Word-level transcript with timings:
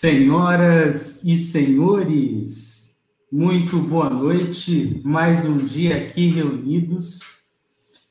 Senhoras 0.00 1.24
e 1.24 1.36
senhores, 1.36 2.96
muito 3.32 3.80
boa 3.80 4.08
noite. 4.08 5.02
Mais 5.04 5.44
um 5.44 5.58
dia 5.64 5.96
aqui 5.96 6.28
reunidos. 6.28 7.18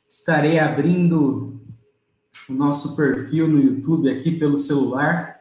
Estarei 0.06 0.60
abrindo 0.60 1.62
o 2.50 2.52
nosso 2.52 2.94
perfil 2.94 3.48
no 3.48 3.64
YouTube 3.64 4.10
aqui 4.10 4.34
pelo 4.34 4.58
celular 4.58 5.40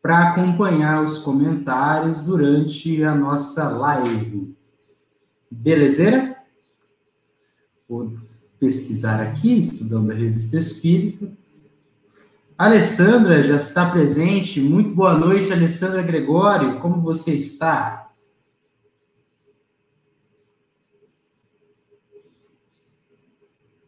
para 0.00 0.28
acompanhar 0.30 1.02
os 1.02 1.18
comentários 1.18 2.22
durante 2.22 3.02
a 3.02 3.12
nossa 3.12 3.68
live. 3.68 4.54
Belezeira? 5.50 6.36
Vou 7.88 8.12
pesquisar 8.60 9.20
aqui, 9.20 9.58
estudando 9.58 10.12
a 10.12 10.14
revista 10.14 10.56
Espírito. 10.56 11.36
Alessandra 12.58 13.40
já 13.40 13.56
está 13.56 13.88
presente. 13.88 14.60
Muito 14.60 14.90
boa 14.90 15.16
noite, 15.16 15.52
Alessandra 15.52 16.02
Gregório. 16.02 16.80
Como 16.80 17.00
você 17.00 17.32
está? 17.32 18.10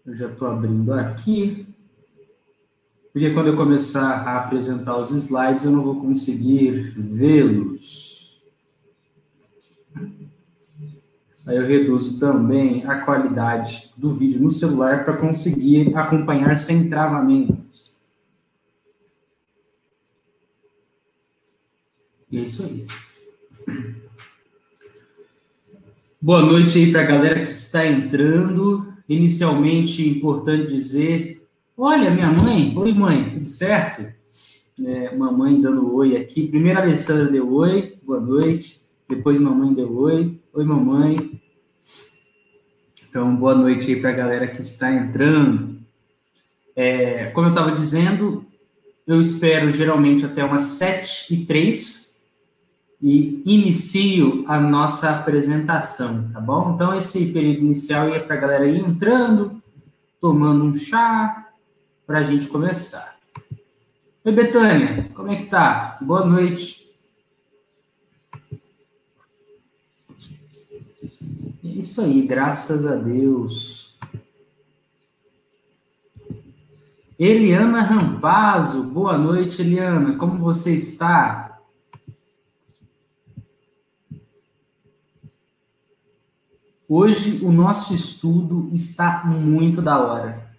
Eu 0.06 0.14
já 0.14 0.28
estou 0.28 0.46
abrindo 0.46 0.92
aqui. 0.92 1.66
Porque 3.12 3.30
quando 3.30 3.48
eu 3.48 3.56
começar 3.56 4.08
a 4.08 4.38
apresentar 4.38 4.96
os 4.98 5.10
slides, 5.10 5.64
eu 5.64 5.72
não 5.72 5.82
vou 5.82 6.00
conseguir 6.00 6.92
vê-los. 6.96 8.40
Aí 11.44 11.56
eu 11.56 11.66
reduzo 11.66 12.20
também 12.20 12.86
a 12.86 13.00
qualidade 13.00 13.90
do 13.96 14.14
vídeo 14.14 14.40
no 14.40 14.48
celular 14.48 15.04
para 15.04 15.16
conseguir 15.16 15.92
acompanhar 15.96 16.56
sem 16.56 16.88
travamentos. 16.88 17.89
E 22.30 22.38
é 22.38 22.42
isso 22.42 22.62
aí. 22.62 22.86
Boa 26.22 26.42
noite 26.42 26.78
aí 26.78 26.92
para 26.92 27.00
a 27.00 27.06
galera 27.06 27.42
que 27.42 27.50
está 27.50 27.84
entrando. 27.84 28.86
Inicialmente, 29.08 30.08
importante 30.08 30.72
dizer: 30.72 31.44
olha, 31.76 32.08
minha 32.10 32.30
mãe, 32.30 32.72
oi 32.76 32.92
mãe, 32.92 33.30
tudo 33.30 33.46
certo? 33.46 34.06
É, 34.84 35.16
mamãe 35.16 35.60
dando 35.60 35.92
oi 35.92 36.16
aqui. 36.16 36.46
Primeiro 36.46 36.78
a 36.78 36.82
Alessandra 36.82 37.26
deu 37.26 37.52
oi, 37.52 37.96
boa 38.04 38.20
noite. 38.20 38.80
Depois 39.08 39.40
mamãe 39.40 39.74
deu 39.74 39.92
oi, 39.96 40.38
oi 40.52 40.64
mamãe. 40.64 41.42
Então, 43.08 43.34
boa 43.34 43.56
noite 43.56 43.90
aí 43.90 44.00
para 44.00 44.10
a 44.10 44.14
galera 44.14 44.46
que 44.46 44.60
está 44.60 44.92
entrando. 44.92 45.80
É, 46.76 47.26
como 47.26 47.48
eu 47.48 47.50
estava 47.50 47.72
dizendo, 47.72 48.46
eu 49.04 49.20
espero 49.20 49.68
geralmente 49.72 50.24
até 50.24 50.44
umas 50.44 50.62
7 50.62 51.34
e 51.34 51.44
3 51.44 52.09
e 53.02 53.42
inicio 53.46 54.44
a 54.46 54.60
nossa 54.60 55.10
apresentação, 55.10 56.30
tá 56.32 56.40
bom? 56.40 56.74
Então, 56.74 56.94
esse 56.94 57.32
período 57.32 57.60
inicial 57.60 58.10
ia 58.10 58.22
para 58.22 58.36
a 58.36 58.40
galera 58.40 58.66
ir 58.66 58.78
entrando, 58.78 59.62
tomando 60.20 60.64
um 60.64 60.74
chá, 60.74 61.48
para 62.06 62.18
a 62.18 62.24
gente 62.24 62.48
começar. 62.48 63.16
Oi, 64.24 64.32
Betânia, 64.32 65.08
como 65.14 65.30
é 65.30 65.36
que 65.36 65.44
tá? 65.44 65.96
Boa 66.02 66.26
noite. 66.26 66.90
É 71.64 71.68
isso 71.68 72.02
aí, 72.02 72.20
graças 72.26 72.84
a 72.84 72.96
Deus. 72.96 73.96
Eliana 77.18 77.82
Rampazzo, 77.82 78.84
boa 78.84 79.16
noite, 79.16 79.62
Eliana, 79.62 80.16
como 80.16 80.38
você 80.38 80.74
está? 80.74 81.49
Hoje 86.92 87.38
o 87.44 87.52
nosso 87.52 87.94
estudo 87.94 88.68
está 88.72 89.22
muito 89.24 89.80
da 89.80 90.00
hora. 90.00 90.50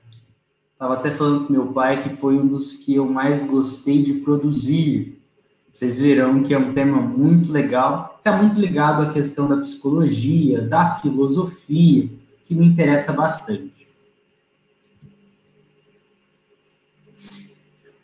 Estava 0.72 0.94
até 0.94 1.12
falando 1.12 1.46
com 1.46 1.52
meu 1.52 1.74
pai 1.74 2.02
que 2.02 2.16
foi 2.16 2.38
um 2.38 2.48
dos 2.48 2.72
que 2.72 2.96
eu 2.96 3.06
mais 3.06 3.44
gostei 3.44 4.02
de 4.02 4.14
produzir. 4.14 5.22
Vocês 5.70 6.00
verão 6.00 6.42
que 6.42 6.54
é 6.54 6.58
um 6.58 6.74
tema 6.74 7.02
muito 7.02 7.52
legal, 7.52 8.16
está 8.18 8.38
muito 8.38 8.58
ligado 8.58 9.02
à 9.02 9.12
questão 9.12 9.46
da 9.46 9.58
psicologia, 9.58 10.62
da 10.62 10.96
filosofia, 10.96 12.10
que 12.46 12.56
me 12.56 12.66
interessa 12.66 13.12
bastante. 13.12 13.90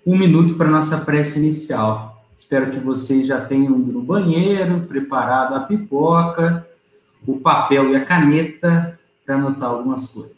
Um 0.06 0.18
minuto 0.18 0.56
para 0.56 0.70
nossa 0.70 1.00
prece 1.06 1.40
inicial. 1.40 2.26
Espero 2.38 2.72
que 2.72 2.80
vocês 2.80 3.26
já 3.26 3.40
tenham 3.40 3.80
ido 3.80 3.94
no 3.94 4.02
banheiro, 4.02 4.82
preparado 4.82 5.56
a 5.56 5.62
pipoca, 5.62 6.67
o 7.26 7.40
papel 7.40 7.92
e 7.92 7.96
a 7.96 8.06
caneta 8.06 9.00
para 9.26 9.36
anotar 9.36 9.70
algumas 9.70 10.08
coisas. 10.08 10.38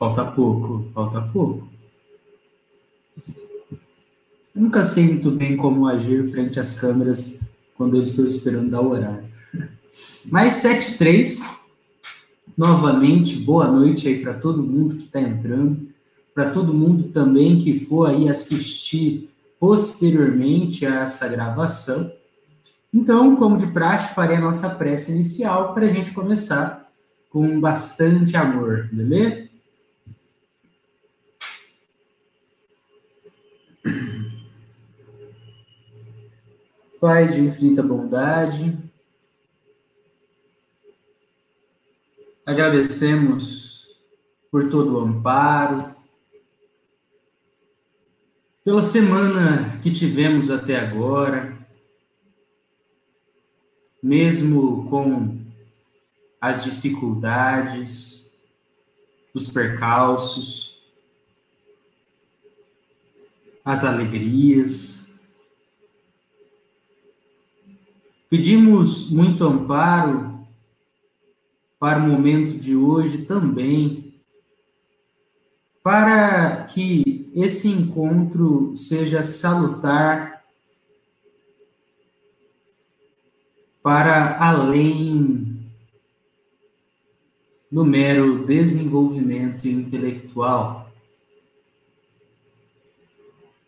Falta 0.00 0.24
pouco, 0.24 0.90
falta 0.94 1.20
pouco. 1.20 1.68
Eu 4.54 4.62
nunca 4.62 4.82
sei 4.82 5.04
muito 5.04 5.30
bem 5.30 5.58
como 5.58 5.86
agir 5.86 6.24
frente 6.30 6.58
às 6.58 6.78
câmeras 6.78 7.50
quando 7.76 7.96
eu 7.96 8.02
estou 8.02 8.26
esperando 8.26 8.70
dar 8.70 8.80
o 8.80 8.90
horário. 8.90 9.29
Mais 10.26 10.54
73. 10.54 11.58
Novamente, 12.56 13.36
boa 13.38 13.66
noite 13.66 14.06
aí 14.06 14.20
para 14.20 14.34
todo 14.34 14.62
mundo 14.62 14.96
que 14.96 15.04
está 15.04 15.20
entrando, 15.20 15.88
para 16.34 16.50
todo 16.50 16.74
mundo 16.74 17.04
também 17.04 17.58
que 17.58 17.86
for 17.86 18.08
aí 18.08 18.28
assistir 18.28 19.30
posteriormente 19.58 20.86
a 20.86 21.00
essa 21.00 21.26
gravação. 21.26 22.12
Então, 22.92 23.36
como 23.36 23.56
de 23.56 23.66
praxe, 23.68 24.14
farei 24.14 24.36
a 24.36 24.40
nossa 24.40 24.70
prece 24.70 25.12
inicial 25.12 25.74
para 25.74 25.86
a 25.86 25.88
gente 25.88 26.12
começar 26.12 26.90
com 27.30 27.60
bastante 27.60 28.36
amor, 28.36 28.88
beleza? 28.92 29.48
Pai 37.00 37.26
de 37.28 37.40
infinita 37.40 37.82
bondade, 37.82 38.76
Agradecemos 42.44 43.96
por 44.50 44.68
todo 44.68 44.94
o 44.94 45.00
amparo, 45.00 45.94
pela 48.64 48.82
semana 48.82 49.78
que 49.80 49.90
tivemos 49.90 50.50
até 50.50 50.78
agora, 50.78 51.56
mesmo 54.02 54.88
com 54.88 55.38
as 56.40 56.64
dificuldades, 56.64 58.30
os 59.34 59.48
percalços, 59.48 60.80
as 63.64 63.84
alegrias. 63.84 65.14
Pedimos 68.28 69.10
muito 69.10 69.44
amparo 69.44 70.29
para 71.80 71.98
o 71.98 72.06
momento 72.06 72.58
de 72.58 72.76
hoje 72.76 73.22
também, 73.22 74.20
para 75.82 76.64
que 76.64 77.32
esse 77.34 77.68
encontro 77.68 78.76
seja 78.76 79.22
salutar 79.22 80.44
para 83.82 84.36
além 84.38 85.58
do 87.72 87.82
mero 87.82 88.44
desenvolvimento 88.44 89.66
intelectual. 89.66 90.92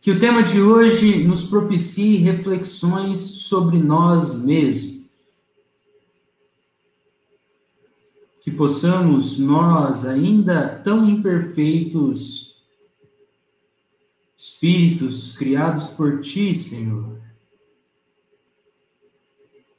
Que 0.03 0.11
o 0.11 0.21
tema 0.21 0.43
de 0.43 0.61
hoje 0.61 1.25
nos 1.25 1.43
propicie 1.45 2.19
reflexões 2.19 3.21
sobre 3.21 3.79
nós 3.79 4.35
mesmos 4.43 4.92
que 8.43 8.51
possamos 8.51 9.39
nós, 9.39 10.05
ainda 10.05 10.81
tão 10.81 11.09
imperfeitos, 11.09 12.61
espíritos 14.37 15.31
criados 15.31 15.87
por 15.87 16.21
ti, 16.21 16.53
Senhor, 16.53 17.21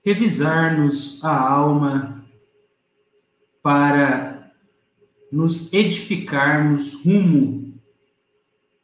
revisar-nos 0.02 1.22
a 1.26 1.38
alma 1.38 2.26
para 3.62 4.50
nos 5.30 5.74
edificarmos 5.74 7.04
rumo 7.06 7.74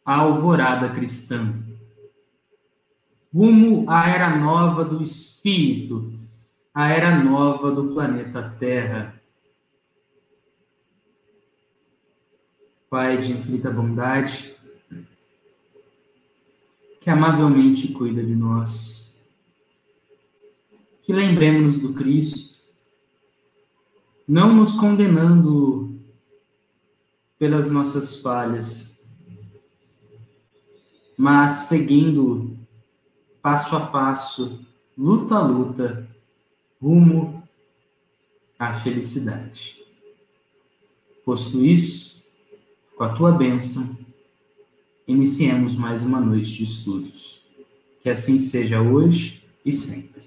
à 0.06 0.18
alvorada 0.18 0.90
cristã. 0.90 1.54
rumo 3.34 3.90
à 3.90 4.10
era 4.10 4.36
nova 4.36 4.84
do 4.84 5.02
espírito, 5.02 6.12
a 6.74 6.90
era 6.90 7.24
nova 7.24 7.72
do 7.72 7.94
planeta 7.94 8.44
Terra. 8.60 9.19
Pai 12.90 13.18
de 13.18 13.34
infinita 13.34 13.70
bondade, 13.70 14.56
que 17.00 17.10
amavelmente 17.10 17.88
cuida 17.90 18.24
de 18.24 18.36
nós, 18.36 19.16
que 21.02 21.14
lembremos 21.14 21.78
do 21.78 21.94
Cristo, 21.94 22.58
não 24.28 24.54
nos 24.54 24.76
condenando 24.76 26.00
pelas 27.38 27.72
nossas 27.72 28.22
falhas, 28.22 29.00
mas 31.18 31.52
seguindo 31.68 32.58
passo 33.42 33.76
a 33.76 33.86
passo, 33.88 34.66
luta 34.98 35.36
a 35.36 35.40
luta, 35.40 36.08
rumo 36.82 37.44
à 38.58 38.74
felicidade. 38.74 39.82
Posto 41.26 41.64
isso, 41.64 42.19
com 43.00 43.06
a 43.06 43.10
tua 43.14 43.32
bênção, 43.32 43.98
iniciemos 45.08 45.74
mais 45.74 46.04
uma 46.04 46.20
noite 46.20 46.52
de 46.52 46.66
estudos. 46.66 47.42
Que 48.02 48.10
assim 48.10 48.38
seja 48.38 48.82
hoje 48.82 49.42
e 49.64 49.72
sempre. 49.72 50.22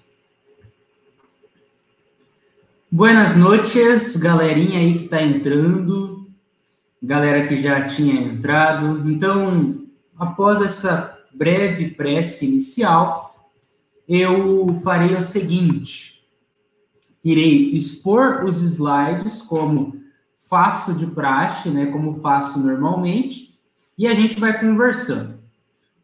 Buenas 2.91 3.37
noites, 3.37 4.17
galerinha 4.17 4.79
aí 4.79 4.97
que 4.97 5.05
está 5.05 5.23
entrando, 5.23 6.27
galera 7.03 7.47
que 7.47 7.61
já 7.61 7.85
tinha 7.85 8.15
entrado. 8.15 9.07
Então, 9.07 9.85
após 10.17 10.63
essa 10.63 11.23
breve 11.31 11.91
prece 11.91 12.47
inicial, 12.47 13.53
eu 14.09 14.81
farei 14.83 15.15
o 15.15 15.21
seguinte: 15.21 16.25
irei 17.23 17.69
expor 17.73 18.47
os 18.47 18.63
slides 18.63 19.43
como 19.43 20.02
faço 20.53 20.93
de 20.93 21.07
praxe, 21.07 21.71
né, 21.71 21.87
como 21.87 22.21
faço 22.21 22.63
normalmente, 22.63 23.59
e 23.97 24.07
a 24.07 24.13
gente 24.13 24.39
vai 24.39 24.61
conversando. 24.61 25.39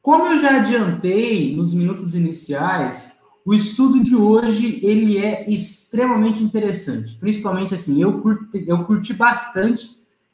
Como 0.01 0.27
eu 0.27 0.39
já 0.39 0.57
adiantei 0.57 1.55
nos 1.55 1.75
minutos 1.75 2.15
iniciais, 2.15 3.21
o 3.45 3.53
estudo 3.53 4.03
de 4.03 4.17
hoje 4.17 4.81
ele 4.83 5.19
é 5.19 5.51
extremamente 5.51 6.43
interessante, 6.43 7.15
principalmente 7.17 7.75
assim 7.75 8.01
eu 8.01 8.23
curti, 8.23 8.65
eu 8.67 8.85
curti 8.85 9.13
bastante 9.13 9.91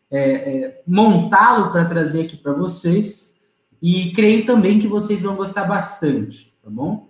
é, 0.08 0.20
é, 0.20 0.82
montá-lo 0.86 1.72
para 1.72 1.84
trazer 1.84 2.22
aqui 2.22 2.36
para 2.36 2.52
vocês 2.52 3.40
e 3.82 4.12
creio 4.12 4.46
também 4.46 4.78
que 4.78 4.86
vocês 4.86 5.22
vão 5.22 5.34
gostar 5.34 5.64
bastante, 5.64 6.54
tá 6.62 6.70
bom? 6.70 7.08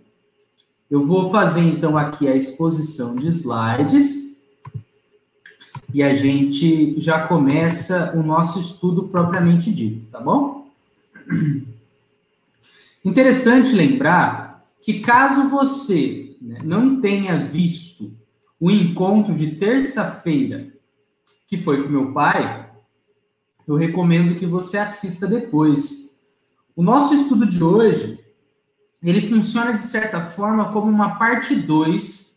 Eu 0.91 1.05
vou 1.05 1.31
fazer 1.31 1.61
então 1.61 1.99
aqui 1.99 2.27
a 2.27 2.35
exposição 2.35 3.15
de 3.15 3.29
slides 3.29 4.34
e 5.95 6.03
a 6.03 6.13
gente 6.13 7.01
já 7.01 7.25
começa 7.29 8.13
o 8.17 8.23
nosso 8.23 8.59
estudo 8.59 9.05
propriamente 9.05 9.71
dito, 9.71 10.09
tá 10.09 10.21
bom? 10.21 10.69
Interessante 13.05 13.73
lembrar 13.73 14.61
que 14.83 14.99
caso 14.99 15.49
você 15.49 16.37
né, 16.43 16.59
não 16.65 17.01
tenha 17.01 17.47
visto 17.47 18.13
o 18.59 18.73
encontro 18.73 19.37
de 19.37 19.53
terça-feira 19.53 20.73
que 21.47 21.57
foi 21.57 21.85
com 21.85 21.91
meu 21.91 22.13
pai, 22.13 22.69
eu 23.65 23.77
recomendo 23.77 24.35
que 24.35 24.47
você 24.47 24.79
assista 24.79 25.29
depois, 25.29 26.19
o 26.75 26.83
nosso 26.83 27.15
estudo 27.15 27.47
de 27.47 27.63
hoje, 27.63 28.19
ele 29.01 29.29
funciona 29.29 29.73
de 29.73 29.83
certa 29.83 30.21
forma 30.21 30.73
como 30.73 30.91
uma 30.91 31.19
parte 31.19 31.55
2, 31.55 32.34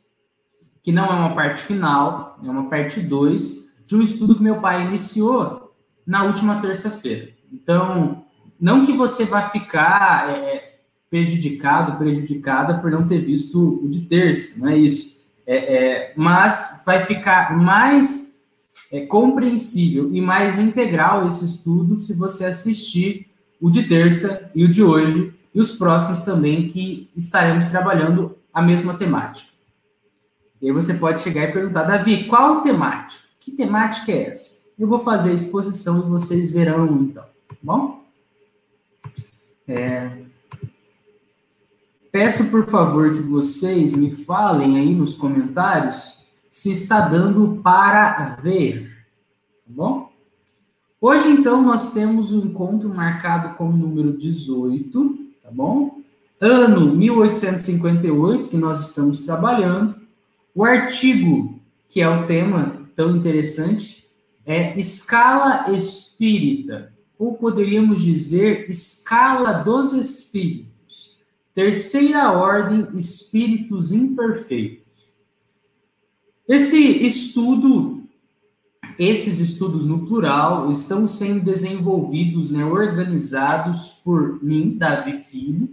que 0.87 0.91
não 0.93 1.07
é 1.07 1.13
uma 1.15 1.35
parte 1.35 1.61
final, 1.61 2.39
é 2.41 2.49
uma 2.49 2.69
parte 2.69 3.01
2 3.01 3.73
de 3.85 3.93
um 3.93 4.01
estudo 4.01 4.35
que 4.35 4.41
meu 4.41 4.61
pai 4.61 4.85
iniciou 4.85 5.75
na 6.05 6.23
última 6.23 6.61
terça-feira. 6.61 7.27
Então, 7.51 8.23
não 8.57 8.85
que 8.85 8.93
você 8.93 9.25
vá 9.25 9.49
ficar 9.49 10.29
é, 10.29 10.79
prejudicado, 11.09 11.97
prejudicada 11.97 12.77
por 12.77 12.89
não 12.89 13.05
ter 13.05 13.19
visto 13.19 13.83
o 13.83 13.89
de 13.89 14.03
terça, 14.03 14.57
não 14.61 14.69
é 14.69 14.77
isso. 14.77 15.25
É, 15.45 15.57
é, 15.57 16.13
mas 16.15 16.83
vai 16.85 17.01
ficar 17.01 17.53
mais 17.57 18.41
é, 18.89 19.01
compreensível 19.01 20.09
e 20.15 20.21
mais 20.21 20.57
integral 20.57 21.27
esse 21.27 21.43
estudo 21.43 21.97
se 21.97 22.13
você 22.13 22.45
assistir 22.45 23.27
o 23.59 23.69
de 23.69 23.83
terça 23.83 24.49
e 24.55 24.63
o 24.63 24.69
de 24.69 24.81
hoje, 24.81 25.33
e 25.53 25.59
os 25.59 25.73
próximos 25.73 26.21
também 26.21 26.69
que 26.69 27.09
estaremos 27.13 27.65
trabalhando 27.65 28.37
a 28.53 28.61
mesma 28.61 28.93
temática. 28.93 29.56
E 30.61 30.67
aí 30.67 30.71
você 30.71 30.93
pode 30.95 31.19
chegar 31.19 31.43
e 31.43 31.51
perguntar, 31.51 31.83
Davi, 31.83 32.25
qual 32.25 32.61
temática? 32.61 33.23
Que 33.39 33.51
temática 33.51 34.11
é 34.11 34.31
essa? 34.31 34.67
Eu 34.77 34.87
vou 34.87 34.99
fazer 34.99 35.31
a 35.31 35.33
exposição 35.33 35.99
e 35.99 36.09
vocês 36.09 36.51
verão 36.51 36.85
então, 37.01 37.23
tá 37.23 37.55
bom? 37.61 38.03
É... 39.67 40.11
Peço, 42.11 42.49
por 42.49 42.67
favor, 42.67 43.13
que 43.13 43.21
vocês 43.21 43.93
me 43.93 44.09
falem 44.09 44.77
aí 44.77 44.95
nos 44.95 45.13
comentários 45.13 46.25
se 46.51 46.71
está 46.71 47.01
dando 47.01 47.61
para 47.61 48.37
ver, 48.41 48.89
tá 49.65 49.67
bom? 49.67 50.11
Hoje, 50.99 51.29
então, 51.29 51.61
nós 51.61 51.93
temos 51.93 52.31
um 52.31 52.39
encontro 52.39 52.89
marcado 52.89 53.55
com 53.55 53.69
o 53.69 53.77
número 53.77 54.17
18, 54.17 55.17
tá 55.43 55.51
bom? 55.51 56.01
Ano 56.41 56.95
1858, 56.95 58.49
que 58.49 58.57
nós 58.57 58.87
estamos 58.87 59.19
trabalhando. 59.19 60.06
O 60.57 60.65
artigo, 60.65 61.61
que 61.87 62.01
é 62.01 62.09
o 62.09 62.25
tema 62.25 62.89
tão 62.95 63.15
interessante, 63.15 64.09
é 64.43 64.75
escala 64.75 65.71
espírita, 65.71 66.91
ou 67.15 67.35
poderíamos 67.35 68.01
dizer 68.01 68.67
escala 68.67 69.53
dos 69.61 69.93
espíritos. 69.93 71.15
Terceira 71.53 72.31
ordem, 72.31 72.87
espíritos 72.95 73.91
imperfeitos. 73.91 75.13
Esse 76.49 77.05
estudo 77.05 78.03
esses 78.97 79.37
estudos 79.37 79.85
no 79.85 80.07
plural 80.07 80.71
estão 80.71 81.05
sendo 81.05 81.45
desenvolvidos, 81.45 82.49
né, 82.49 82.65
organizados 82.65 84.01
por 84.03 84.43
mim, 84.43 84.75
Davi 84.75 85.13
Filho. 85.13 85.69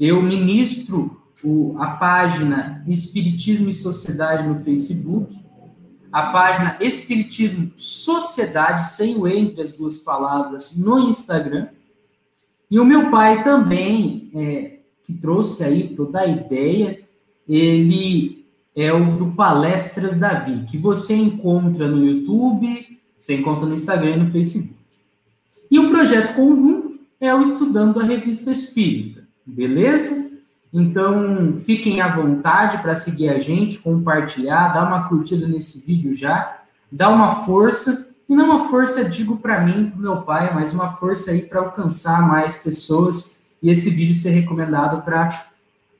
Eu 0.00 0.22
ministro 0.22 1.21
o, 1.42 1.74
a 1.78 1.92
página 1.92 2.84
Espiritismo 2.86 3.68
e 3.68 3.72
Sociedade 3.72 4.46
no 4.46 4.56
Facebook, 4.56 5.34
a 6.10 6.24
página 6.26 6.76
Espiritismo 6.80 7.72
Sociedade, 7.74 8.86
sem 8.86 9.16
o 9.16 9.26
entre 9.26 9.62
as 9.62 9.72
duas 9.72 9.98
palavras, 9.98 10.76
no 10.76 10.98
Instagram. 11.08 11.68
E 12.70 12.78
o 12.78 12.84
meu 12.84 13.10
pai 13.10 13.42
também, 13.42 14.30
é, 14.34 14.78
que 15.02 15.14
trouxe 15.14 15.64
aí 15.64 15.94
toda 15.96 16.20
a 16.20 16.26
ideia, 16.26 17.00
ele 17.48 18.46
é 18.74 18.92
o 18.92 19.16
do 19.16 19.32
Palestras 19.32 20.16
Davi, 20.16 20.64
que 20.64 20.78
você 20.78 21.14
encontra 21.14 21.88
no 21.88 22.04
YouTube, 22.04 23.00
você 23.18 23.36
encontra 23.36 23.66
no 23.66 23.74
Instagram 23.74 24.12
e 24.12 24.20
no 24.20 24.30
Facebook. 24.30 24.74
E 25.70 25.78
o 25.78 25.90
projeto 25.90 26.34
conjunto 26.34 27.00
é 27.20 27.34
o 27.34 27.42
Estudando 27.42 28.00
a 28.00 28.04
Revista 28.04 28.50
Espírita, 28.50 29.26
beleza? 29.46 30.31
Então, 30.72 31.52
fiquem 31.54 32.00
à 32.00 32.08
vontade 32.08 32.78
para 32.78 32.94
seguir 32.94 33.28
a 33.28 33.38
gente, 33.38 33.78
compartilhar, 33.78 34.68
dar 34.68 34.86
uma 34.86 35.08
curtida 35.08 35.46
nesse 35.46 35.84
vídeo 35.84 36.14
já, 36.14 36.62
dar 36.90 37.10
uma 37.10 37.44
força, 37.44 38.08
e 38.28 38.34
não 38.34 38.46
uma 38.46 38.68
força, 38.68 39.04
digo 39.04 39.36
para 39.36 39.60
mim, 39.60 39.90
para 39.90 40.00
meu 40.00 40.22
pai, 40.22 40.54
mas 40.54 40.72
uma 40.72 40.88
força 40.88 41.30
aí 41.30 41.42
para 41.42 41.60
alcançar 41.60 42.26
mais 42.26 42.58
pessoas 42.58 43.44
e 43.62 43.68
esse 43.68 43.90
vídeo 43.90 44.14
ser 44.14 44.30
recomendado 44.30 45.02
para 45.02 45.46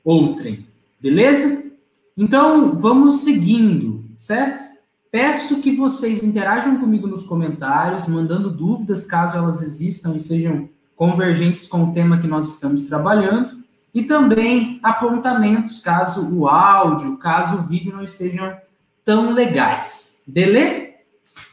outrem, 0.03 0.65
beleza? 0.99 1.71
Então, 2.17 2.77
vamos 2.77 3.23
seguindo, 3.23 4.03
certo? 4.17 4.65
Peço 5.11 5.61
que 5.61 5.75
vocês 5.75 6.23
interajam 6.23 6.77
comigo 6.77 7.05
nos 7.07 7.23
comentários, 7.23 8.07
mandando 8.07 8.49
dúvidas 8.49 9.05
caso 9.05 9.37
elas 9.37 9.61
existam 9.61 10.15
e 10.15 10.19
sejam 10.19 10.67
convergentes 10.95 11.67
com 11.67 11.83
o 11.83 11.93
tema 11.93 12.17
que 12.17 12.27
nós 12.27 12.49
estamos 12.49 12.85
trabalhando, 12.85 13.62
e 13.93 14.03
também 14.03 14.79
apontamentos 14.81 15.79
caso 15.79 16.35
o 16.35 16.47
áudio, 16.47 17.17
caso 17.17 17.59
o 17.59 17.63
vídeo 17.63 17.93
não 17.93 18.03
estejam 18.03 18.57
tão 19.05 19.31
legais. 19.31 20.23
Beleza? 20.27 20.93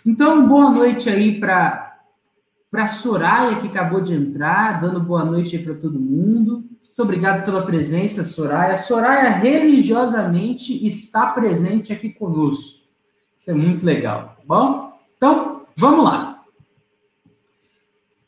Então, 0.07 0.49
boa 0.49 0.71
noite 0.71 1.11
aí 1.11 1.39
para 1.39 1.89
para 2.71 2.87
Soraya 2.87 3.57
que 3.57 3.67
acabou 3.67 4.01
de 4.01 4.15
entrar, 4.15 4.81
dando 4.81 5.01
boa 5.01 5.25
noite 5.25 5.57
aí 5.57 5.63
para 5.63 5.75
todo 5.75 5.99
mundo. 5.99 6.65
Muito 7.01 7.03
obrigado 7.03 7.45
pela 7.45 7.67
presença, 7.67 8.23
Soraya. 8.23 8.77
Soraya 8.77 9.31
religiosamente 9.31 10.87
está 10.87 11.33
presente 11.33 11.93
aqui 11.93 12.11
conosco. 12.11 12.85
Isso 13.37 13.51
é 13.51 13.55
muito 13.55 13.85
legal, 13.85 14.37
tá 14.37 14.43
bom? 14.47 14.93
Então, 15.17 15.63
vamos 15.75 16.05
lá. 16.05 16.45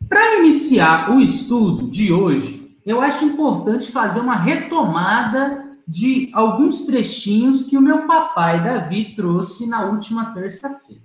Para 0.08 0.38
iniciar 0.38 1.10
o 1.10 1.20
estudo 1.20 1.88
de 1.88 2.12
hoje, 2.12 2.61
eu 2.84 3.00
acho 3.00 3.24
importante 3.24 3.92
fazer 3.92 4.20
uma 4.20 4.34
retomada 4.34 5.78
de 5.86 6.30
alguns 6.32 6.82
trechinhos 6.82 7.64
que 7.64 7.76
o 7.76 7.82
meu 7.82 8.06
papai 8.06 8.62
Davi 8.62 9.14
trouxe 9.14 9.68
na 9.68 9.86
última 9.86 10.32
terça-feira. 10.32 11.02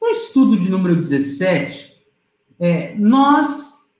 No 0.00 0.08
estudo 0.08 0.56
de 0.56 0.68
número 0.68 0.94
17, 0.96 1.92
é, 2.58 2.94
nós 2.96 3.90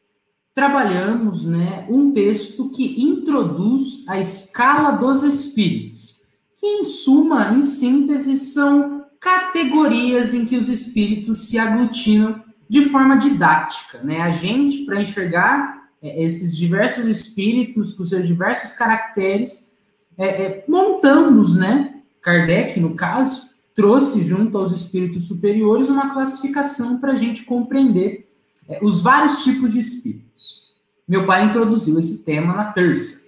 trabalhamos 0.54 1.44
né, 1.44 1.86
um 1.88 2.12
texto 2.12 2.70
que 2.70 3.02
introduz 3.02 4.08
a 4.08 4.18
escala 4.18 4.92
dos 4.92 5.22
espíritos, 5.22 6.16
que, 6.56 6.66
em 6.66 6.84
suma, 6.84 7.52
em 7.52 7.62
síntese, 7.62 8.36
são 8.38 9.04
categorias 9.20 10.32
em 10.32 10.46
que 10.46 10.56
os 10.56 10.68
espíritos 10.68 11.48
se 11.48 11.58
aglutinam 11.58 12.42
de 12.68 12.88
forma 12.88 13.16
didática. 13.16 14.00
Né? 14.02 14.20
A 14.20 14.30
gente, 14.30 14.84
para 14.84 15.00
enxergar 15.00 15.75
esses 16.06 16.56
diversos 16.56 17.06
espíritos 17.06 17.92
com 17.92 18.04
seus 18.04 18.26
diversos 18.26 18.72
caracteres, 18.72 19.76
é, 20.16 20.26
é, 20.26 20.64
montamos, 20.68 21.54
né? 21.54 22.02
Kardec, 22.22 22.80
no 22.80 22.94
caso, 22.94 23.50
trouxe 23.74 24.22
junto 24.22 24.56
aos 24.56 24.72
espíritos 24.72 25.26
superiores 25.28 25.88
uma 25.88 26.12
classificação 26.12 26.98
para 26.98 27.12
a 27.12 27.16
gente 27.16 27.44
compreender 27.44 28.28
é, 28.68 28.78
os 28.82 29.02
vários 29.02 29.44
tipos 29.44 29.72
de 29.72 29.80
espíritos. 29.80 30.62
Meu 31.06 31.26
pai 31.26 31.44
introduziu 31.44 31.98
esse 31.98 32.24
tema 32.24 32.54
na 32.54 32.72
terça. 32.72 33.26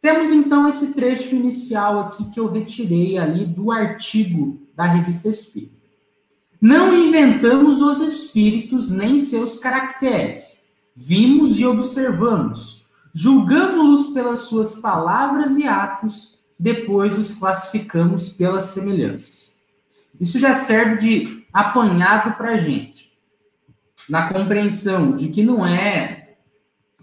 Temos 0.00 0.30
então 0.30 0.66
esse 0.66 0.94
trecho 0.94 1.34
inicial 1.34 2.00
aqui 2.00 2.24
que 2.30 2.40
eu 2.40 2.50
retirei 2.50 3.18
ali 3.18 3.44
do 3.44 3.70
artigo 3.70 4.62
da 4.74 4.84
Revista 4.84 5.28
Espírita. 5.28 5.80
Não 6.60 6.94
inventamos 6.94 7.80
os 7.80 8.00
espíritos 8.00 8.90
nem 8.90 9.18
seus 9.18 9.58
caracteres. 9.58 10.59
Vimos 11.02 11.58
e 11.58 11.64
observamos. 11.64 12.84
Julgamos-los 13.14 14.08
pelas 14.08 14.40
suas 14.40 14.74
palavras 14.74 15.56
e 15.56 15.66
atos, 15.66 16.38
depois 16.58 17.16
os 17.16 17.32
classificamos 17.32 18.28
pelas 18.28 18.66
semelhanças. 18.66 19.62
Isso 20.20 20.38
já 20.38 20.52
serve 20.52 20.98
de 20.98 21.46
apanhado 21.50 22.36
para 22.36 22.50
a 22.50 22.58
gente, 22.58 23.18
na 24.10 24.30
compreensão 24.30 25.16
de 25.16 25.28
que 25.28 25.42
não 25.42 25.66
é 25.66 26.34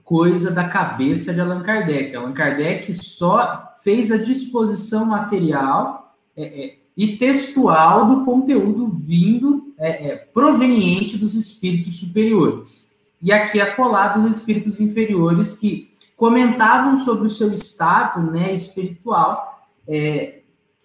coisa 0.03 0.51
da 0.51 0.65
cabeça 0.65 1.33
de 1.33 1.41
Allan 1.41 1.63
Kardec. 1.63 2.15
Allan 2.15 2.33
Kardec 2.33 2.93
só 2.93 3.73
fez 3.83 4.11
a 4.11 4.17
disposição 4.17 5.05
material 5.05 6.15
é, 6.35 6.43
é, 6.43 6.77
e 6.95 7.17
textual 7.17 8.07
do 8.07 8.23
conteúdo 8.23 8.91
vindo, 8.91 9.73
é, 9.79 10.09
é, 10.09 10.15
proveniente 10.17 11.17
dos 11.17 11.33
espíritos 11.33 11.95
superiores. 11.95 12.86
E 13.21 13.31
aqui 13.31 13.59
é 13.59 13.65
colado 13.65 14.21
dos 14.21 14.37
espíritos 14.37 14.79
inferiores 14.79 15.55
que 15.55 15.89
comentavam 16.15 16.97
sobre 16.97 17.27
o 17.27 17.29
seu 17.29 17.53
estado 17.53 18.31
né, 18.31 18.53
espiritual, 18.53 19.67
é, 19.87 20.39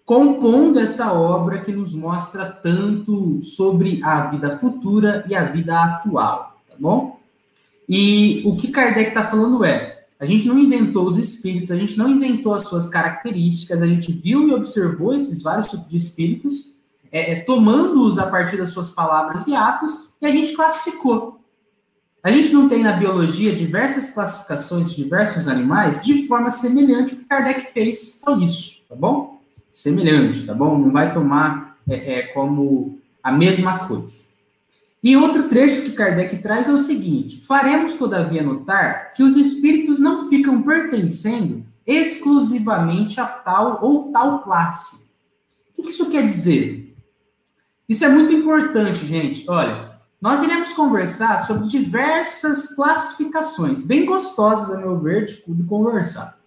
compondo 0.05 0.79
essa 0.79 1.11
obra 1.13 1.59
que 1.59 1.71
nos 1.71 1.93
mostra 1.93 2.45
tanto 2.45 3.41
sobre 3.41 4.03
a 4.03 4.27
vida 4.27 4.57
futura 4.57 5.23
e 5.29 5.35
a 5.35 5.43
vida 5.43 5.81
atual, 5.81 6.57
tá 6.69 6.75
bom? 6.79 7.19
E 7.87 8.43
o 8.45 8.55
que 8.55 8.69
Kardec 8.69 9.09
está 9.09 9.23
falando 9.23 9.63
é, 9.63 10.05
a 10.19 10.25
gente 10.25 10.47
não 10.47 10.57
inventou 10.57 11.07
os 11.07 11.17
espíritos, 11.17 11.71
a 11.71 11.75
gente 11.75 11.97
não 11.97 12.09
inventou 12.09 12.53
as 12.53 12.63
suas 12.63 12.87
características, 12.87 13.81
a 13.81 13.87
gente 13.87 14.11
viu 14.11 14.47
e 14.47 14.53
observou 14.53 15.13
esses 15.13 15.41
vários 15.41 15.67
tipos 15.67 15.89
de 15.89 15.97
espíritos, 15.97 16.77
é, 17.11 17.33
é, 17.33 17.35
tomando-os 17.41 18.17
a 18.17 18.27
partir 18.27 18.57
das 18.57 18.69
suas 18.69 18.89
palavras 18.89 19.47
e 19.47 19.55
atos, 19.55 20.13
e 20.21 20.25
a 20.25 20.31
gente 20.31 20.53
classificou. 20.53 21.42
A 22.23 22.31
gente 22.31 22.53
não 22.53 22.69
tem 22.69 22.81
na 22.81 22.93
biologia 22.93 23.53
diversas 23.53 24.13
classificações 24.13 24.89
de 24.89 25.03
diversos 25.03 25.45
animais 25.45 26.01
de 26.01 26.25
forma 26.25 26.49
semelhante. 26.49 27.13
O 27.13 27.17
que 27.17 27.25
Kardec 27.25 27.73
fez 27.73 28.21
foi 28.23 28.41
isso, 28.43 28.81
tá 28.87 28.95
bom? 28.95 29.41
Semelhante, 29.69 30.45
tá 30.45 30.53
bom? 30.53 30.77
Não 30.77 30.89
vai 30.89 31.13
tomar 31.13 31.77
é, 31.85 32.19
é 32.19 32.23
como 32.27 32.97
a 33.21 33.29
mesma 33.29 33.87
coisa. 33.87 34.23
E 35.03 35.17
outro 35.17 35.49
trecho 35.49 35.81
que 35.81 35.91
Kardec 35.91 36.37
traz 36.37 36.69
é 36.69 36.71
o 36.71 36.77
seguinte: 36.77 37.41
faremos, 37.41 37.95
todavia, 37.95 38.41
notar 38.41 39.11
que 39.13 39.21
os 39.21 39.35
espíritos 39.35 39.99
não 39.99 40.29
ficam 40.29 40.61
pertencendo 40.61 41.65
exclusivamente 41.85 43.19
a 43.19 43.25
tal 43.25 43.83
ou 43.83 44.13
tal 44.13 44.39
classe. 44.39 45.09
O 45.77 45.83
que 45.83 45.89
isso 45.89 46.09
quer 46.09 46.25
dizer? 46.25 46.95
Isso 47.89 48.05
é 48.05 48.07
muito 48.07 48.33
importante, 48.33 49.05
gente. 49.05 49.43
Olha, 49.49 49.92
nós 50.23 50.41
iremos 50.41 50.71
conversar 50.71 51.37
sobre 51.39 51.67
diversas 51.67 52.73
classificações, 52.73 53.83
bem 53.83 54.05
gostosas, 54.05 54.73
a 54.73 54.77
meu 54.77 54.97
ver, 54.97 55.25
de 55.25 55.63
conversar. 55.63 56.39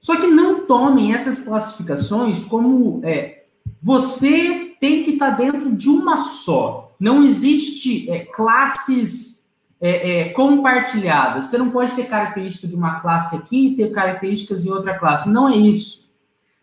Só 0.00 0.16
que 0.16 0.26
não 0.26 0.66
tomem 0.66 1.14
essas 1.14 1.38
classificações 1.38 2.44
como 2.44 3.00
é, 3.04 3.44
você 3.80 4.74
tem 4.80 5.04
que 5.04 5.12
estar 5.12 5.30
tá 5.30 5.36
dentro 5.36 5.70
de 5.70 5.88
uma 5.88 6.16
só 6.16 6.92
não 6.98 7.22
existe 7.22 8.10
é, 8.10 8.24
classes 8.24 9.48
é, 9.80 10.22
é, 10.22 10.28
compartilhadas. 10.30 11.46
Você 11.46 11.56
não 11.56 11.70
pode 11.70 11.94
ter 11.94 12.08
características 12.08 12.68
de 12.68 12.74
uma 12.74 12.98
classe 12.98 13.36
aqui 13.36 13.68
e 13.68 13.76
ter 13.76 13.92
características 13.92 14.64
em 14.64 14.70
outra 14.70 14.98
classe. 14.98 15.30
Não 15.30 15.48
é 15.48 15.54
isso. 15.54 16.10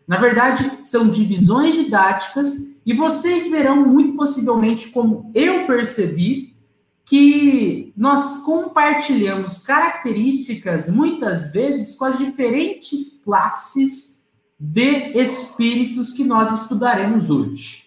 Na 0.06 0.18
verdade, 0.18 0.80
são 0.84 1.08
divisões 1.08 1.74
didáticas 1.74 2.71
e 2.84 2.92
vocês 2.94 3.48
verão 3.48 3.88
muito 3.88 4.16
possivelmente, 4.16 4.88
como 4.88 5.30
eu 5.34 5.66
percebi, 5.66 6.56
que 7.04 7.92
nós 7.96 8.38
compartilhamos 8.38 9.58
características 9.58 10.88
muitas 10.88 11.52
vezes 11.52 11.94
com 11.94 12.06
as 12.06 12.18
diferentes 12.18 13.20
classes 13.24 14.26
de 14.58 15.12
espíritos 15.18 16.12
que 16.12 16.24
nós 16.24 16.52
estudaremos 16.52 17.28
hoje. 17.30 17.84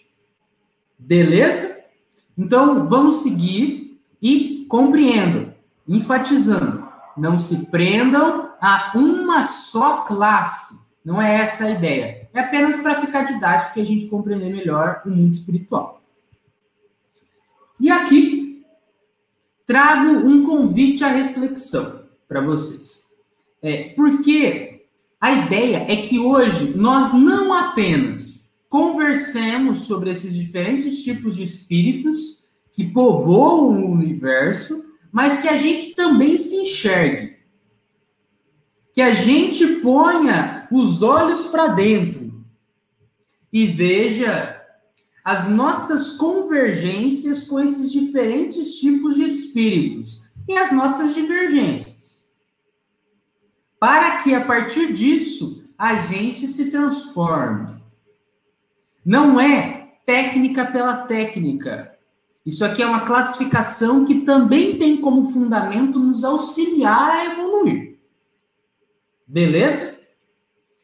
Beleza? 0.97 1.85
Então, 2.37 2.87
vamos 2.87 3.17
seguir 3.17 3.99
e 4.21 4.65
compreendam, 4.67 5.53
enfatizando, 5.87 6.85
não 7.17 7.37
se 7.37 7.67
prendam 7.67 8.51
a 8.61 8.91
uma 8.95 9.41
só 9.41 10.01
classe. 10.01 10.85
Não 11.03 11.21
é 11.21 11.41
essa 11.41 11.65
a 11.65 11.71
ideia. 11.71 12.24
É 12.35 12.41
apenas 12.41 12.77
para 12.79 12.99
ficar 12.99 13.23
didático 13.23 13.73
que 13.73 13.79
a 13.79 13.85
gente 13.85 14.07
compreender 14.07 14.51
melhor 14.51 15.01
o 15.05 15.09
mundo 15.09 15.31
espiritual. 15.31 16.03
E 17.79 17.89
aqui 17.89 18.65
trago 19.65 20.27
um 20.27 20.43
convite 20.43 21.01
à 21.01 21.07
reflexão 21.07 22.09
para 22.27 22.41
vocês. 22.41 23.05
É, 23.61 23.93
porque 23.95 24.85
a 25.19 25.31
ideia 25.31 25.85
é 25.89 25.95
que 25.95 26.19
hoje 26.19 26.77
nós 26.77 27.13
não 27.13 27.53
apenas 27.53 28.59
conversemos 28.67 29.83
sobre 29.83 30.09
esses 30.09 30.35
diferentes 30.35 31.05
tipos 31.05 31.37
de 31.37 31.43
espíritos 31.43 32.43
que 32.73 32.83
povoam 32.83 33.69
o 33.69 33.91
universo, 33.93 34.83
mas 35.09 35.41
que 35.41 35.47
a 35.47 35.55
gente 35.55 35.95
também 35.95 36.37
se 36.37 36.57
enxergue. 36.57 37.37
Que 38.95 39.01
a 39.01 39.13
gente 39.13 39.67
ponha 39.75 40.67
os 40.71 41.03
olhos 41.03 41.43
para 41.43 41.67
dentro 41.67 42.43
e 43.53 43.67
veja 43.67 44.59
as 45.23 45.49
nossas 45.49 46.17
convergências 46.17 47.43
com 47.43 47.59
esses 47.59 47.91
diferentes 47.91 48.79
tipos 48.79 49.15
de 49.15 49.25
espíritos 49.25 50.23
e 50.47 50.57
as 50.57 50.71
nossas 50.71 51.13
divergências. 51.13 52.23
Para 53.79 54.23
que 54.23 54.33
a 54.33 54.43
partir 54.43 54.93
disso 54.93 55.69
a 55.77 55.95
gente 55.95 56.47
se 56.47 56.71
transforme 56.71 57.75
não 59.05 59.39
é 59.39 59.99
técnica 60.05 60.65
pela 60.65 60.97
técnica. 61.05 61.95
Isso 62.45 62.63
aqui 62.63 62.81
é 62.81 62.87
uma 62.87 63.05
classificação 63.05 64.05
que 64.05 64.21
também 64.21 64.77
tem 64.77 65.01
como 65.01 65.29
fundamento 65.29 65.99
nos 65.99 66.23
auxiliar 66.23 67.09
a 67.09 67.25
evoluir. 67.25 67.94
Beleza? 69.27 69.95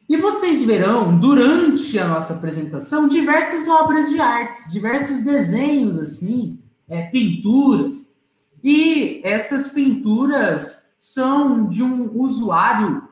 E 0.08 0.16
vocês 0.16 0.62
verão, 0.62 1.18
durante 1.18 1.98
a 1.98 2.06
nossa 2.06 2.34
apresentação, 2.34 3.08
diversas 3.08 3.68
obras 3.68 4.10
de 4.10 4.20
artes, 4.20 4.70
diversos 4.70 5.22
desenhos, 5.22 5.96
assim, 5.96 6.60
é, 6.88 7.06
pinturas. 7.06 8.20
E 8.62 9.20
essas 9.24 9.68
pinturas 9.68 10.90
são 10.98 11.66
de 11.66 11.82
um 11.82 12.14
usuário 12.20 13.08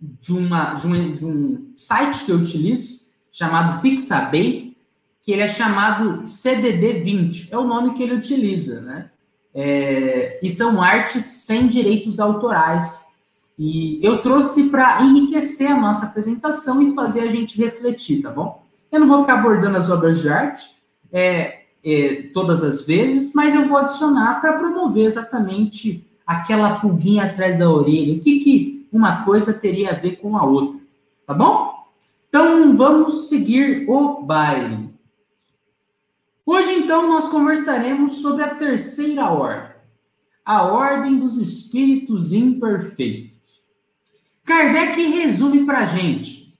de, 0.00 0.32
uma, 0.32 0.74
de, 0.74 0.86
um, 0.86 1.14
de 1.14 1.24
um 1.24 1.72
site 1.76 2.24
que 2.24 2.32
eu 2.32 2.36
utilizo, 2.36 3.08
chamado 3.30 3.80
Pixabay, 3.80 4.76
que 5.22 5.32
ele 5.32 5.42
é 5.42 5.46
chamado 5.46 6.22
CDD20, 6.22 7.48
é 7.50 7.58
o 7.58 7.66
nome 7.66 7.94
que 7.94 8.02
ele 8.02 8.14
utiliza, 8.14 8.80
né? 8.80 9.10
É, 9.54 10.38
e 10.42 10.48
são 10.48 10.82
artes 10.82 11.24
sem 11.24 11.66
direitos 11.66 12.20
autorais. 12.20 13.07
E 13.58 13.98
eu 14.02 14.18
trouxe 14.18 14.68
para 14.68 15.02
enriquecer 15.02 15.72
a 15.72 15.80
nossa 15.80 16.06
apresentação 16.06 16.80
e 16.80 16.94
fazer 16.94 17.20
a 17.20 17.26
gente 17.26 17.58
refletir, 17.58 18.22
tá 18.22 18.30
bom? 18.30 18.64
Eu 18.90 19.00
não 19.00 19.08
vou 19.08 19.20
ficar 19.20 19.34
abordando 19.34 19.76
as 19.76 19.90
obras 19.90 20.20
de 20.20 20.28
arte 20.28 20.70
é, 21.12 21.62
é, 21.84 22.30
todas 22.32 22.62
as 22.62 22.82
vezes, 22.82 23.34
mas 23.34 23.54
eu 23.54 23.66
vou 23.66 23.78
adicionar 23.78 24.40
para 24.40 24.58
promover 24.58 25.04
exatamente 25.04 26.06
aquela 26.26 26.76
pulguinha 26.76 27.24
atrás 27.24 27.58
da 27.58 27.68
orelha. 27.68 28.16
O 28.16 28.20
que, 28.20 28.38
que 28.38 28.88
uma 28.92 29.24
coisa 29.24 29.52
teria 29.52 29.90
a 29.90 29.94
ver 29.94 30.16
com 30.16 30.36
a 30.36 30.44
outra? 30.44 30.78
Tá 31.26 31.34
bom? 31.34 31.86
Então 32.28 32.76
vamos 32.76 33.28
seguir 33.28 33.88
o 33.88 34.22
baile. 34.22 34.88
Hoje, 36.50 36.72
então, 36.76 37.06
nós 37.06 37.28
conversaremos 37.28 38.22
sobre 38.22 38.42
a 38.42 38.54
terceira 38.54 39.30
ordem, 39.30 39.76
a 40.42 40.62
ordem 40.62 41.18
dos 41.18 41.36
espíritos 41.36 42.32
imperfeitos. 42.32 43.27
Kardec 44.48 44.98
resume 45.08 45.66
para 45.66 45.80
a 45.80 45.84
gente 45.84 46.58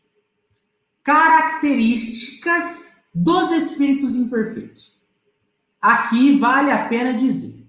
características 1.02 3.08
dos 3.14 3.50
espíritos 3.50 4.14
imperfeitos. 4.14 4.98
Aqui 5.80 6.38
vale 6.38 6.70
a 6.70 6.86
pena 6.86 7.14
dizer. 7.14 7.66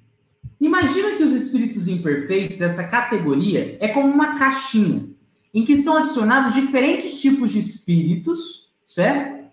Imagina 0.60 1.16
que 1.16 1.24
os 1.24 1.32
espíritos 1.32 1.88
imperfeitos, 1.88 2.60
essa 2.60 2.86
categoria, 2.90 3.78
é 3.80 3.88
como 3.88 4.12
uma 4.12 4.38
caixinha 4.38 5.10
em 5.54 5.64
que 5.64 5.78
são 5.78 5.96
adicionados 5.96 6.54
diferentes 6.54 7.22
tipos 7.22 7.52
de 7.52 7.60
espíritos, 7.60 8.74
certo? 8.86 9.50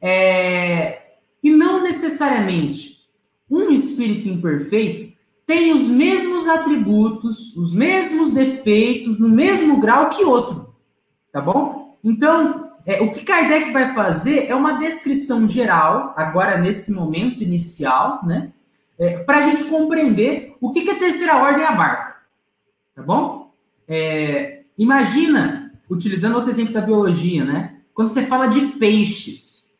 É... 0.00 1.12
E 1.44 1.50
não 1.50 1.80
necessariamente 1.80 3.06
um 3.48 3.70
espírito 3.70 4.28
imperfeito 4.28 5.07
tem 5.48 5.72
os 5.72 5.88
mesmos 5.88 6.46
atributos, 6.46 7.56
os 7.56 7.72
mesmos 7.72 8.30
defeitos, 8.30 9.18
no 9.18 9.30
mesmo 9.30 9.80
grau 9.80 10.10
que 10.10 10.22
outro, 10.22 10.74
tá 11.32 11.40
bom? 11.40 11.98
Então, 12.04 12.70
é, 12.84 13.00
o 13.00 13.10
que 13.10 13.24
Kardec 13.24 13.72
vai 13.72 13.94
fazer 13.94 14.46
é 14.46 14.54
uma 14.54 14.74
descrição 14.74 15.48
geral, 15.48 16.12
agora 16.16 16.58
nesse 16.58 16.94
momento 16.94 17.42
inicial, 17.42 18.20
né? 18.24 18.52
É, 18.98 19.18
para 19.18 19.38
a 19.38 19.40
gente 19.40 19.64
compreender 19.64 20.54
o 20.60 20.70
que, 20.70 20.82
que 20.82 20.90
a 20.90 20.98
terceira 20.98 21.38
ordem 21.38 21.64
abarca, 21.64 22.16
tá 22.94 23.02
bom? 23.02 23.50
É, 23.88 24.58
Imagina, 24.78 25.72
utilizando 25.90 26.36
outro 26.36 26.50
exemplo 26.50 26.72
da 26.72 26.80
biologia, 26.80 27.44
né? 27.44 27.80
Quando 27.92 28.06
você 28.06 28.24
fala 28.26 28.46
de 28.46 28.60
peixes, 28.78 29.76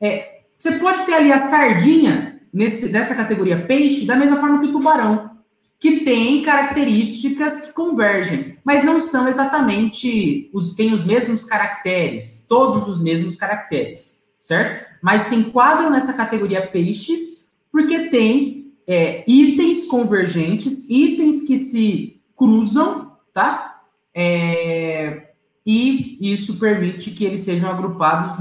é, 0.00 0.40
você 0.58 0.80
pode 0.80 1.06
ter 1.06 1.14
ali 1.14 1.30
a 1.30 1.38
sardinha 1.38 2.31
nesse, 2.52 2.90
dessa 2.90 3.14
categoria 3.14 3.64
peixe 3.66 4.04
da 4.04 4.16
mesma 4.16 4.38
forma 4.38 4.60
que 4.60 4.66
o 4.66 4.72
tubarão, 4.72 5.30
que 5.78 6.00
tem 6.00 6.42
características 6.42 7.66
que 7.66 7.72
convergem, 7.72 8.56
mas 8.64 8.84
não 8.84 9.00
são 9.00 9.26
exatamente 9.26 10.50
os 10.52 10.74
têm 10.74 10.92
os 10.92 11.04
mesmos 11.04 11.44
caracteres, 11.44 12.46
todos 12.48 12.86
os 12.86 13.00
mesmos 13.00 13.34
caracteres, 13.34 14.22
certo? 14.40 14.86
Mas 15.02 15.22
se 15.22 15.34
enquadram 15.34 15.90
nessa 15.90 16.12
categoria 16.12 16.66
peixes 16.66 17.52
porque 17.72 18.10
tem 18.10 18.72
é, 18.86 19.24
itens 19.26 19.86
convergentes, 19.86 20.88
itens 20.88 21.42
que 21.42 21.56
se 21.56 22.20
cruzam, 22.36 23.16
tá? 23.32 23.80
É, 24.14 25.30
e 25.66 26.18
isso 26.20 26.58
permite 26.58 27.10
que 27.12 27.24
eles 27.24 27.40
sejam 27.40 27.70
agrupados 27.70 28.38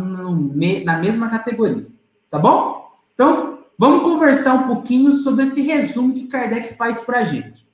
na 0.84 1.00
mesma 1.00 1.30
categoria. 1.30 1.88
Tá 2.30 2.39
bom? 2.39 2.91
Então, 3.13 3.61
vamos 3.81 4.03
conversar 4.03 4.53
um 4.53 4.67
pouquinho 4.67 5.11
sobre 5.11 5.41
esse 5.41 5.59
resumo 5.63 6.13
que 6.13 6.27
Kardec 6.27 6.75
faz 6.75 7.00
para 7.00 7.21
a 7.21 7.23
gente. 7.23 7.67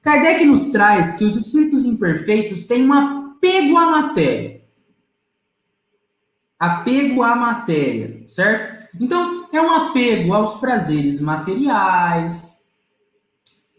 Kardec 0.00 0.46
nos 0.46 0.70
traz 0.70 1.18
que 1.18 1.26
os 1.26 1.36
espíritos 1.36 1.84
imperfeitos 1.84 2.62
têm 2.62 2.88
um 2.88 2.92
apego 2.94 3.76
à 3.76 3.90
matéria. 3.90 4.64
Apego 6.58 7.22
à 7.22 7.36
matéria, 7.36 8.24
certo? 8.30 8.88
Então, 8.98 9.46
é 9.52 9.60
um 9.60 9.72
apego 9.72 10.32
aos 10.32 10.54
prazeres 10.54 11.20
materiais, 11.20 12.64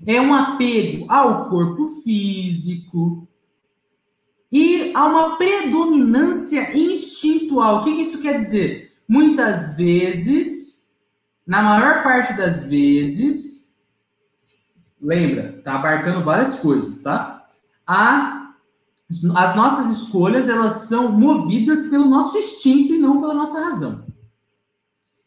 é 0.06 0.22
um 0.22 0.32
apego 0.32 1.12
ao 1.12 1.50
corpo 1.50 1.88
físico 2.04 3.28
e 4.52 4.92
a 4.94 5.06
uma 5.08 5.38
predominância 5.38 6.78
instintual. 6.78 7.78
O 7.78 7.84
que, 7.84 7.96
que 7.96 8.02
isso 8.02 8.22
quer 8.22 8.38
dizer? 8.38 8.92
Muitas 9.10 9.76
vezes, 9.76 10.65
na 11.46 11.62
maior 11.62 12.04
parte 12.04 12.34
das 12.34 12.64
vezes, 12.66 13.80
lembra, 15.00 15.62
tá 15.64 15.76
abarcando 15.76 16.24
várias 16.24 16.56
coisas, 16.60 17.04
tá? 17.04 17.46
A, 17.86 18.52
as 19.36 19.56
nossas 19.56 19.98
escolhas, 19.98 20.50
elas 20.50 20.88
são 20.88 21.12
movidas 21.12 21.88
pelo 21.90 22.06
nosso 22.06 22.38
instinto 22.38 22.94
e 22.94 22.98
não 22.98 23.22
pela 23.22 23.34
nossa 23.34 23.64
razão. 23.64 24.06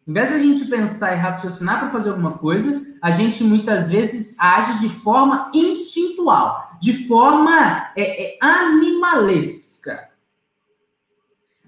Em 0.08 0.12
vez 0.12 0.30
de 0.30 0.34
a 0.34 0.38
gente 0.38 0.64
pensar 0.64 1.12
e 1.12 1.18
raciocinar 1.18 1.80
para 1.80 1.90
fazer 1.90 2.10
alguma 2.10 2.38
coisa, 2.38 2.82
a 3.02 3.10
gente 3.10 3.44
muitas 3.44 3.90
vezes 3.90 4.40
age 4.40 4.80
de 4.80 4.88
forma 4.88 5.50
instintual, 5.54 6.78
de 6.80 7.06
forma 7.06 7.92
é, 7.94 8.34
é, 8.34 8.38
animalesca. 8.40 10.08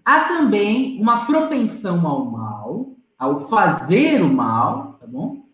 Há 0.03 0.25
também 0.25 1.01
uma 1.01 1.27
propensão 1.27 2.05
ao 2.07 2.25
mal, 2.25 2.40
ao 3.21 3.43
fazer 3.43 4.23
o 4.23 4.33
mal, 4.33 4.95
tá 4.95 5.07
bom? 5.07 5.45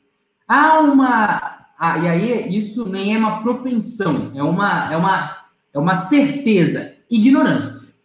Há 0.48 0.80
uma. 0.80 1.66
Ah, 1.78 1.98
e 1.98 2.08
aí, 2.08 2.56
isso 2.56 2.88
nem 2.88 3.14
é 3.14 3.18
uma 3.18 3.42
propensão, 3.42 4.32
é 4.34 4.42
uma, 4.42 4.90
é 4.90 4.96
uma, 4.96 5.36
é 5.74 5.78
uma 5.78 5.94
certeza, 5.94 6.94
ignorância. 7.10 7.96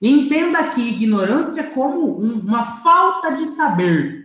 Entenda 0.00 0.58
aqui 0.60 0.82
ignorância 0.82 1.64
como 1.70 2.20
um, 2.20 2.40
uma 2.40 2.64
falta 2.64 3.32
de 3.32 3.46
saber, 3.46 4.22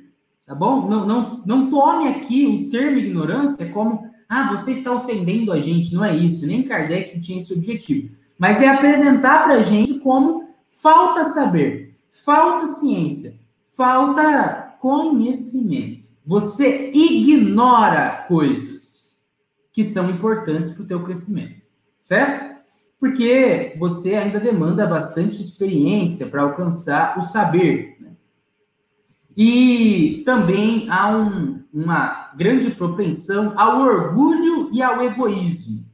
Tá 0.48 0.56
bom? 0.56 0.88
Não, 0.88 1.06
não, 1.06 1.44
não 1.46 1.70
tome 1.70 2.08
aqui 2.08 2.46
o 2.46 2.70
termo 2.70 2.98
ignorância 2.98 3.70
como, 3.74 4.10
ah, 4.30 4.48
você 4.50 4.72
está 4.72 4.94
ofendendo 4.94 5.52
a 5.52 5.60
gente. 5.60 5.94
Não 5.94 6.06
é 6.06 6.16
isso. 6.16 6.48
Nem 6.48 6.64
Kardec 6.64 7.20
tinha 7.20 7.38
esse 7.38 7.52
objetivo. 7.54 8.16
Mas 8.40 8.62
é 8.62 8.68
apresentar 8.70 9.44
para 9.44 9.56
a 9.56 9.62
gente 9.62 10.00
como 10.00 10.48
falta 10.70 11.26
saber, 11.32 11.92
falta 12.10 12.66
ciência, 12.66 13.34
falta 13.78 14.76
conhecimento. 14.82 16.08
Você 16.26 16.92
ignora 16.94 18.26
coisas 18.28 19.22
que 19.72 19.84
são 19.84 20.10
importantes 20.10 20.74
para 20.74 20.84
o 20.84 20.88
teu 20.88 21.04
crescimento, 21.04 21.62
certo? 22.02 22.58
Porque 23.00 23.76
você 23.80 24.16
ainda 24.16 24.40
demanda 24.40 24.88
bastante 24.88 25.40
experiência 25.40 26.26
para 26.26 26.42
alcançar 26.42 27.18
o 27.18 27.22
saber, 27.22 27.96
e 29.40 30.24
também 30.26 30.90
há 30.90 31.16
um, 31.16 31.64
uma 31.72 32.32
grande 32.36 32.72
propensão 32.72 33.54
ao 33.56 33.82
orgulho 33.82 34.72
e 34.74 34.82
ao 34.82 35.04
egoísmo. 35.04 35.86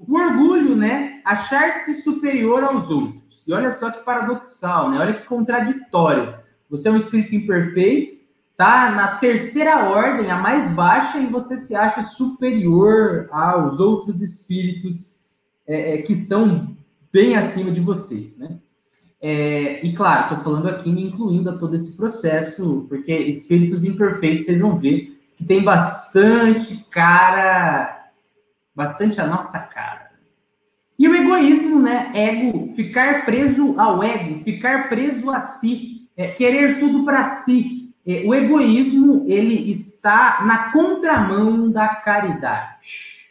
O 0.00 0.18
orgulho, 0.18 0.74
né? 0.74 1.22
Achar-se 1.24 2.02
superior 2.02 2.64
aos 2.64 2.90
outros. 2.90 3.44
E 3.46 3.52
olha 3.52 3.70
só 3.70 3.88
que 3.92 4.04
paradoxal, 4.04 4.90
né? 4.90 4.98
Olha 4.98 5.12
que 5.12 5.22
contraditório. 5.22 6.34
Você 6.70 6.88
é 6.88 6.92
um 6.92 6.96
espírito 6.96 7.34
imperfeito, 7.34 8.12
tá 8.56 8.90
na 8.90 9.18
terceira 9.18 9.88
ordem, 9.88 10.30
a 10.30 10.36
mais 10.36 10.74
baixa, 10.74 11.18
e 11.18 11.26
você 11.26 11.56
se 11.56 11.74
acha 11.74 12.02
superior 12.02 13.28
aos 13.30 13.78
outros 13.78 14.20
espíritos 14.20 15.20
é, 15.66 15.94
é, 15.94 16.02
que 16.02 16.14
são 16.14 16.76
bem 17.12 17.36
acima 17.36 17.70
de 17.70 17.80
você, 17.80 18.34
né? 18.36 18.58
É, 19.20 19.84
e 19.84 19.94
claro, 19.94 20.24
estou 20.24 20.44
falando 20.44 20.68
aqui 20.68 20.90
me 20.90 21.02
incluindo 21.02 21.50
a 21.50 21.58
todo 21.58 21.74
esse 21.74 21.96
processo, 21.96 22.86
porque 22.88 23.16
espíritos 23.16 23.82
imperfeitos, 23.84 24.44
vocês 24.44 24.60
vão 24.60 24.76
ver 24.76 25.18
que 25.36 25.44
tem 25.44 25.62
bastante 25.62 26.84
cara, 26.90 28.10
bastante 28.74 29.20
a 29.20 29.26
nossa 29.26 29.58
cara. 29.72 30.08
E 30.98 31.08
o 31.08 31.14
egoísmo, 31.14 31.80
né? 31.80 32.10
Ego, 32.12 32.72
ficar 32.72 33.24
preso 33.24 33.78
ao 33.78 34.02
ego, 34.02 34.40
ficar 34.40 34.88
preso 34.88 35.30
a 35.30 35.38
si, 35.38 35.97
é, 36.18 36.32
querer 36.32 36.80
tudo 36.80 37.04
para 37.04 37.22
si. 37.24 37.94
É, 38.04 38.24
o 38.26 38.34
egoísmo, 38.34 39.24
ele 39.28 39.70
está 39.70 40.44
na 40.44 40.72
contramão 40.72 41.70
da 41.70 41.88
caridade. 41.88 43.28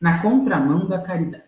Na 0.00 0.22
contramão 0.22 0.86
da 0.86 1.02
caridade. 1.02 1.44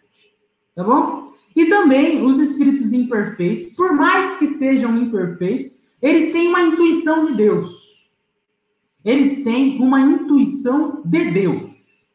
Tá 0.75 0.83
bom? 0.83 1.31
E 1.55 1.66
também 1.66 2.25
os 2.25 2.38
espíritos 2.38 2.92
imperfeitos, 2.92 3.75
por 3.75 3.92
mais 3.95 4.38
que 4.38 4.47
sejam 4.49 4.97
imperfeitos, 4.97 5.99
eles 6.03 6.33
têm 6.33 6.49
uma 6.49 6.62
intuição 6.62 7.27
de 7.27 7.35
Deus. 7.35 8.11
Eles 9.05 9.45
têm 9.45 9.81
uma 9.81 10.01
intuição 10.01 11.03
de 11.05 11.31
Deus. 11.31 12.11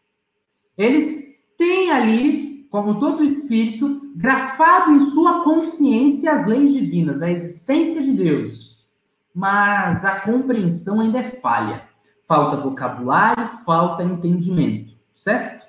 Eles 0.77 1.39
têm 1.57 1.91
ali, 1.91 2.46
como 2.69 2.99
todo 2.99 3.23
espírito, 3.23 4.11
grafado 4.15 4.91
em 4.91 4.99
sua 5.11 5.43
consciência 5.43 6.31
as 6.31 6.45
leis 6.45 6.73
divinas, 6.73 7.21
a 7.21 7.31
existência 7.31 8.01
de 8.01 8.11
Deus. 8.11 8.85
Mas 9.33 10.03
a 10.03 10.19
compreensão 10.21 10.99
ainda 10.99 11.19
é 11.19 11.23
falha. 11.23 11.83
Falta 12.25 12.57
vocabulário, 12.57 13.47
falta 13.65 14.03
entendimento, 14.03 14.93
certo? 15.15 15.65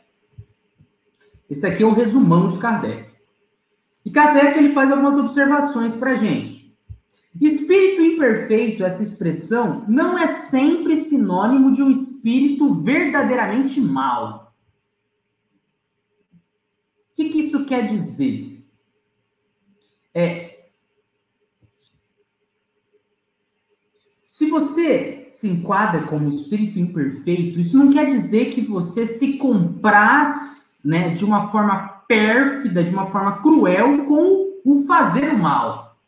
Esse 1.49 1.67
aqui 1.67 1.83
é 1.83 1.87
o 1.87 1.95
resumão 1.95 2.49
de 2.49 2.59
Kardec. 2.59 3.13
E 4.05 4.11
Kardec 4.11 4.59
ele 4.59 4.75
faz 4.75 4.91
algumas 4.91 5.17
observações 5.17 5.95
para 5.95 6.13
a 6.13 6.17
gente. 6.17 6.77
Espírito 7.41 8.03
imperfeito, 8.03 8.85
essa 8.85 9.03
expressão, 9.03 9.85
não 9.87 10.19
é 10.19 10.27
sempre 10.27 10.97
sinônimo 10.97 11.73
de 11.73 11.83
um 11.83 11.91
espírito 11.91 12.75
verdadeiramente 12.75 13.81
mau. 13.81 14.48
Que, 17.19 17.29
que 17.31 17.39
isso 17.41 17.65
quer 17.65 17.87
dizer? 17.89 18.65
É, 20.15 20.69
se 24.23 24.49
você 24.49 25.27
se 25.29 25.49
enquadra 25.49 26.03
como 26.03 26.29
espírito 26.29 26.79
imperfeito, 26.79 27.59
isso 27.59 27.77
não 27.77 27.91
quer 27.91 28.07
dizer 28.07 28.51
que 28.51 28.61
você 28.61 29.05
se 29.05 29.37
compraz 29.37 30.81
né, 30.85 31.11
de 31.11 31.25
uma 31.25 31.51
forma 31.51 31.89
pérfida, 32.07 32.85
de 32.85 32.91
uma 32.91 33.09
forma 33.09 33.43
cruel 33.43 34.05
com 34.05 34.61
o 34.65 34.85
fazer 34.87 35.29
o 35.31 35.39
mal. 35.39 35.99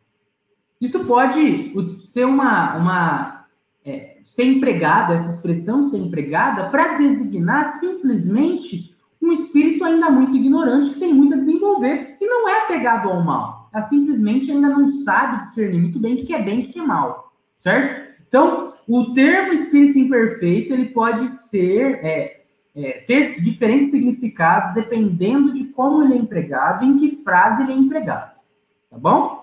Isso 0.80 1.04
pode 1.06 1.72
ser 2.00 2.24
uma, 2.24 2.76
uma 2.76 3.46
é, 3.84 4.18
ser 4.24 4.44
empregado, 4.44 5.12
essa 5.12 5.34
expressão 5.34 5.88
ser 5.88 5.98
empregada 5.98 6.70
para 6.70 6.96
designar 6.98 7.64
simplesmente 7.78 8.96
um 9.22 9.32
espírito 9.32 9.84
ainda 9.84 10.10
muito 10.10 10.36
ignorante 10.36 10.90
que 10.90 11.00
tem 11.00 11.12
muito 11.12 11.34
a 11.34 11.36
desenvolver 11.36 12.16
e 12.20 12.26
não 12.26 12.48
é 12.48 12.64
apegado 12.64 13.08
ao 13.08 13.22
mal. 13.22 13.68
Ela 13.72 13.82
simplesmente 13.82 14.50
ainda 14.50 14.68
não 14.68 14.88
sabe 14.88 15.38
discernir 15.38 15.80
muito 15.80 15.98
bem 15.98 16.14
o 16.14 16.16
que 16.16 16.34
é 16.34 16.42
bem 16.42 16.60
e 16.60 16.64
o 16.64 16.68
que 16.68 16.78
é 16.78 16.82
mal, 16.82 17.32
certo? 17.58 18.10
Então, 18.26 18.72
o 18.88 19.12
termo 19.12 19.52
espírito 19.52 19.98
imperfeito 19.98 20.72
ele 20.72 20.86
pode 20.86 21.28
ser 21.28 22.00
é, 22.04 22.44
é, 22.74 23.04
ter 23.06 23.40
diferentes 23.42 23.90
significados 23.90 24.72
dependendo 24.74 25.52
de 25.52 25.64
como 25.72 26.02
ele 26.02 26.14
é 26.14 26.16
empregado 26.16 26.84
e 26.84 26.88
em 26.88 26.96
que 26.96 27.16
frase 27.22 27.62
ele 27.62 27.72
é 27.72 27.76
empregado, 27.76 28.40
tá 28.88 28.98
bom? 28.98 29.40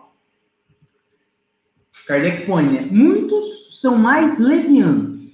Kardec 2.07 2.45
põe, 2.45 2.65
né? 2.65 2.87
Muitos 2.89 3.79
são 3.81 3.97
mais 3.97 4.39
levianos 4.39 5.26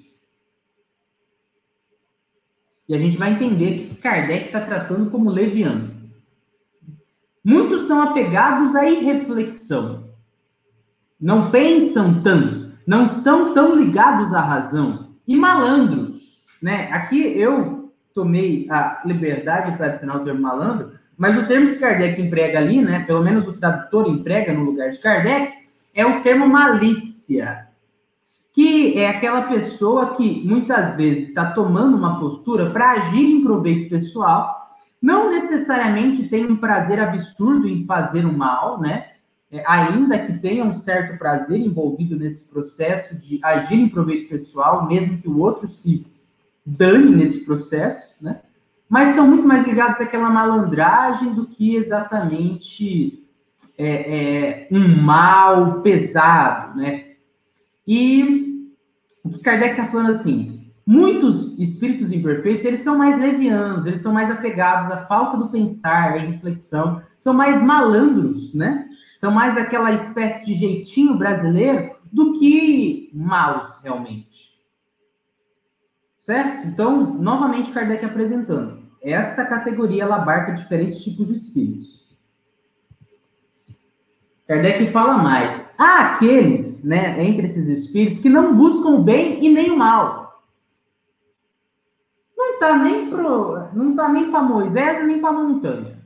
e 2.87 2.93
a 2.93 2.97
gente 2.97 3.17
vai 3.17 3.33
entender 3.33 3.75
que 3.75 3.95
Kardec 3.95 4.47
está 4.47 4.61
tratando 4.61 5.09
como 5.09 5.29
leviano. 5.29 5.91
Muitos 7.43 7.83
são 7.83 8.01
apegados 8.01 8.75
à 8.75 8.89
irreflexão. 8.89 10.03
Não 11.19 11.51
pensam 11.51 12.21
tanto, 12.21 12.71
não 12.85 13.03
estão 13.03 13.53
tão 13.53 13.75
ligados 13.75 14.33
à 14.33 14.41
razão. 14.41 15.13
E 15.25 15.35
malandros, 15.35 16.45
né? 16.61 16.89
Aqui 16.91 17.21
eu 17.39 17.93
tomei 18.13 18.67
a 18.69 19.01
liberdade 19.05 19.75
tradicional 19.77 20.19
do 20.19 20.25
termo 20.25 20.41
malandro, 20.41 20.91
mas 21.17 21.37
o 21.37 21.47
termo 21.47 21.69
que 21.69 21.79
Kardec 21.79 22.21
emprega 22.21 22.59
ali, 22.59 22.81
né? 22.81 23.03
Pelo 23.05 23.23
menos 23.23 23.47
o 23.47 23.53
tradutor 23.53 24.07
emprega 24.07 24.53
no 24.53 24.65
lugar 24.65 24.89
de 24.89 24.97
Kardec, 24.99 25.53
é 25.95 26.05
o 26.05 26.21
termo 26.21 26.47
malícia 26.47 27.67
que 28.53 28.97
é 28.99 29.09
aquela 29.09 29.43
pessoa 29.43 30.15
que 30.15 30.47
muitas 30.47 30.95
vezes 30.95 31.29
está 31.29 31.51
tomando 31.51 31.97
uma 31.97 32.19
postura 32.19 32.69
para 32.69 32.91
agir 32.91 33.25
em 33.25 33.43
proveito 33.43 33.89
pessoal, 33.89 34.67
não 35.01 35.31
necessariamente 35.31 36.29
tem 36.29 36.45
um 36.45 36.55
prazer 36.55 36.99
absurdo 36.99 37.67
em 37.67 37.83
fazer 37.83 38.25
o 38.25 38.31
mal, 38.31 38.79
né? 38.79 39.07
É, 39.51 39.63
ainda 39.67 40.17
que 40.19 40.39
tenha 40.39 40.63
um 40.63 40.73
certo 40.73 41.17
prazer 41.17 41.59
envolvido 41.59 42.15
nesse 42.15 42.49
processo 42.51 43.15
de 43.19 43.39
agir 43.43 43.75
em 43.75 43.89
proveito 43.89 44.29
pessoal, 44.29 44.87
mesmo 44.87 45.17
que 45.17 45.27
o 45.27 45.39
outro 45.39 45.67
se 45.67 46.07
dane 46.65 47.11
nesse 47.11 47.45
processo, 47.45 48.23
né? 48.23 48.39
Mas 48.87 49.09
estão 49.09 49.27
muito 49.27 49.47
mais 49.47 49.65
ligados 49.65 49.99
àquela 49.99 50.29
malandragem 50.29 51.33
do 51.33 51.47
que 51.47 51.75
exatamente 51.75 53.27
é, 53.77 53.87
é, 53.87 54.67
um 54.71 55.01
mal 55.01 55.81
pesado, 55.81 56.77
né? 56.77 57.12
E 57.87 58.71
o 59.23 59.39
Kardec 59.39 59.71
está 59.71 59.87
falando 59.87 60.11
assim, 60.11 60.71
muitos 60.85 61.57
espíritos 61.59 62.11
imperfeitos, 62.11 62.65
eles 62.65 62.81
são 62.81 62.97
mais 62.97 63.19
levianos, 63.19 63.85
eles 63.85 64.01
são 64.01 64.13
mais 64.13 64.29
apegados 64.29 64.91
à 64.91 65.05
falta 65.05 65.37
do 65.37 65.49
pensar, 65.49 66.13
à 66.13 66.17
reflexão, 66.17 67.01
são 67.17 67.33
mais 67.33 67.61
malandros, 67.61 68.53
né? 68.53 68.89
São 69.17 69.31
mais 69.31 69.55
aquela 69.57 69.93
espécie 69.93 70.45
de 70.45 70.53
jeitinho 70.53 71.17
brasileiro 71.17 71.95
do 72.11 72.33
que 72.33 73.09
maus, 73.13 73.81
realmente. 73.81 74.53
Certo? 76.17 76.67
Então, 76.67 77.13
novamente, 77.15 77.71
Kardec 77.71 78.05
apresentando. 78.05 78.83
Essa 79.01 79.45
categoria, 79.45 80.03
ela 80.03 80.17
abarca 80.17 80.53
diferentes 80.53 81.03
tipos 81.03 81.27
de 81.27 81.33
espíritos. 81.33 82.02
Kardec 84.47 84.91
fala 84.91 85.17
mais. 85.17 85.73
Há 85.79 86.13
aqueles, 86.13 86.83
né, 86.83 87.23
entre 87.23 87.45
esses 87.45 87.67
espíritos, 87.67 88.19
que 88.19 88.29
não 88.29 88.55
buscam 88.55 88.89
o 88.89 89.03
bem 89.03 89.43
e 89.43 89.49
nem 89.49 89.71
o 89.71 89.77
mal. 89.77 90.43
Não 92.35 92.53
está 92.53 92.77
nem 92.77 93.09
pro, 93.09 93.67
não 93.73 93.95
tá 93.95 94.09
nem 94.09 94.29
para 94.29 94.43
Moisés 94.43 95.05
nem 95.07 95.19
para 95.19 95.29
a 95.29 95.33
montanha. 95.33 95.97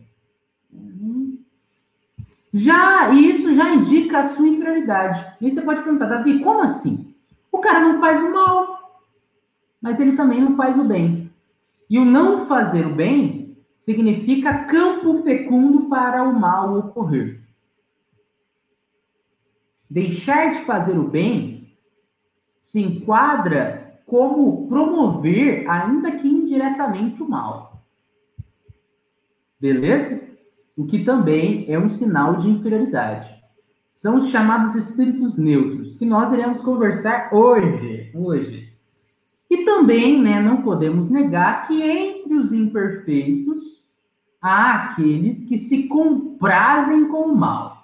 Já 2.54 3.14
isso 3.14 3.54
já 3.56 3.74
indica 3.74 4.20
a 4.20 4.30
sua 4.30 4.48
inferioridade. 4.48 5.36
E 5.42 5.52
você 5.52 5.62
pode 5.62 5.84
perguntar, 5.84 6.08
Davi, 6.08 6.40
como 6.40 6.62
assim? 6.62 7.14
O 7.52 7.60
cara 7.60 7.82
não 7.82 8.00
faz 8.00 8.22
o 8.22 8.34
mal, 8.34 9.02
mas 9.82 10.00
ele 10.00 10.16
também 10.16 10.42
não 10.42 10.56
faz 10.56 10.78
o 10.78 10.84
bem. 10.84 11.32
E 11.90 11.98
o 11.98 12.06
não 12.06 12.46
fazer 12.48 12.86
o 12.86 12.96
bem 12.96 13.58
significa 13.76 14.66
campo 14.66 15.22
fecundo 15.24 15.90
para 15.90 16.24
o 16.24 16.40
mal 16.40 16.78
ocorrer. 16.78 17.47
Deixar 19.90 20.54
de 20.54 20.66
fazer 20.66 20.98
o 20.98 21.08
bem 21.08 21.58
se 22.58 22.82
enquadra 22.82 24.00
como 24.06 24.68
promover, 24.68 25.70
ainda 25.70 26.12
que 26.12 26.28
indiretamente, 26.28 27.24
o 27.24 27.30
mal. 27.30 27.84
Beleza? 29.60 30.22
O 30.76 30.86
que 30.86 31.04
também 31.04 31.66
é 31.68 31.80
um 31.80 31.90
sinal 31.90 32.36
de 32.36 32.50
inferioridade. 32.50 33.36
São 33.92 34.18
os 34.18 34.30
chamados 34.30 34.76
espíritos 34.76 35.38
neutros, 35.38 35.96
que 35.96 36.06
nós 36.06 36.32
iremos 36.32 36.62
conversar 36.62 37.34
hoje. 37.34 38.12
Hoje. 38.14 38.72
E 39.50 39.64
também, 39.64 40.22
né, 40.22 40.42
não 40.42 40.62
podemos 40.62 41.10
negar 41.10 41.68
que 41.68 41.82
entre 41.82 42.36
os 42.36 42.52
imperfeitos 42.52 43.82
há 44.42 44.92
aqueles 44.92 45.44
que 45.46 45.58
se 45.58 45.84
comprazem 45.88 47.08
com 47.08 47.32
o 47.32 47.36
mal 47.36 47.77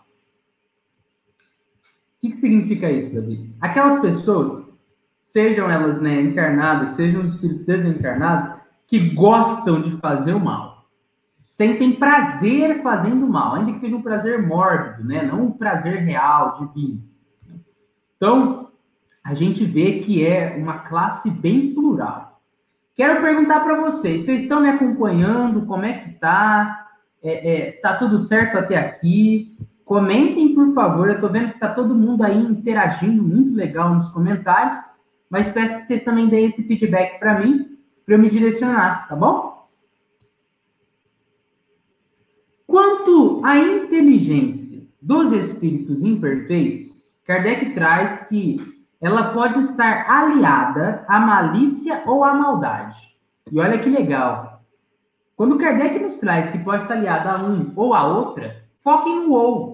que, 2.24 2.30
que 2.30 2.38
significa 2.38 2.90
isso, 2.90 3.14
Davi? 3.14 3.54
Aquelas 3.60 4.00
pessoas, 4.00 4.72
sejam 5.20 5.70
elas 5.70 6.00
né, 6.00 6.22
encarnadas, 6.22 6.92
sejam 6.92 7.22
os 7.22 7.34
espíritos 7.34 7.66
desencarnados, 7.66 8.62
que 8.88 9.14
gostam 9.14 9.82
de 9.82 9.92
fazer 9.98 10.34
o 10.34 10.40
mal. 10.40 10.86
Sentem 11.46 11.94
prazer 11.94 12.82
fazendo 12.82 13.26
o 13.26 13.30
mal, 13.30 13.56
ainda 13.56 13.74
que 13.74 13.80
seja 13.80 13.96
um 13.96 14.02
prazer 14.02 14.42
mórbido, 14.42 15.06
né? 15.06 15.24
não 15.24 15.48
um 15.48 15.52
prazer 15.52 15.98
real, 15.98 16.58
divino. 16.74 17.04
Então, 18.16 18.70
a 19.24 19.34
gente 19.34 19.66
vê 19.66 20.00
que 20.00 20.26
é 20.26 20.56
uma 20.58 20.80
classe 20.80 21.30
bem 21.30 21.74
plural. 21.74 22.42
Quero 22.96 23.22
perguntar 23.22 23.60
para 23.62 23.82
vocês, 23.82 24.24
vocês 24.24 24.44
estão 24.44 24.62
me 24.62 24.70
acompanhando? 24.70 25.66
Como 25.66 25.84
é 25.84 25.94
que 25.94 26.12
tá? 26.12 26.88
É, 27.22 27.54
é, 27.54 27.72
tá 27.74 27.96
tudo 27.96 28.20
certo 28.20 28.58
até 28.58 28.78
aqui? 28.78 29.58
Comentem, 29.94 30.56
por 30.56 30.74
favor. 30.74 31.08
Eu 31.08 31.14
estou 31.14 31.30
vendo 31.30 31.50
que 31.50 31.54
está 31.54 31.72
todo 31.72 31.94
mundo 31.94 32.24
aí 32.24 32.36
interagindo 32.36 33.22
muito 33.22 33.56
legal 33.56 33.94
nos 33.94 34.10
comentários, 34.10 34.76
mas 35.30 35.52
peço 35.52 35.76
que 35.76 35.84
vocês 35.84 36.04
também 36.04 36.30
deem 36.30 36.48
esse 36.48 36.64
feedback 36.64 37.20
para 37.20 37.40
mim, 37.40 37.78
para 38.04 38.16
eu 38.16 38.20
me 38.20 38.28
direcionar, 38.28 39.08
tá 39.08 39.16
bom? 39.16 39.70
Quanto 42.66 43.42
à 43.46 43.56
inteligência 43.56 44.82
dos 45.00 45.32
espíritos 45.32 46.02
imperfeitos, 46.02 46.92
Kardec 47.28 47.76
traz 47.76 48.20
que 48.30 48.58
ela 49.00 49.32
pode 49.32 49.60
estar 49.60 50.10
aliada 50.10 51.06
à 51.08 51.20
malícia 51.20 52.02
ou 52.08 52.24
à 52.24 52.34
maldade. 52.34 52.98
E 53.52 53.60
olha 53.60 53.78
que 53.78 53.92
legal. 53.92 54.64
Quando 55.36 55.60
Kardec 55.60 56.00
nos 56.00 56.18
traz 56.18 56.50
que 56.50 56.58
pode 56.58 56.82
estar 56.82 56.96
aliada 56.96 57.32
a 57.34 57.44
um 57.44 57.72
ou 57.76 57.94
a 57.94 58.08
outra, 58.08 58.64
foquem 58.84 59.28
no 59.28 59.34
ou. 59.34 59.73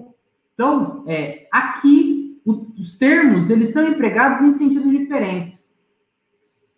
Então, 0.54 1.04
é, 1.06 1.46
aqui, 1.52 2.40
os 2.44 2.96
termos, 2.98 3.50
eles 3.50 3.72
são 3.72 3.86
empregados 3.86 4.40
em 4.40 4.52
sentidos 4.52 4.90
diferentes. 4.90 5.68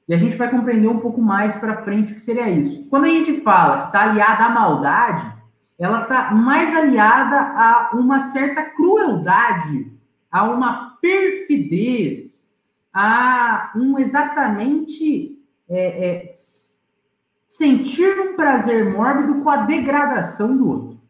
E 0.08 0.14
a 0.14 0.18
gente 0.18 0.36
vai 0.36 0.50
compreender 0.50 0.88
um 0.88 0.98
pouco 0.98 1.20
mais 1.20 1.54
para 1.54 1.82
frente 1.82 2.12
o 2.12 2.14
que 2.14 2.20
seria 2.20 2.50
isso. 2.50 2.86
Quando 2.88 3.04
a 3.04 3.08
gente 3.08 3.40
fala 3.42 3.82
que 3.82 3.86
está 3.86 4.02
aliada 4.02 4.44
à 4.44 4.50
maldade, 4.50 5.32
ela 5.78 6.02
está 6.02 6.32
mais 6.32 6.74
aliada 6.76 7.36
a 7.36 7.90
uma 7.94 8.20
certa 8.20 8.62
crueldade, 8.62 9.90
a 10.30 10.44
uma 10.44 10.98
perfidez, 11.00 12.44
a 12.92 13.72
um 13.74 13.98
exatamente 13.98 15.38
é, 15.68 16.06
é, 16.06 16.26
sentir 17.48 18.18
um 18.20 18.36
prazer 18.36 18.92
mórbido 18.92 19.42
com 19.42 19.50
a 19.50 19.64
degradação 19.64 20.56
do 20.56 20.68
outro. 20.68 21.01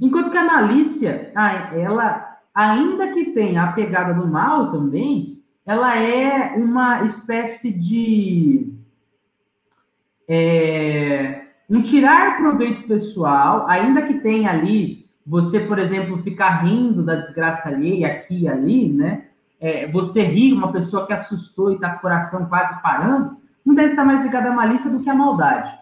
Enquanto 0.00 0.30
que 0.30 0.38
a 0.38 0.44
malícia, 0.44 1.32
ela, 1.74 2.38
ainda 2.54 3.08
que 3.08 3.26
tenha 3.26 3.64
a 3.64 3.72
pegada 3.72 4.14
do 4.14 4.26
mal 4.26 4.70
também, 4.70 5.42
ela 5.64 5.96
é 5.98 6.54
uma 6.56 7.02
espécie 7.04 7.72
de. 7.72 8.72
É, 10.28 11.42
um 11.68 11.82
tirar 11.82 12.36
proveito 12.38 12.86
pessoal, 12.86 13.66
ainda 13.68 14.02
que 14.02 14.14
tenha 14.14 14.50
ali 14.50 15.06
você, 15.26 15.58
por 15.58 15.78
exemplo, 15.78 16.22
ficar 16.22 16.62
rindo 16.64 17.02
da 17.02 17.16
desgraça 17.16 17.68
alheia 17.68 18.06
aqui 18.06 18.42
e 18.42 18.48
ali, 18.48 18.88
né? 18.92 19.24
É, 19.58 19.90
você 19.90 20.22
rir, 20.22 20.52
uma 20.52 20.70
pessoa 20.70 21.06
que 21.06 21.12
assustou 21.12 21.72
e 21.72 21.74
está 21.74 21.90
com 21.90 21.96
o 21.96 22.00
coração 22.02 22.46
quase 22.46 22.80
parando, 22.80 23.36
não 23.64 23.74
deve 23.74 23.90
estar 23.90 24.04
mais 24.04 24.22
ligado 24.22 24.46
à 24.46 24.52
malícia 24.52 24.88
do 24.88 25.00
que 25.00 25.10
à 25.10 25.14
maldade. 25.14 25.75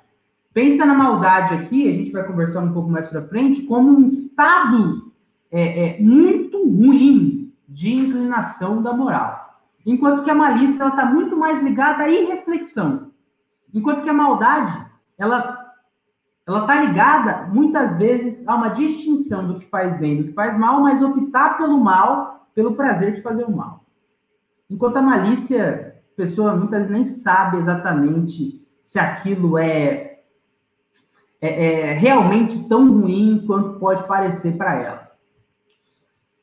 Pensa 0.54 0.86
na 0.86 0.94
maldade 0.94 1.54
aqui, 1.54 1.88
a 1.88 1.92
gente 1.92 2.12
vai 2.12 2.22
conversar 2.24 2.60
um 2.60 2.72
pouco 2.72 2.88
mais 2.88 3.08
para 3.08 3.26
frente, 3.26 3.62
como 3.62 3.90
um 3.90 4.04
estado 4.04 5.12
é, 5.50 5.98
é, 5.98 6.00
muito 6.00 6.58
ruim 6.62 7.52
de 7.68 7.92
inclinação 7.92 8.80
da 8.80 8.92
moral. 8.92 9.60
Enquanto 9.84 10.22
que 10.22 10.30
a 10.30 10.34
malícia 10.34 10.86
está 10.86 11.04
muito 11.04 11.36
mais 11.36 11.60
ligada 11.60 12.04
à 12.04 12.08
irreflexão. 12.08 13.10
Enquanto 13.74 14.04
que 14.04 14.08
a 14.08 14.14
maldade, 14.14 14.86
ela 15.18 15.64
ela 16.46 16.60
está 16.60 16.82
ligada, 16.82 17.48
muitas 17.50 17.96
vezes, 17.96 18.46
a 18.46 18.54
uma 18.54 18.68
distinção 18.68 19.46
do 19.46 19.58
que 19.58 19.66
faz 19.66 19.98
bem 19.98 20.18
do 20.18 20.24
que 20.24 20.32
faz 20.34 20.58
mal, 20.58 20.82
mas 20.82 21.02
optar 21.02 21.56
pelo 21.56 21.80
mal, 21.80 22.46
pelo 22.54 22.74
prazer 22.74 23.14
de 23.14 23.22
fazer 23.22 23.44
o 23.44 23.56
mal. 23.56 23.82
Enquanto 24.68 24.98
a 24.98 25.02
malícia, 25.02 25.96
a 26.12 26.16
pessoa 26.16 26.54
muitas 26.54 26.86
vezes 26.86 26.92
nem 26.92 27.04
sabe 27.04 27.56
exatamente 27.56 28.62
se 28.78 28.98
aquilo 28.98 29.56
é, 29.56 30.13
é, 31.46 31.90
é 31.90 31.92
realmente 31.92 32.68
tão 32.68 33.00
ruim 33.00 33.44
quanto 33.46 33.78
pode 33.78 34.06
parecer 34.06 34.56
para 34.56 34.74
ela. 34.74 35.10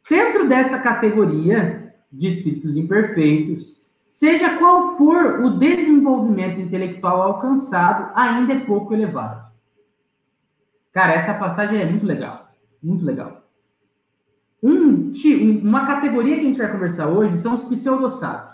Dentro 0.10 0.48
dessa 0.48 0.78
categoria 0.80 1.94
de 2.12 2.28
espíritos 2.28 2.76
imperfeitos, 2.76 3.78
seja 4.06 4.58
qual 4.58 4.98
for 4.98 5.40
o 5.40 5.58
desenvolvimento 5.58 6.60
intelectual 6.60 7.22
alcançado, 7.22 8.12
ainda 8.14 8.54
é 8.54 8.60
pouco 8.60 8.94
elevado. 8.94 9.50
Cara, 10.92 11.14
essa 11.14 11.34
passagem 11.34 11.80
é 11.80 11.90
muito 11.90 12.06
legal. 12.06 12.52
Muito 12.84 13.06
legal. 13.06 13.42
Um, 14.62 15.14
uma 15.64 15.88
categoria 15.88 16.36
que 16.36 16.42
a 16.42 16.44
gente 16.44 16.58
vai 16.58 16.72
conversar 16.72 17.08
hoje 17.08 17.38
são 17.38 17.54
os 17.54 17.64
pseudosábios. 17.64 18.52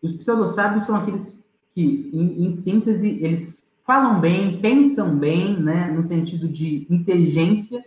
Os 0.00 0.12
pseudosábios 0.16 0.86
são 0.86 0.96
aqueles 0.96 1.36
que, 1.74 2.10
em, 2.14 2.46
em, 2.46 2.52
síntese, 2.52 3.18
eles 3.20 3.65
falam 3.86 4.20
bem, 4.20 4.60
pensam 4.60 5.16
bem, 5.16 5.58
né, 5.60 5.90
no 5.92 6.02
sentido 6.02 6.48
de 6.48 6.86
inteligência, 6.90 7.82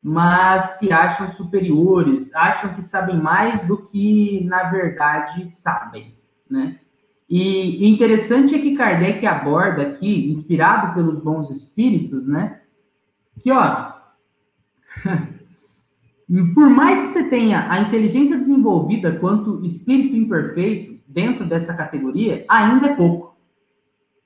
mas 0.00 0.78
se 0.78 0.92
acham 0.92 1.30
superiores, 1.32 2.32
acham 2.34 2.74
que 2.74 2.82
sabem 2.82 3.16
mais 3.16 3.66
do 3.66 3.78
que, 3.78 4.44
na 4.44 4.70
verdade, 4.70 5.46
sabem, 5.48 6.14
né? 6.48 6.78
E 7.28 7.88
interessante 7.88 8.54
é 8.54 8.58
que 8.58 8.76
Kardec 8.76 9.26
aborda 9.26 9.82
aqui, 9.82 10.30
inspirado 10.30 10.94
pelos 10.94 11.18
bons 11.20 11.50
espíritos, 11.50 12.26
né? 12.26 12.60
Que, 13.40 13.50
ó, 13.50 13.94
por 16.54 16.68
mais 16.68 17.00
que 17.00 17.06
você 17.08 17.24
tenha 17.24 17.66
a 17.72 17.80
inteligência 17.80 18.36
desenvolvida 18.36 19.18
quanto 19.18 19.64
espírito 19.64 20.14
imperfeito 20.14 21.00
dentro 21.08 21.46
dessa 21.46 21.72
categoria, 21.72 22.44
ainda 22.46 22.88
é 22.88 22.94
pouco. 22.94 23.33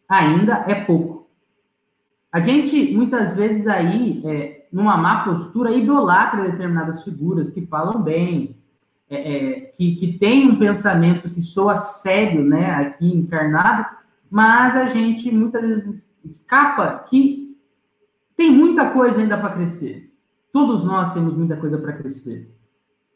Ainda 0.09 0.65
é 0.67 0.75
pouco. 0.75 1.29
A 2.33 2.41
gente, 2.41 2.93
muitas 2.95 3.35
vezes, 3.35 3.67
aí, 3.67 4.23
é, 4.25 4.67
numa 4.73 4.97
má 4.97 5.25
postura, 5.25 5.73
idolatra 5.73 6.51
determinadas 6.51 7.03
figuras 7.03 7.51
que 7.51 7.67
falam 7.67 8.03
bem, 8.03 8.57
é, 9.11 9.17
é, 9.17 9.61
que, 9.77 9.97
que 9.97 10.19
tem 10.19 10.47
um 10.47 10.59
pensamento 10.59 11.31
que 11.31 11.41
soa 11.41 11.77
sério, 11.77 12.45
né, 12.45 12.71
aqui 12.73 13.07
encarnado, 13.07 13.87
mas 14.31 14.77
a 14.77 14.87
gente 14.87 15.31
muitas 15.31 15.63
vezes 15.63 16.21
escapa 16.23 17.05
que 17.09 17.57
tem 18.37 18.51
muita 18.51 18.91
coisa 18.91 19.19
ainda 19.19 19.39
para 19.39 19.55
crescer. 19.55 20.13
Todos 20.53 20.85
nós 20.85 21.13
temos 21.13 21.35
muita 21.35 21.57
coisa 21.57 21.79
para 21.79 21.95
crescer. 21.95 22.55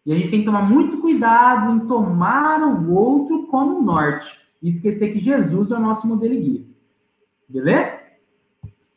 E 0.05 0.13
a 0.13 0.17
gente 0.17 0.31
tem 0.31 0.41
que 0.41 0.47
tomar 0.47 0.63
muito 0.63 0.99
cuidado 0.99 1.75
em 1.75 1.87
tomar 1.87 2.61
o 2.63 2.93
outro 2.93 3.47
como 3.47 3.83
norte 3.83 4.29
e 4.63 4.69
esquecer 4.69 5.13
que 5.13 5.21
Jesus 5.21 5.71
é 5.71 5.77
o 5.77 5.81
nosso 5.81 6.07
modelo 6.07 6.35
e 6.35 6.41
guia. 6.41 6.72
Beleza? 7.53 8.01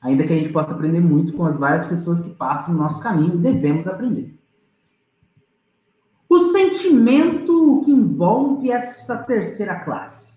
Ainda 0.01 0.25
que 0.25 0.33
a 0.33 0.37
gente 0.37 0.53
possa 0.53 0.71
aprender 0.71 1.01
muito 1.01 1.33
com 1.33 1.45
as 1.45 1.57
várias 1.57 1.85
pessoas 1.85 2.21
que 2.21 2.31
passam 2.35 2.73
no 2.73 2.81
nosso 2.81 2.99
caminho, 2.99 3.37
devemos 3.37 3.87
aprender 3.87 4.35
o 6.35 6.39
sentimento 6.39 7.81
que 7.85 7.91
envolve 7.91 8.69
essa 8.69 9.17
terceira 9.17 9.79
classe. 9.79 10.33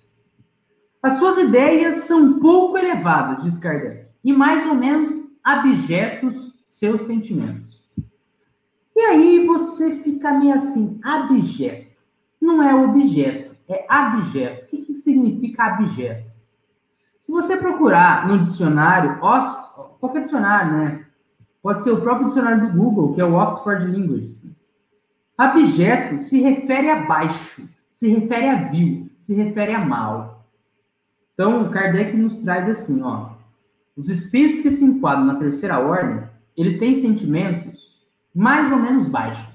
As 1.02 1.14
suas 1.14 1.38
ideias 1.38 2.00
são 2.00 2.38
pouco 2.38 2.78
elevadas, 2.78 3.42
diz 3.42 3.59
Kardec, 3.59 4.07
e 4.24 4.33
mais 4.33 4.64
ou 4.66 4.74
menos 4.74 5.11
abjetos 5.42 6.54
seus 6.66 7.02
sentimentos. 7.02 7.83
E 8.94 9.00
aí 9.00 9.46
você 9.46 9.96
fica 10.02 10.33
meio 10.33 10.54
assim, 10.54 11.00
abjeto. 11.02 11.88
Não 12.40 12.62
é 12.62 12.74
objeto, 12.74 13.57
é 13.68 13.85
abjeto. 13.88 14.64
O 14.64 14.68
que, 14.68 14.78
que 14.78 14.94
significa 14.94 15.64
abjeto? 15.64 16.27
Se 17.28 17.32
você 17.32 17.58
procurar 17.58 18.26
no 18.26 18.38
dicionário, 18.38 19.18
qualquer 20.00 20.22
dicionário, 20.22 20.78
né? 20.78 21.04
Pode 21.62 21.82
ser 21.82 21.90
o 21.90 22.00
próprio 22.00 22.28
dicionário 22.28 22.66
do 22.66 22.72
Google, 22.72 23.12
que 23.12 23.20
é 23.20 23.24
o 23.24 23.34
Oxford 23.34 23.84
Language. 23.84 24.56
Abjeto 25.36 26.22
se 26.22 26.40
refere 26.40 26.88
a 26.88 27.04
baixo, 27.04 27.68
se 27.90 28.08
refere 28.08 28.48
a 28.48 28.70
vil, 28.70 29.10
se 29.14 29.34
refere 29.34 29.74
a 29.74 29.84
mal. 29.84 30.46
Então, 31.34 31.68
Kardec 31.70 32.16
nos 32.16 32.38
traz 32.38 32.66
assim, 32.66 33.02
ó. 33.02 33.32
Os 33.94 34.08
espíritos 34.08 34.60
que 34.60 34.70
se 34.70 34.82
enquadram 34.82 35.26
na 35.26 35.34
terceira 35.34 35.78
ordem, 35.78 36.26
eles 36.56 36.78
têm 36.78 36.94
sentimentos 36.94 37.78
mais 38.34 38.72
ou 38.72 38.78
menos 38.78 39.06
baixos. 39.06 39.54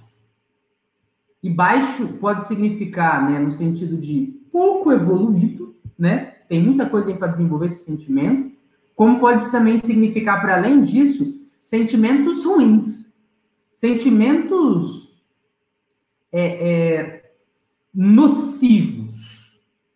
E 1.42 1.50
baixo 1.50 2.08
pode 2.20 2.46
significar, 2.46 3.28
né, 3.32 3.40
no 3.40 3.52
sentido 3.52 3.98
de 3.98 4.40
pouco 4.52 4.92
evoluído, 4.92 5.76
né? 5.98 6.33
Tem 6.54 6.62
muita 6.62 6.88
coisa 6.88 7.10
aí 7.10 7.18
para 7.18 7.30
desenvolver 7.30 7.66
esse 7.66 7.84
sentimento. 7.84 8.56
Como 8.96 9.20
pode 9.20 9.50
também 9.50 9.80
significar, 9.80 10.40
para 10.40 10.58
além 10.58 10.84
disso, 10.84 11.34
sentimentos 11.64 12.46
ruins. 12.46 13.12
Sentimentos 13.74 15.12
é, 16.32 16.44
é, 16.44 17.32
nocivos, 17.92 19.16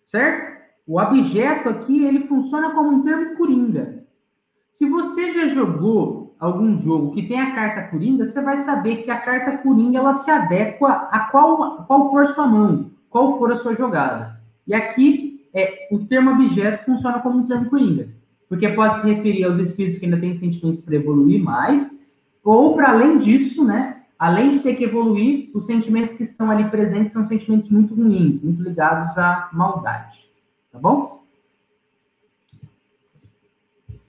certo? 0.02 0.64
O 0.88 1.00
objeto 1.00 1.70
aqui, 1.70 2.04
ele 2.04 2.22
funciona 2.22 2.72
como 2.72 2.90
um 2.90 3.04
termo 3.04 3.38
coringa. 3.38 4.04
Se 4.72 4.90
você 4.90 5.34
já 5.34 5.50
jogou 5.50 6.36
algum 6.40 6.76
jogo 6.82 7.14
que 7.14 7.28
tem 7.28 7.40
a 7.40 7.54
carta 7.54 7.84
coringa, 7.92 8.26
você 8.26 8.42
vai 8.42 8.58
saber 8.58 9.04
que 9.04 9.12
a 9.12 9.20
carta 9.20 9.58
coringa, 9.60 10.00
ela 10.00 10.16
se 10.16 10.32
adequa 10.32 11.08
a 11.12 11.20
qual, 11.30 11.86
qual 11.86 12.10
for 12.10 12.26
sua 12.30 12.48
mão, 12.48 12.90
qual 13.12 13.38
for 13.38 13.52
a 13.52 13.58
sua 13.58 13.76
jogada. 13.76 14.42
E 14.66 14.74
aqui, 14.74 15.37
é, 15.54 15.88
o 15.92 16.00
termo 16.06 16.32
objeto 16.32 16.86
funciona 16.86 17.20
como 17.20 17.40
um 17.40 17.48
termo 17.48 17.70
coringa, 17.70 18.10
porque 18.50 18.70
pode 18.70 19.02
se 19.02 19.08
referir 19.08 19.44
aos 19.44 19.60
espíritos 19.60 20.00
que 20.00 20.06
ainda 20.06 20.20
têm 20.20 20.34
sentimentos 20.34 20.82
para 20.82 20.96
evoluir 20.96 21.44
mais, 21.44 21.90
ou 22.44 22.76
para 22.76 22.92
além 22.92 23.20
disso, 23.20 23.64
né, 23.64 24.04
além 24.18 24.52
de 24.52 24.60
ter 24.60 24.76
que 24.76 24.84
evoluir, 24.84 25.50
os 25.54 25.66
sentimentos 25.66 26.16
que 26.16 26.24
estão 26.24 26.50
ali 26.50 26.70
presentes 26.70 27.14
são 27.14 27.26
sentimentos 27.26 27.70
muito 27.70 27.94
ruins, 27.94 28.42
muito 28.42 28.64
ligados 28.64 29.18
à 29.18 29.50
maldade. 29.54 30.28
Tá 30.72 30.80
bom? 30.80 31.24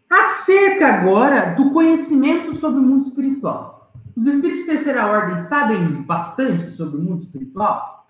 Acerca 0.09 0.87
agora 0.87 1.55
do 1.55 1.71
conhecimento 1.71 2.55
sobre 2.55 2.81
o 2.81 2.83
mundo 2.83 3.09
espiritual. 3.09 3.93
Os 4.17 4.27
espíritos 4.27 4.61
de 4.61 4.67
terceira 4.67 5.07
ordem 5.07 5.39
sabem 5.39 6.03
bastante 6.03 6.71
sobre 6.71 6.97
o 6.97 7.03
mundo 7.03 7.23
espiritual? 7.23 8.07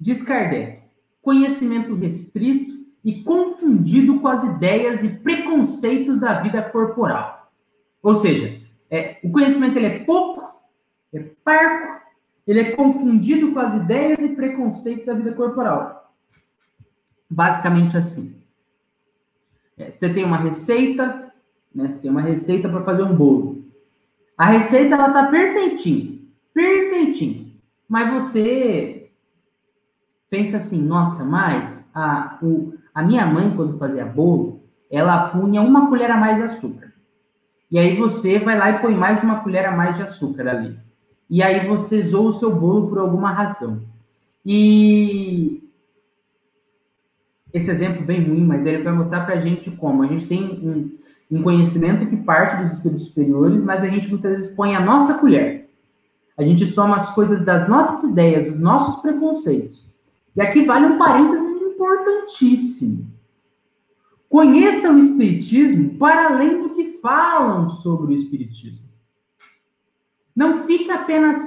Diz 0.00 0.22
Kardec: 0.22 0.75
conhecimento 1.26 1.96
restrito 1.96 2.86
e 3.04 3.24
confundido 3.24 4.20
com 4.20 4.28
as 4.28 4.44
ideias 4.44 5.02
e 5.02 5.08
preconceitos 5.08 6.20
da 6.20 6.40
vida 6.40 6.62
corporal. 6.62 7.50
Ou 8.00 8.14
seja, 8.14 8.60
é, 8.88 9.18
o 9.24 9.30
conhecimento 9.32 9.76
ele 9.76 9.86
é 9.86 9.98
pouco 10.04 10.56
é 11.12 11.24
parco, 11.42 12.06
ele 12.46 12.60
é 12.60 12.70
confundido 12.76 13.50
com 13.52 13.58
as 13.58 13.74
ideias 13.74 14.20
e 14.20 14.36
preconceitos 14.36 15.04
da 15.04 15.14
vida 15.14 15.32
corporal. 15.32 16.14
Basicamente 17.28 17.96
assim. 17.96 18.36
É, 19.76 19.90
você 19.90 20.08
tem 20.14 20.24
uma 20.24 20.36
receita, 20.36 21.32
né? 21.74 21.88
Você 21.88 21.98
tem 21.98 22.10
uma 22.10 22.22
receita 22.22 22.68
para 22.68 22.84
fazer 22.84 23.02
um 23.02 23.16
bolo. 23.16 23.64
A 24.38 24.46
receita 24.46 24.94
ela 24.94 25.12
tá 25.12 25.26
perfeitinha, 25.26 26.20
perfeitinha. 26.54 27.46
Mas 27.88 28.12
você 28.12 28.95
pensa 30.36 30.58
assim, 30.58 30.80
nossa, 30.80 31.24
mas 31.24 31.88
a, 31.94 32.38
o, 32.42 32.74
a 32.94 33.02
minha 33.02 33.26
mãe 33.26 33.54
quando 33.56 33.78
fazia 33.78 34.04
bolo, 34.04 34.62
ela 34.90 35.28
punha 35.30 35.62
uma 35.62 35.88
colher 35.88 36.10
a 36.10 36.16
mais 36.16 36.36
de 36.36 36.42
açúcar. 36.44 36.92
E 37.70 37.78
aí 37.78 37.96
você 37.96 38.38
vai 38.38 38.58
lá 38.58 38.70
e 38.70 38.78
põe 38.80 38.94
mais 38.94 39.22
uma 39.22 39.40
colher 39.40 39.66
a 39.66 39.76
mais 39.76 39.96
de 39.96 40.02
açúcar 40.02 40.48
ali 40.48 40.86
e 41.28 41.42
aí 41.42 41.66
você 41.66 42.02
zoa 42.02 42.30
o 42.30 42.34
seu 42.34 42.54
bolo 42.54 42.88
por 42.88 42.98
alguma 42.98 43.32
razão. 43.32 43.82
E 44.44 45.62
esse 47.52 47.70
exemplo 47.70 48.04
bem 48.04 48.22
ruim, 48.22 48.44
mas 48.44 48.64
ele 48.64 48.82
vai 48.82 48.92
mostrar 48.92 49.24
para 49.24 49.34
a 49.34 49.40
gente 49.40 49.70
como 49.72 50.02
a 50.02 50.06
gente 50.06 50.26
tem 50.26 50.44
um, 50.44 50.90
um 51.30 51.42
conhecimento 51.42 52.06
que 52.06 52.16
parte 52.18 52.62
dos 52.62 52.72
espíritos 52.74 53.06
superiores, 53.06 53.62
mas 53.62 53.82
a 53.82 53.88
gente 53.88 54.08
muitas 54.08 54.36
vezes 54.36 54.54
põe 54.54 54.76
a 54.76 54.84
nossa 54.84 55.14
colher. 55.14 55.68
A 56.38 56.42
gente 56.42 56.66
soma 56.66 56.96
as 56.96 57.14
coisas 57.14 57.42
das 57.42 57.68
nossas 57.68 58.08
ideias, 58.08 58.46
os 58.46 58.60
nossos 58.60 59.00
preconceitos. 59.00 59.85
E 60.36 60.40
aqui 60.40 60.64
vale 60.64 60.86
um 60.86 60.98
parênteses 60.98 61.62
importantíssimo. 61.62 63.06
Conheça 64.28 64.90
o 64.90 64.98
Espiritismo 64.98 65.98
para 65.98 66.26
além 66.28 66.62
do 66.62 66.70
que 66.70 66.98
falam 67.00 67.70
sobre 67.70 68.14
o 68.14 68.16
Espiritismo. 68.16 68.86
Não 70.34 70.66
fica 70.66 70.94
apenas 70.94 71.38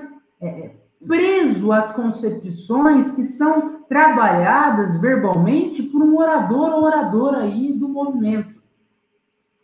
é, 0.41 0.71
preso 1.06 1.71
às 1.71 1.91
concepções 1.91 3.12
que 3.12 3.23
são 3.23 3.84
trabalhadas 3.84 4.99
verbalmente 4.99 5.84
por 5.84 6.02
um 6.02 6.17
orador 6.17 6.71
ou 6.71 6.84
oradora 6.84 7.39
aí 7.41 7.73
do 7.73 7.88
movimento 7.88 8.60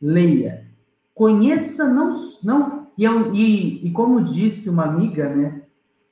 leia. 0.02 0.68
Conheça, 1.14 1.88
não. 1.88 2.14
não 2.44 2.88
e, 2.98 3.06
e, 3.06 3.88
e 3.88 3.92
como 3.92 4.24
disse 4.24 4.70
uma 4.70 4.86
amiga, 4.86 5.34
né? 5.34 5.64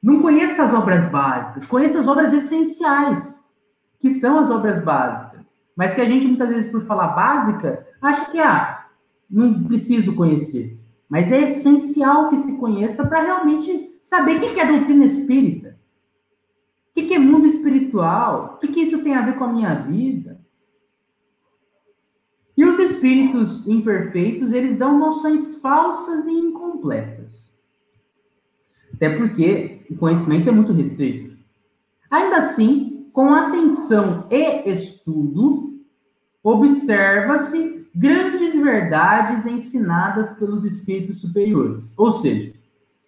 Não 0.03 0.21
conheça 0.21 0.63
as 0.63 0.73
obras 0.73 1.05
básicas, 1.09 1.65
conheça 1.65 1.97
as 1.97 2.09
obras 2.09 2.33
essenciais, 2.33 3.39
que 4.01 4.09
são 4.09 4.37
as 4.37 4.49
obras 4.49 4.83
básicas. 4.83 5.55
Mas 5.77 5.93
que 5.93 6.01
a 6.01 6.05
gente, 6.05 6.27
muitas 6.27 6.49
vezes, 6.49 6.69
por 6.69 6.85
falar 6.85 7.15
básica, 7.15 7.87
acha 8.01 8.29
que, 8.29 8.37
ah, 8.37 8.85
não 9.31 9.63
preciso 9.63 10.13
conhecer. 10.13 10.77
Mas 11.07 11.31
é 11.31 11.43
essencial 11.43 12.29
que 12.29 12.37
se 12.39 12.51
conheça 12.57 13.07
para 13.07 13.23
realmente 13.23 13.97
saber 14.03 14.37
o 14.37 14.41
que 14.41 14.59
é 14.59 14.67
doutrina 14.67 15.05
espírita. 15.05 15.79
O 16.89 16.93
que 16.93 17.13
é 17.13 17.17
mundo 17.17 17.47
espiritual? 17.47 18.59
O 18.61 18.67
que 18.67 18.81
isso 18.81 19.01
tem 19.03 19.15
a 19.15 19.21
ver 19.21 19.37
com 19.37 19.45
a 19.45 19.53
minha 19.53 19.73
vida? 19.73 20.37
E 22.57 22.65
os 22.65 22.77
espíritos 22.77 23.65
imperfeitos, 23.65 24.51
eles 24.51 24.77
dão 24.77 24.99
noções 24.99 25.55
falsas 25.55 26.25
e 26.27 26.31
incompletas. 26.31 27.52
Até 28.93 29.09
porque 29.17 29.81
o 29.89 29.95
conhecimento 29.95 30.49
é 30.49 30.51
muito 30.51 30.73
restrito. 30.73 31.35
Ainda 32.09 32.37
assim, 32.37 33.07
com 33.11 33.33
atenção 33.33 34.27
e 34.29 34.69
estudo, 34.69 35.81
observa-se 36.43 37.87
grandes 37.95 38.55
verdades 38.55 39.45
ensinadas 39.45 40.31
pelos 40.33 40.63
espíritos 40.65 41.21
superiores. 41.21 41.93
Ou 41.97 42.13
seja, 42.13 42.53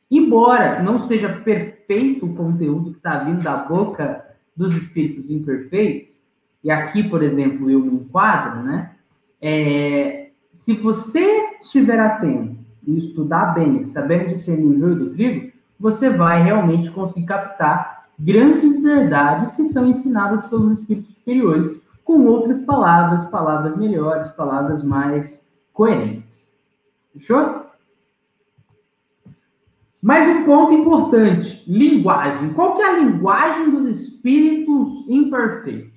embora 0.10 0.82
não 0.82 1.02
seja 1.02 1.30
perfeito 1.30 2.26
o 2.26 2.36
conteúdo 2.36 2.92
que 2.92 2.98
está 2.98 3.20
vindo 3.20 3.44
da 3.44 3.58
boca 3.58 4.26
dos 4.56 4.74
espíritos 4.76 5.30
imperfeitos, 5.30 6.16
e 6.64 6.72
aqui, 6.72 7.04
por 7.10 7.22
exemplo, 7.22 7.70
eu 7.70 7.80
me 7.80 7.94
enquadro, 7.94 8.64
né? 8.64 8.92
É, 9.40 10.30
se 10.54 10.74
você 10.74 11.58
estiver 11.62 12.00
atento 12.00 12.58
e 12.88 12.98
estudar 12.98 13.54
bem, 13.54 13.84
sabendo 13.84 14.30
discernir 14.30 14.66
o 14.66 14.80
joio 14.80 14.96
do 14.96 15.10
trigo, 15.12 15.52
você 15.80 16.10
vai 16.10 16.44
realmente 16.44 16.92
conseguir 16.92 17.26
captar 17.26 18.06
grandes 18.20 18.82
verdades 18.82 19.54
que 19.54 19.66
são 19.66 19.88
ensinadas 19.88 20.46
pelos 20.46 20.80
espíritos 20.80 21.14
superiores, 21.14 21.82
com 22.04 22.26
outras 22.26 22.62
palavras, 22.62 23.26
palavras 23.30 23.76
melhores, 23.78 24.30
palavras 24.30 24.84
mais 24.84 25.44
coerentes. 25.74 26.48
Fechou? 27.14 27.66
Mais 30.02 30.28
um 30.30 30.46
ponto 30.46 30.72
importante: 30.72 31.64
linguagem. 31.66 32.54
Qual 32.54 32.76
que 32.76 32.82
é 32.84 32.86
a 32.86 33.00
linguagem 33.00 33.72
dos 33.72 33.88
espíritos 33.88 35.10
imperfeitos? 35.10 35.96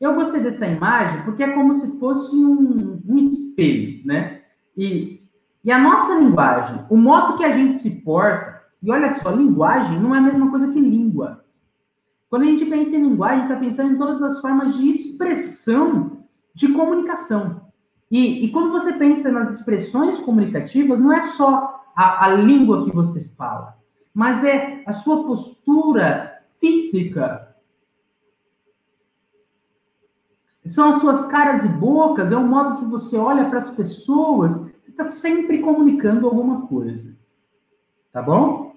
Eu 0.00 0.14
gostei 0.14 0.40
dessa 0.40 0.66
imagem 0.66 1.22
porque 1.24 1.42
é 1.42 1.52
como 1.52 1.74
se 1.74 1.98
fosse 1.98 2.34
um, 2.34 3.02
um 3.06 3.18
espelho, 3.18 4.00
né? 4.06 4.40
E, 4.74 5.20
e 5.62 5.70
a 5.70 5.78
nossa 5.78 6.14
linguagem, 6.18 6.86
o 6.88 6.96
modo 6.96 7.36
que 7.36 7.44
a 7.44 7.54
gente 7.54 7.76
se 7.76 7.90
porta, 8.02 8.49
e 8.82 8.90
olha 8.90 9.10
só, 9.20 9.30
linguagem 9.30 10.00
não 10.00 10.14
é 10.14 10.18
a 10.18 10.22
mesma 10.22 10.50
coisa 10.50 10.72
que 10.72 10.80
língua. 10.80 11.44
Quando 12.28 12.42
a 12.42 12.46
gente 12.46 12.64
pensa 12.64 12.96
em 12.96 13.02
linguagem, 13.02 13.42
está 13.42 13.56
pensando 13.56 13.92
em 13.92 13.98
todas 13.98 14.22
as 14.22 14.40
formas 14.40 14.76
de 14.76 14.90
expressão 14.90 16.24
de 16.54 16.72
comunicação. 16.72 17.68
E, 18.10 18.44
e 18.44 18.52
quando 18.52 18.72
você 18.72 18.92
pensa 18.92 19.30
nas 19.30 19.50
expressões 19.50 20.20
comunicativas, 20.20 20.98
não 20.98 21.12
é 21.12 21.20
só 21.20 21.84
a, 21.94 22.26
a 22.26 22.34
língua 22.34 22.84
que 22.84 22.94
você 22.94 23.24
fala, 23.36 23.76
mas 24.14 24.42
é 24.42 24.82
a 24.86 24.92
sua 24.92 25.24
postura 25.24 26.42
física, 26.58 27.50
São 30.64 30.90
as 30.90 30.98
suas 31.00 31.24
caras 31.26 31.64
e 31.64 31.68
bocas, 31.68 32.30
é 32.30 32.36
o 32.36 32.46
modo 32.46 32.78
que 32.78 32.84
você 32.84 33.16
olha 33.16 33.48
para 33.48 33.58
as 33.58 33.70
pessoas. 33.70 34.56
Você 34.78 34.90
está 34.90 35.06
sempre 35.06 35.58
comunicando 35.58 36.26
alguma 36.26 36.66
coisa. 36.66 37.18
Tá 38.12 38.20
bom? 38.22 38.69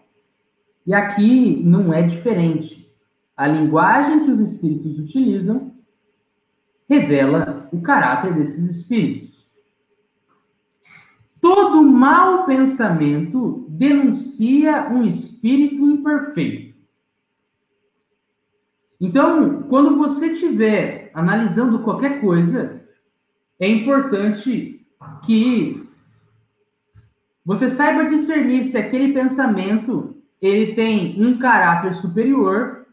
E 0.86 0.94
aqui 0.94 1.62
não 1.64 1.94
é 1.94 2.02
diferente. 2.04 2.92
A 3.36 3.48
linguagem 3.48 4.26
que 4.26 4.32
os 4.32 4.40
espíritos 4.40 5.00
utilizam 5.00 5.74
revela 6.88 7.70
o 7.72 7.82
caráter 7.82 8.34
desses 8.34 8.64
espíritos. 8.70 9.34
Todo 11.42 11.82
mau 11.84 12.46
pensamento 12.46 13.66
denuncia 13.70 14.90
um 14.90 15.04
espírito 15.04 15.86
imperfeito. 15.90 16.74
Então, 19.00 19.64
quando 19.64 19.98
você 19.98 20.34
tiver 20.34 21.12
analisando 21.14 21.80
qualquer 21.80 22.22
coisa, 22.22 22.82
é 23.60 23.68
importante 23.68 24.86
que 25.26 25.84
você 27.46 27.70
saiba 27.70 28.10
discernir 28.10 28.64
se 28.64 28.78
aquele 28.78 29.14
pensamento 29.14 30.23
ele 30.48 30.74
tem 30.74 31.24
um 31.24 31.40
caráter 31.40 31.96
superior 31.96 32.86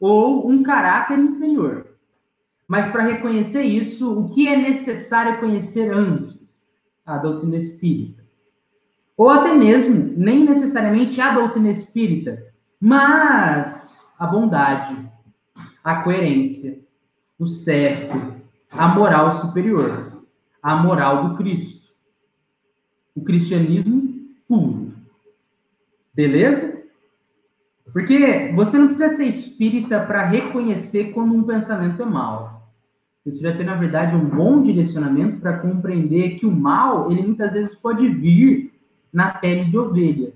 ou 0.00 0.50
um 0.50 0.64
caráter 0.64 1.16
inferior. 1.16 1.86
Mas 2.66 2.90
para 2.90 3.04
reconhecer 3.04 3.62
isso, 3.62 4.18
o 4.18 4.30
que 4.30 4.48
é 4.48 4.56
necessário 4.56 5.38
conhecer 5.38 5.92
antes? 5.92 6.60
A 7.06 7.18
doutrina 7.18 7.56
espírita. 7.56 8.22
Ou 9.16 9.30
até 9.30 9.54
mesmo, 9.54 10.12
nem 10.16 10.44
necessariamente 10.44 11.20
a 11.20 11.34
doutrina 11.34 11.70
espírita, 11.70 12.42
mas 12.80 14.12
a 14.18 14.26
bondade, 14.26 15.08
a 15.84 16.02
coerência, 16.02 16.80
o 17.38 17.46
certo, 17.46 18.42
a 18.70 18.88
moral 18.88 19.38
superior, 19.38 20.24
a 20.60 20.76
moral 20.76 21.28
do 21.28 21.36
Cristo. 21.36 21.92
O 23.14 23.22
cristianismo 23.22 24.02
puro. 24.48 24.94
Beleza? 26.14 26.71
Porque 27.92 28.52
você 28.54 28.78
não 28.78 28.86
precisa 28.86 29.16
ser 29.16 29.26
espírita 29.26 30.00
para 30.00 30.26
reconhecer 30.26 31.12
quando 31.12 31.34
um 31.34 31.42
pensamento 31.42 32.02
é 32.02 32.06
mal. 32.06 32.70
Você 33.22 33.30
precisa 33.30 33.56
ter, 33.56 33.64
na 33.64 33.74
verdade, 33.74 34.16
um 34.16 34.24
bom 34.24 34.62
direcionamento 34.62 35.40
para 35.40 35.58
compreender 35.58 36.36
que 36.36 36.46
o 36.46 36.50
mal, 36.50 37.12
ele 37.12 37.22
muitas 37.22 37.52
vezes 37.52 37.74
pode 37.74 38.08
vir 38.08 38.72
na 39.12 39.30
pele 39.30 39.66
de 39.66 39.76
ovelha, 39.76 40.32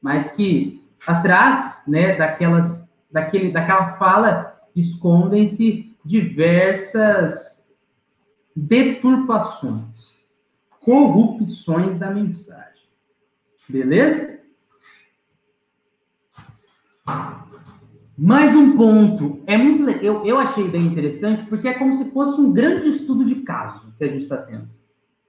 mas 0.00 0.30
que 0.32 0.82
atrás, 1.06 1.82
né, 1.86 2.16
daquelas, 2.16 2.90
daquele, 3.12 3.52
daquela 3.52 3.92
fala 3.92 4.58
escondem-se 4.74 5.94
diversas 6.04 7.62
deturpações, 8.56 10.18
corrupções 10.80 11.98
da 11.98 12.10
mensagem. 12.10 12.88
Beleza? 13.68 14.39
Mais 18.16 18.54
um 18.54 18.76
ponto. 18.76 19.42
É 19.46 19.56
muito, 19.56 19.88
eu, 19.88 20.24
eu 20.26 20.38
achei 20.38 20.68
bem 20.68 20.86
interessante, 20.86 21.46
porque 21.46 21.68
é 21.68 21.74
como 21.74 21.96
se 21.96 22.10
fosse 22.10 22.40
um 22.40 22.52
grande 22.52 22.88
estudo 22.88 23.24
de 23.24 23.36
caso 23.36 23.92
que 23.96 24.04
a 24.04 24.08
gente 24.08 24.24
está 24.24 24.36
tendo. 24.36 24.68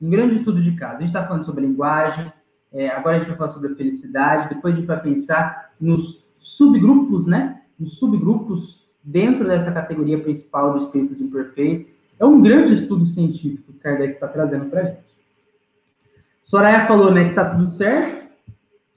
Um 0.01 0.09
grande 0.09 0.35
estudo 0.35 0.61
de 0.61 0.73
caso. 0.73 0.97
A 0.97 0.99
gente 0.99 1.07
está 1.07 1.25
falando 1.25 1.45
sobre 1.45 1.65
linguagem, 1.65 2.31
é, 2.73 2.89
agora 2.89 3.15
a 3.15 3.19
gente 3.19 3.29
vai 3.29 3.37
falar 3.37 3.49
sobre 3.49 3.71
a 3.71 3.75
felicidade, 3.75 4.53
depois 4.53 4.73
a 4.73 4.77
gente 4.77 4.87
vai 4.87 5.01
pensar 5.01 5.71
nos 5.79 6.25
subgrupos, 6.37 7.25
né? 7.25 7.61
Nos 7.79 7.97
subgrupos 7.97 8.87
dentro 9.03 9.45
dessa 9.45 9.71
categoria 9.71 10.19
principal 10.19 10.77
de 10.77 10.85
espíritos 10.85 11.21
imperfeitos. 11.21 11.87
É 12.19 12.25
um 12.25 12.41
grande 12.41 12.73
estudo 12.73 13.05
científico 13.05 13.73
que 13.73 13.79
Kardec 13.79 14.13
está 14.13 14.27
trazendo 14.27 14.65
para 14.65 14.81
a 14.81 14.83
gente. 14.85 15.11
Soraya 16.43 16.87
falou 16.87 17.11
né, 17.11 17.23
que 17.23 17.29
está 17.29 17.49
tudo 17.49 17.65
certo, 17.67 18.20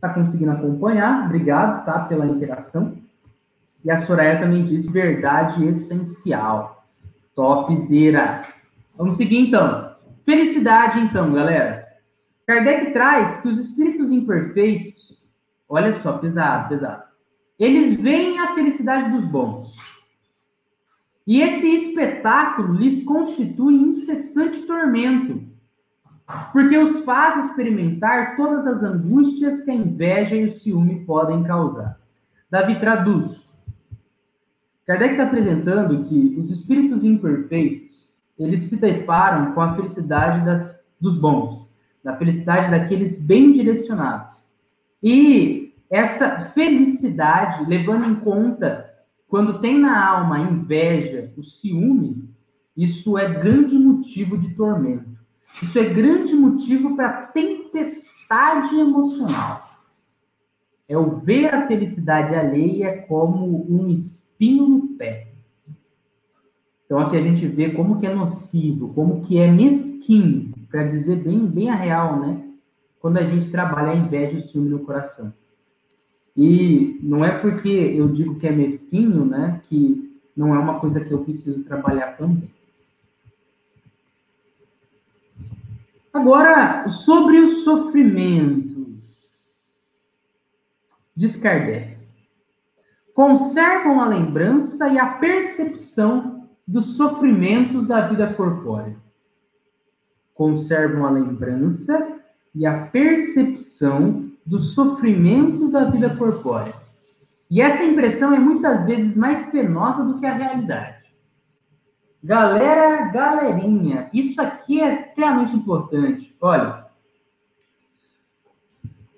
está 0.05 0.12
conseguindo 0.12 0.52
acompanhar, 0.52 1.24
obrigado 1.24 1.84
tá, 1.86 2.00
pela 2.00 2.26
interação. 2.26 2.98
E 3.82 3.90
a 3.90 3.98
Soraya 3.98 4.40
também 4.40 4.64
disse 4.64 4.90
verdade 4.90 5.64
essencial. 5.66 6.84
Topzera. 7.34 8.46
Vamos 8.96 9.16
seguir 9.16 9.48
então. 9.48 9.94
Felicidade, 10.24 11.00
então, 11.00 11.32
galera. 11.32 11.84
Kardec 12.46 12.92
traz 12.92 13.40
que 13.40 13.48
os 13.48 13.59
espíritos 13.59 14.11
imperfeitos, 14.11 15.18
olha 15.68 15.92
só, 15.94 16.18
pesado, 16.18 16.68
pesado, 16.68 17.02
eles 17.59 17.94
veem 17.94 18.38
a 18.38 18.55
felicidade 18.55 19.11
dos 19.11 19.24
bons 19.24 19.74
e 21.26 21.40
esse 21.40 21.66
espetáculo 21.74 22.74
lhes 22.74 23.02
constitui 23.05 23.74
incessante 23.74 24.61
tormento, 24.66 25.42
porque 26.53 26.77
os 26.79 27.05
faz 27.05 27.45
experimentar 27.45 28.37
todas 28.37 28.66
as 28.66 28.83
angústias 28.83 29.61
que 29.61 29.70
a 29.70 29.75
inveja 29.75 30.35
e 30.35 30.47
o 30.47 30.53
ciúme 30.53 31.05
podem 31.05 31.43
causar. 31.43 31.99
Davi 32.51 32.79
traduz. 32.81 33.43
Kardec 34.87 35.12
está 35.12 35.25
apresentando 35.25 36.05
que 36.05 36.37
os 36.39 36.51
espíritos 36.51 37.05
imperfeitos, 37.05 38.11
eles 38.39 38.62
se 38.62 38.77
deparam 38.77 39.53
com 39.53 39.61
a 39.61 39.75
felicidade 39.75 40.45
das, 40.45 40.91
dos 41.01 41.18
bons, 41.18 41.70
da 42.03 42.16
felicidade 42.16 42.70
daqueles 42.70 43.20
bem 43.20 43.53
direcionados. 43.53 44.45
E 45.03 45.75
essa 45.91 46.51
felicidade, 46.55 47.68
levando 47.68 48.07
em 48.07 48.16
conta, 48.16 48.91
quando 49.29 49.61
tem 49.61 49.79
na 49.79 50.07
alma 50.07 50.37
a 50.37 50.41
inveja, 50.41 51.33
o 51.37 51.43
ciúme, 51.43 52.29
isso 52.77 53.16
é 53.16 53.33
grande 53.33 53.77
motivo 53.79 54.37
de 54.37 54.55
tormento. 54.55 55.13
Isso 55.62 55.78
é 55.78 55.84
grande 55.84 56.34
motivo 56.34 56.96
para 56.96 57.26
tempestade 57.28 58.78
emocional. 58.78 59.62
É 60.88 60.98
o 60.98 61.16
ver 61.16 61.55
a 61.55 61.66
felicidade 61.66 62.34
alheia 62.34 63.02
como 63.02 63.66
um 63.70 63.88
espinho 63.88 64.68
no 64.68 64.88
pé. 64.96 65.28
Então 66.84 66.98
aqui 66.98 67.16
a 67.16 67.22
gente 67.22 67.46
vê 67.46 67.70
como 67.70 67.98
que 67.98 68.07
é 68.07 68.14
nocivo, 68.14 68.92
como 68.92 69.20
que 69.20 69.38
é 69.38 69.50
mesquinho, 69.50 70.52
para 70.70 70.84
dizer 70.84 71.16
bem, 71.16 71.46
bem 71.46 71.70
a 71.70 71.74
real, 71.74 72.20
né? 72.20 72.44
Quando 73.00 73.18
a 73.18 73.24
gente 73.24 73.50
trabalha 73.50 73.92
a 73.92 73.96
inveja 73.96 74.34
e 74.34 74.38
o 74.38 74.42
ciúme 74.42 74.68
no 74.68 74.80
coração. 74.80 75.32
E 76.36 76.98
não 77.02 77.24
é 77.24 77.38
porque 77.38 77.68
eu 77.68 78.09
digo 78.09 78.34
que 78.36 78.46
é 78.46 78.50
mesquinho, 78.50 79.24
né, 79.24 79.61
que 79.68 80.18
não 80.36 80.55
é 80.55 80.59
uma 80.59 80.80
coisa 80.80 81.00
que 81.00 81.12
eu 81.12 81.22
preciso 81.22 81.64
trabalhar 81.64 82.16
também. 82.16 82.50
Agora, 86.14 86.86
sobre 86.86 87.40
os 87.40 87.64
sofrimentos, 87.64 89.02
diz 91.16 91.34
Kardec, 91.34 91.98
conservam 93.12 94.00
a 94.00 94.06
lembrança 94.06 94.86
e 94.88 94.96
a 94.96 95.06
percepção 95.14 96.48
dos 96.68 96.96
sofrimentos 96.96 97.88
da 97.88 98.06
vida 98.06 98.32
corpórea. 98.32 98.96
Conservam 100.34 101.04
a 101.04 101.10
lembrança 101.10 102.20
e 102.54 102.64
a 102.64 102.86
percepção 102.86 104.30
dos 104.46 104.72
sofrimentos 104.72 105.72
da 105.72 105.86
vida 105.90 106.14
corpórea. 106.14 106.74
E 107.50 107.60
essa 107.60 107.82
impressão 107.82 108.32
é 108.32 108.38
muitas 108.38 108.86
vezes 108.86 109.16
mais 109.16 109.44
penosa 109.46 110.04
do 110.04 110.20
que 110.20 110.26
a 110.26 110.34
realidade. 110.34 110.93
Galera, 112.25 113.11
galerinha, 113.12 114.09
isso 114.11 114.41
aqui 114.41 114.81
é 114.81 114.95
extremamente 114.95 115.55
importante. 115.55 116.35
Olha, 116.41 116.87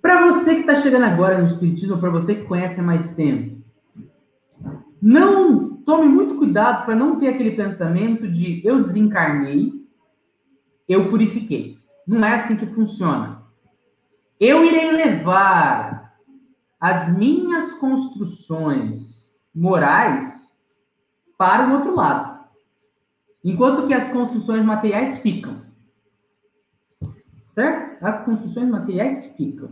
para 0.03 0.27
você 0.27 0.57
que 0.57 0.61
está 0.63 0.81
chegando 0.81 1.05
agora 1.05 1.41
no 1.41 1.47
Espiritismo, 1.47 1.99
para 1.99 2.11
você 2.11 2.35
que 2.35 2.47
conhece 2.47 2.81
há 2.81 2.83
mais 2.83 3.09
tempo, 3.11 3.63
não 5.01 5.77
tome 5.85 6.09
muito 6.09 6.35
cuidado 6.35 6.85
para 6.85 6.97
não 6.97 7.21
ter 7.21 7.29
aquele 7.29 7.53
pensamento 7.53 8.27
de 8.27 8.61
eu 8.67 8.83
desencarnei, 8.83 9.73
eu 10.89 11.09
purifiquei. 11.09 11.79
Não 12.05 12.27
é 12.27 12.35
assim 12.35 12.57
que 12.57 12.67
funciona. 12.67 13.41
Eu 14.41 14.65
irei 14.65 14.91
levar 14.91 16.13
as 16.81 17.09
minhas 17.17 17.71
construções 17.75 19.29
morais 19.55 20.51
para 21.39 21.69
o 21.69 21.75
outro 21.75 21.95
lado 21.95 22.36
enquanto 23.49 23.87
que 23.87 23.95
as 23.95 24.09
construções 24.09 24.65
materiais 24.65 25.19
ficam. 25.19 25.63
Certo? 27.55 28.05
As 28.05 28.21
construções 28.25 28.69
materiais 28.69 29.25
ficam. 29.37 29.71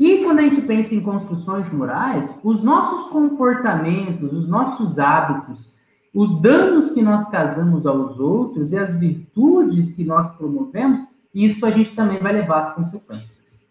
E 0.00 0.24
quando 0.24 0.38
a 0.38 0.42
gente 0.42 0.62
pensa 0.62 0.94
em 0.94 1.02
construções 1.02 1.70
morais, 1.70 2.34
os 2.42 2.62
nossos 2.62 3.10
comportamentos, 3.10 4.32
os 4.32 4.48
nossos 4.48 4.98
hábitos, 4.98 5.74
os 6.14 6.40
danos 6.40 6.92
que 6.92 7.02
nós 7.02 7.28
causamos 7.28 7.86
aos 7.86 8.18
outros 8.18 8.72
e 8.72 8.78
as 8.78 8.92
virtudes 8.94 9.90
que 9.90 10.04
nós 10.04 10.30
promovemos, 10.30 11.00
isso 11.34 11.64
a 11.66 11.70
gente 11.70 11.94
também 11.94 12.20
vai 12.20 12.32
levar 12.32 12.60
as 12.60 12.74
consequências. 12.74 13.64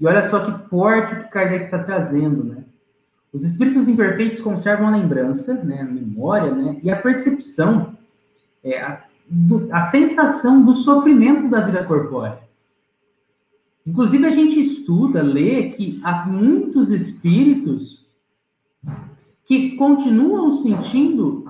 E 0.00 0.06
olha 0.06 0.28
só 0.30 0.40
que 0.40 0.68
forte 0.68 1.14
o 1.14 1.18
que 1.18 1.30
Kardec 1.30 1.66
está 1.66 1.84
trazendo, 1.84 2.44
né? 2.44 2.64
Os 3.36 3.44
espíritos 3.44 3.86
imperfeitos 3.86 4.40
conservam 4.40 4.88
a 4.88 4.96
lembrança, 4.96 5.52
né, 5.52 5.82
a 5.82 5.84
memória, 5.84 6.54
né, 6.54 6.80
e 6.82 6.90
a 6.90 6.96
percepção, 6.96 7.94
é, 8.64 8.80
a, 8.80 9.04
do, 9.28 9.68
a 9.70 9.82
sensação 9.82 10.64
dos 10.64 10.84
sofrimentos 10.84 11.50
da 11.50 11.60
vida 11.60 11.84
corpórea. 11.84 12.38
Inclusive, 13.86 14.24
a 14.24 14.30
gente 14.30 14.58
estuda, 14.58 15.22
lê 15.22 15.72
que 15.72 16.00
há 16.02 16.24
muitos 16.24 16.90
espíritos 16.90 18.06
que 19.44 19.76
continuam 19.76 20.54
sentindo, 20.54 21.44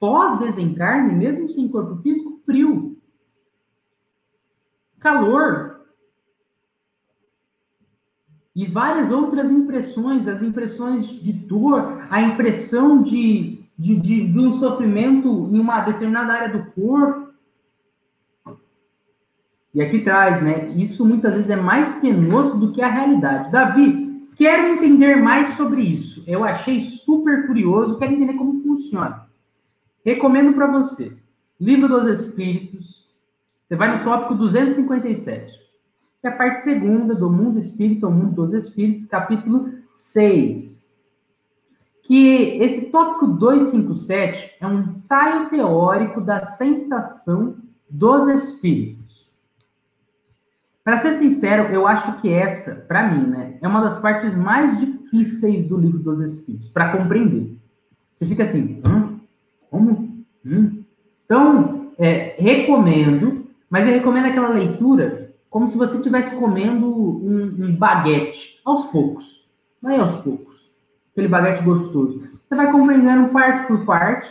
pós-desencarne, 0.00 1.14
mesmo 1.14 1.48
sem 1.48 1.68
corpo 1.68 2.02
físico, 2.02 2.40
frio, 2.44 2.96
calor, 4.98 5.69
e 8.54 8.66
várias 8.66 9.10
outras 9.10 9.50
impressões, 9.50 10.26
as 10.26 10.42
impressões 10.42 11.06
de 11.06 11.32
dor, 11.32 12.06
a 12.10 12.20
impressão 12.20 13.02
de, 13.02 13.64
de, 13.78 13.96
de, 13.96 14.28
de 14.28 14.38
um 14.38 14.58
sofrimento 14.58 15.48
em 15.52 15.58
uma 15.58 15.80
determinada 15.82 16.32
área 16.32 16.58
do 16.58 16.70
corpo. 16.72 17.30
E 19.72 19.80
aqui 19.80 20.00
traz, 20.00 20.42
né? 20.42 20.68
Isso 20.70 21.04
muitas 21.04 21.34
vezes 21.34 21.50
é 21.50 21.54
mais 21.54 21.94
penoso 21.94 22.58
do 22.58 22.72
que 22.72 22.82
a 22.82 22.90
realidade. 22.90 23.52
Davi, 23.52 24.28
quero 24.34 24.74
entender 24.74 25.14
mais 25.14 25.54
sobre 25.54 25.82
isso. 25.82 26.24
Eu 26.26 26.42
achei 26.42 26.82
super 26.82 27.46
curioso, 27.46 27.98
quero 27.98 28.12
entender 28.12 28.34
como 28.34 28.60
funciona. 28.64 29.28
Recomendo 30.04 30.54
para 30.54 30.66
você. 30.66 31.16
Livro 31.60 31.88
dos 31.88 32.20
Espíritos. 32.20 33.08
Você 33.68 33.76
vai 33.76 33.96
no 33.96 34.02
tópico 34.02 34.34
257 34.34 35.59
que 36.20 36.26
é 36.26 36.30
a 36.30 36.36
parte 36.36 36.62
segunda 36.62 37.14
do 37.14 37.30
mundo 37.30 37.58
espírita, 37.58 38.06
o 38.06 38.12
mundo 38.12 38.34
dos 38.34 38.52
espíritos, 38.52 39.06
capítulo 39.06 39.70
6. 39.92 40.86
Que 42.02 42.58
esse 42.62 42.82
tópico 42.86 43.26
257 43.26 44.56
é 44.60 44.66
um 44.66 44.80
ensaio 44.80 45.48
teórico 45.48 46.20
da 46.20 46.42
sensação 46.42 47.56
dos 47.88 48.28
espíritos. 48.28 49.30
Para 50.84 50.98
ser 50.98 51.14
sincero, 51.14 51.72
eu 51.72 51.86
acho 51.86 52.20
que 52.20 52.28
essa, 52.28 52.74
para 52.74 53.10
mim, 53.10 53.26
né, 53.26 53.58
é 53.62 53.68
uma 53.68 53.80
das 53.80 53.98
partes 53.98 54.36
mais 54.36 54.78
difíceis 54.78 55.66
do 55.66 55.76
livro 55.76 55.98
dos 55.98 56.20
espíritos, 56.20 56.68
para 56.68 56.96
compreender. 56.96 57.56
Você 58.12 58.26
fica 58.26 58.42
assim, 58.42 58.80
hã? 58.84 59.18
como? 59.70 60.24
Hum? 60.44 60.82
Então, 61.24 61.92
é, 61.96 62.34
recomendo, 62.38 63.46
mas 63.70 63.86
eu 63.86 63.94
recomendo 63.94 64.26
aquela 64.26 64.48
leitura 64.48 65.19
como 65.50 65.68
se 65.68 65.76
você 65.76 65.96
estivesse 65.96 66.34
comendo 66.36 66.86
um, 66.86 67.66
um, 67.66 67.76
baguete, 67.76 68.60
aos 68.64 68.84
poucos. 68.86 69.24
Vai 69.82 69.98
aos 69.98 70.14
poucos. 70.16 70.70
Aquele 71.12 71.28
baguete 71.28 71.64
gostoso. 71.64 72.20
Você 72.48 72.54
vai 72.54 72.70
compreendendo 72.70 73.30
parte 73.30 73.66
por 73.66 73.84
parte 73.84 74.30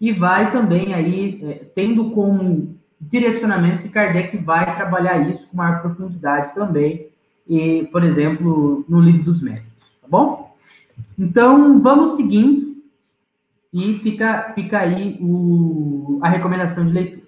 e 0.00 0.12
vai 0.12 0.52
também 0.52 0.94
aí 0.94 1.40
é, 1.42 1.54
tendo 1.74 2.10
como 2.10 2.76
direcionamento 3.00 3.82
que 3.82 3.88
Kardec 3.88 4.36
vai 4.38 4.76
trabalhar 4.76 5.28
isso 5.28 5.46
com 5.48 5.56
maior 5.56 5.80
profundidade 5.80 6.54
também, 6.54 7.08
e, 7.48 7.88
por 7.92 8.02
exemplo, 8.02 8.84
no 8.88 9.00
livro 9.00 9.24
dos 9.24 9.40
médicos, 9.40 9.72
tá 10.02 10.08
bom? 10.08 10.54
Então, 11.18 11.80
vamos 11.80 12.12
seguindo 12.12 12.76
e 13.72 13.94
fica, 13.94 14.52
fica 14.54 14.78
aí 14.78 15.18
o, 15.20 16.18
a 16.22 16.28
recomendação 16.28 16.86
de 16.86 16.92
leitura. 16.92 17.25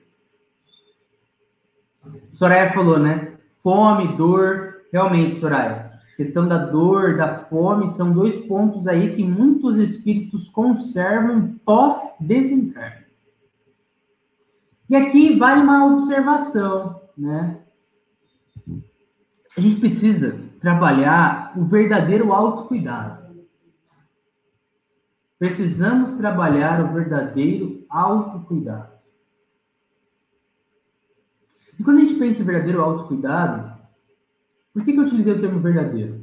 Soraya 2.38 2.72
falou, 2.72 3.00
né? 3.00 3.36
Fome, 3.64 4.16
dor. 4.16 4.82
Realmente, 4.92 5.40
Soraya. 5.40 5.90
Questão 6.16 6.46
da 6.46 6.66
dor, 6.66 7.16
da 7.16 7.40
fome, 7.46 7.90
são 7.90 8.12
dois 8.12 8.36
pontos 8.46 8.86
aí 8.86 9.16
que 9.16 9.24
muitos 9.24 9.76
espíritos 9.76 10.48
conservam 10.48 11.58
pós-desencarne. 11.64 13.06
E 14.88 14.94
aqui 14.94 15.36
vale 15.36 15.62
uma 15.62 15.92
observação, 15.92 17.00
né? 17.16 17.58
A 19.56 19.60
gente 19.60 19.80
precisa 19.80 20.38
trabalhar 20.60 21.52
o 21.56 21.64
verdadeiro 21.64 22.32
autocuidado. 22.32 23.36
Precisamos 25.40 26.12
trabalhar 26.12 26.84
o 26.84 26.94
verdadeiro 26.94 27.84
autocuidado. 27.90 28.98
E 31.77 31.77
quando 31.88 32.00
a 32.00 32.02
gente 32.02 32.16
pensa 32.16 32.42
em 32.42 32.44
verdadeiro 32.44 32.82
autocuidado, 32.82 33.72
por 34.74 34.84
que, 34.84 34.92
que 34.92 34.98
eu 34.98 35.04
utilizei 35.04 35.32
o 35.32 35.40
termo 35.40 35.58
verdadeiro? 35.58 36.20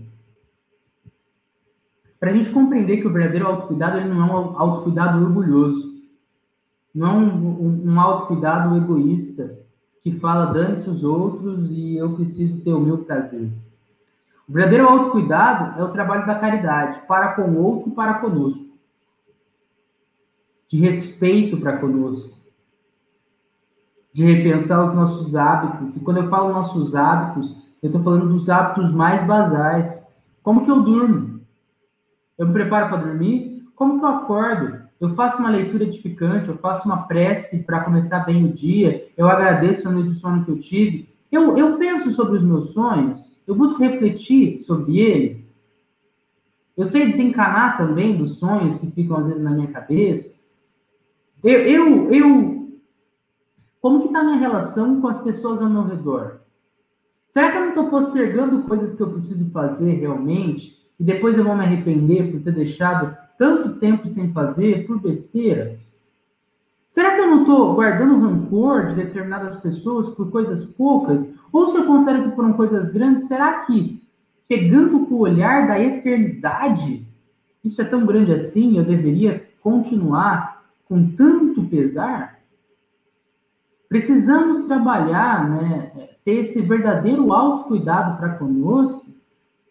Para 2.19 2.29
a 2.29 2.33
gente 2.33 2.51
compreender 2.51 2.97
que 2.97 3.07
o 3.07 3.11
verdadeiro 3.11 3.47
autocuidado 3.47 3.97
ele 3.97 4.09
não 4.09 4.21
é 4.21 4.31
um 4.31 4.59
autocuidado 4.59 5.25
orgulhoso, 5.25 5.95
não 6.93 7.07
é 7.07 7.13
um, 7.13 7.47
um, 7.65 7.93
um 7.93 7.99
autocuidado 7.99 8.77
egoísta, 8.77 9.57
que 10.03 10.11
fala 10.19 10.53
dane-se 10.53 10.87
os 10.87 11.03
outros 11.03 11.67
e 11.71 11.97
eu 11.97 12.13
preciso 12.13 12.63
ter 12.63 12.71
o 12.71 12.79
meu 12.79 12.99
prazer. 12.99 13.49
O 14.47 14.53
verdadeiro 14.53 14.87
autocuidado 14.87 15.79
é 15.79 15.83
o 15.83 15.91
trabalho 15.91 16.27
da 16.27 16.37
caridade, 16.37 17.07
para 17.07 17.33
com 17.33 17.41
o 17.41 17.57
outro 17.57 17.89
e 17.89 17.95
para 17.95 18.19
conosco. 18.19 18.69
De 20.69 20.77
respeito 20.77 21.57
para 21.57 21.79
conosco. 21.79 22.34
De 24.15 24.23
repensar 24.23 24.87
os 24.87 24.95
nossos 24.95 25.35
hábitos. 25.35 25.97
E 25.97 25.99
quando 25.99 26.17
eu 26.17 26.29
falo 26.29 26.53
nossos 26.53 26.95
hábitos, 26.95 27.57
eu 27.83 27.87
estou 27.87 28.01
falando 28.01 28.29
dos 28.29 28.47
hábitos 28.47 28.93
mais 28.93 29.21
basais. 29.27 30.01
Como 30.41 30.63
que 30.63 30.71
eu 30.71 30.81
durmo? 30.81 31.41
Eu 32.37 32.47
me 32.47 32.53
preparo 32.53 32.87
para 32.87 33.03
dormir? 33.03 33.61
Como 33.75 33.99
que 33.99 34.05
eu 34.05 34.09
acordo? 34.09 34.85
Eu 35.01 35.13
faço 35.15 35.39
uma 35.39 35.49
leitura 35.49 35.83
edificante, 35.83 36.47
eu 36.47 36.57
faço 36.59 36.87
uma 36.87 37.03
prece 37.03 37.65
para 37.65 37.81
começar 37.81 38.19
bem 38.19 38.45
o 38.45 38.53
dia, 38.53 39.05
eu 39.17 39.27
agradeço 39.27 39.85
a 39.85 39.91
noite 39.91 40.11
de 40.11 40.15
sono 40.15 40.45
que 40.45 40.51
eu 40.51 40.61
tive. 40.61 41.09
Eu, 41.29 41.57
eu 41.57 41.77
penso 41.77 42.09
sobre 42.11 42.37
os 42.37 42.43
meus 42.43 42.69
sonhos, 42.69 43.37
eu 43.45 43.53
busco 43.53 43.79
refletir 43.79 44.59
sobre 44.59 44.99
eles. 44.99 45.53
Eu 46.77 46.85
sei 46.85 47.05
desencanar 47.05 47.77
também 47.77 48.15
dos 48.15 48.39
sonhos 48.39 48.77
que 48.77 48.89
ficam 48.91 49.17
às 49.17 49.27
vezes 49.27 49.43
na 49.43 49.51
minha 49.51 49.67
cabeça. 49.67 50.33
Eu, 51.43 51.59
eu, 51.59 52.13
eu 52.13 52.54
como 53.85 54.01
que 54.01 54.07
está 54.07 54.21
a 54.21 54.23
minha 54.23 54.39
relação 54.39 54.99
com 54.99 55.07
as 55.07 55.21
pessoas 55.21 55.61
ao 55.61 55.69
meu 55.69 55.83
redor? 55.83 56.39
Será 57.27 57.51
que 57.51 57.57
eu 57.57 57.61
não 57.61 57.69
estou 57.69 57.87
postergando 57.87 58.63
coisas 58.63 58.95
que 58.95 59.03
eu 59.03 59.11
preciso 59.11 59.47
fazer 59.51 59.99
realmente 59.99 60.75
e 60.99 61.03
depois 61.03 61.37
eu 61.37 61.43
vou 61.43 61.55
me 61.55 61.63
arrepender 61.63 62.31
por 62.31 62.41
ter 62.41 62.51
deixado 62.53 63.15
tanto 63.37 63.79
tempo 63.79 64.07
sem 64.07 64.33
fazer 64.33 64.87
por 64.87 64.99
besteira? 64.99 65.77
Será 66.87 67.13
que 67.13 67.21
eu 67.21 67.27
não 67.27 67.41
estou 67.41 67.75
guardando 67.75 68.19
rancor 68.21 68.87
de 68.87 68.95
determinadas 68.95 69.55
pessoas 69.57 70.09
por 70.15 70.31
coisas 70.31 70.65
poucas? 70.65 71.23
Ou 71.53 71.69
se 71.69 71.77
eu 71.77 71.85
considero 71.85 72.23
que 72.23 72.35
foram 72.35 72.53
coisas 72.53 72.91
grandes, 72.91 73.27
será 73.27 73.65
que, 73.67 74.01
pegando 74.47 75.05
com 75.05 75.13
o 75.13 75.19
olhar 75.19 75.67
da 75.67 75.79
eternidade, 75.79 77.05
isso 77.63 77.79
é 77.83 77.85
tão 77.85 78.03
grande 78.03 78.33
assim? 78.33 78.79
Eu 78.79 78.83
deveria 78.83 79.47
continuar 79.61 80.65
com 80.89 81.11
tanto 81.11 81.61
pesar? 81.65 82.34
Precisamos 83.87 84.65
trabalhar, 84.65 85.49
né, 85.49 86.09
ter 86.23 86.39
esse 86.39 86.59
verdadeiro 86.61 87.31
autocuidado 87.33 88.17
para 88.17 88.35
conosco, 88.35 89.05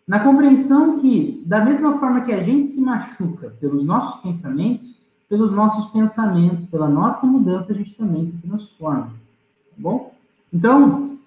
na 0.07 0.21
compreensão 0.21 1.01
que, 1.01 1.43
da 1.47 1.65
mesma 1.65 1.99
forma 1.99 2.23
que 2.23 2.33
a 2.33 2.43
gente 2.43 2.69
se 2.69 2.81
machuca 2.81 3.51
pelos 3.61 3.83
nossos 3.83 4.21
pensamentos, 4.21 5.03
pelos 5.29 5.51
nossos 5.51 5.91
pensamentos, 5.93 6.67
pela 6.67 6.89
nossa 6.89 7.27
mudança, 7.27 7.73
a 7.73 7.75
gente 7.75 7.95
também 7.95 8.25
se 8.25 8.37
transforma. 8.39 9.07
Tá 9.07 9.77
bom? 9.79 10.15
Então, 10.53 11.19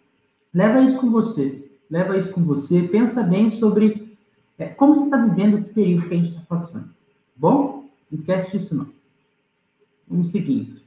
leva 0.54 0.82
isso 0.82 0.98
com 1.00 1.10
você. 1.10 1.70
Leva 1.90 2.18
isso 2.18 2.32
com 2.32 2.44
você. 2.44 2.84
Pensa 2.84 3.24
bem 3.24 3.52
sobre 3.52 4.18
é, 4.58 4.68
como 4.68 4.96
você 4.96 5.06
está 5.06 5.18
vivendo 5.18 5.56
esse 5.56 5.70
período 5.70 6.08
que 6.08 6.14
a 6.14 6.18
gente 6.18 6.30
está 6.30 6.42
passando. 6.48 6.86
Tá 6.86 6.94
bom? 7.36 7.86
Não 8.12 8.20
esquece 8.20 8.52
disso, 8.52 8.76
não. 8.76 8.88
Vamos 10.08 10.30
seguindo. 10.30 10.87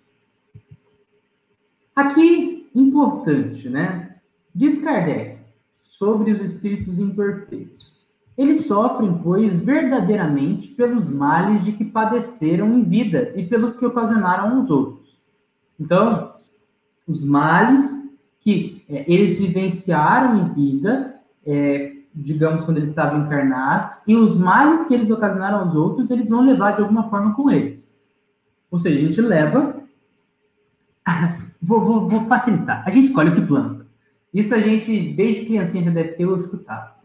Aqui, 2.00 2.66
importante, 2.74 3.68
né? 3.68 4.16
Diz 4.54 4.80
Kardec 4.82 5.36
sobre 5.84 6.32
os 6.32 6.40
espíritos 6.40 6.98
imperfeitos. 6.98 7.90
Eles 8.38 8.64
sofrem, 8.64 9.20
pois, 9.22 9.60
verdadeiramente 9.60 10.68
pelos 10.68 11.10
males 11.10 11.62
de 11.62 11.72
que 11.72 11.84
padeceram 11.84 12.72
em 12.72 12.84
vida 12.84 13.34
e 13.36 13.44
pelos 13.44 13.74
que 13.74 13.84
ocasionaram 13.84 14.60
aos 14.60 14.70
outros. 14.70 15.14
Então, 15.78 16.32
os 17.06 17.22
males 17.22 17.82
que 18.40 18.82
é, 18.88 19.04
eles 19.06 19.38
vivenciaram 19.38 20.38
em 20.38 20.54
vida, 20.54 21.20
é, 21.44 21.92
digamos, 22.14 22.64
quando 22.64 22.78
eles 22.78 22.88
estavam 22.88 23.26
encarnados, 23.26 24.00
e 24.08 24.16
os 24.16 24.38
males 24.38 24.86
que 24.86 24.94
eles 24.94 25.10
ocasionaram 25.10 25.58
aos 25.58 25.74
outros, 25.74 26.10
eles 26.10 26.30
vão 26.30 26.40
levar 26.40 26.76
de 26.76 26.80
alguma 26.80 27.10
forma 27.10 27.34
com 27.34 27.50
eles. 27.50 27.86
Ou 28.70 28.78
seja, 28.78 28.98
a 28.98 29.02
gente 29.02 29.20
leva. 29.20 29.82
Vou, 31.60 31.80
vou, 31.80 32.08
vou 32.08 32.26
facilitar. 32.26 32.82
A 32.86 32.90
gente 32.90 33.10
colhe 33.10 33.30
o 33.30 33.34
que 33.34 33.46
planta. 33.46 33.86
Isso 34.32 34.54
a 34.54 34.60
gente, 34.60 35.12
desde 35.14 35.46
criancinha, 35.46 35.84
já 35.84 35.90
deve 35.90 36.10
ter 36.10 36.28
escutado. 36.36 37.00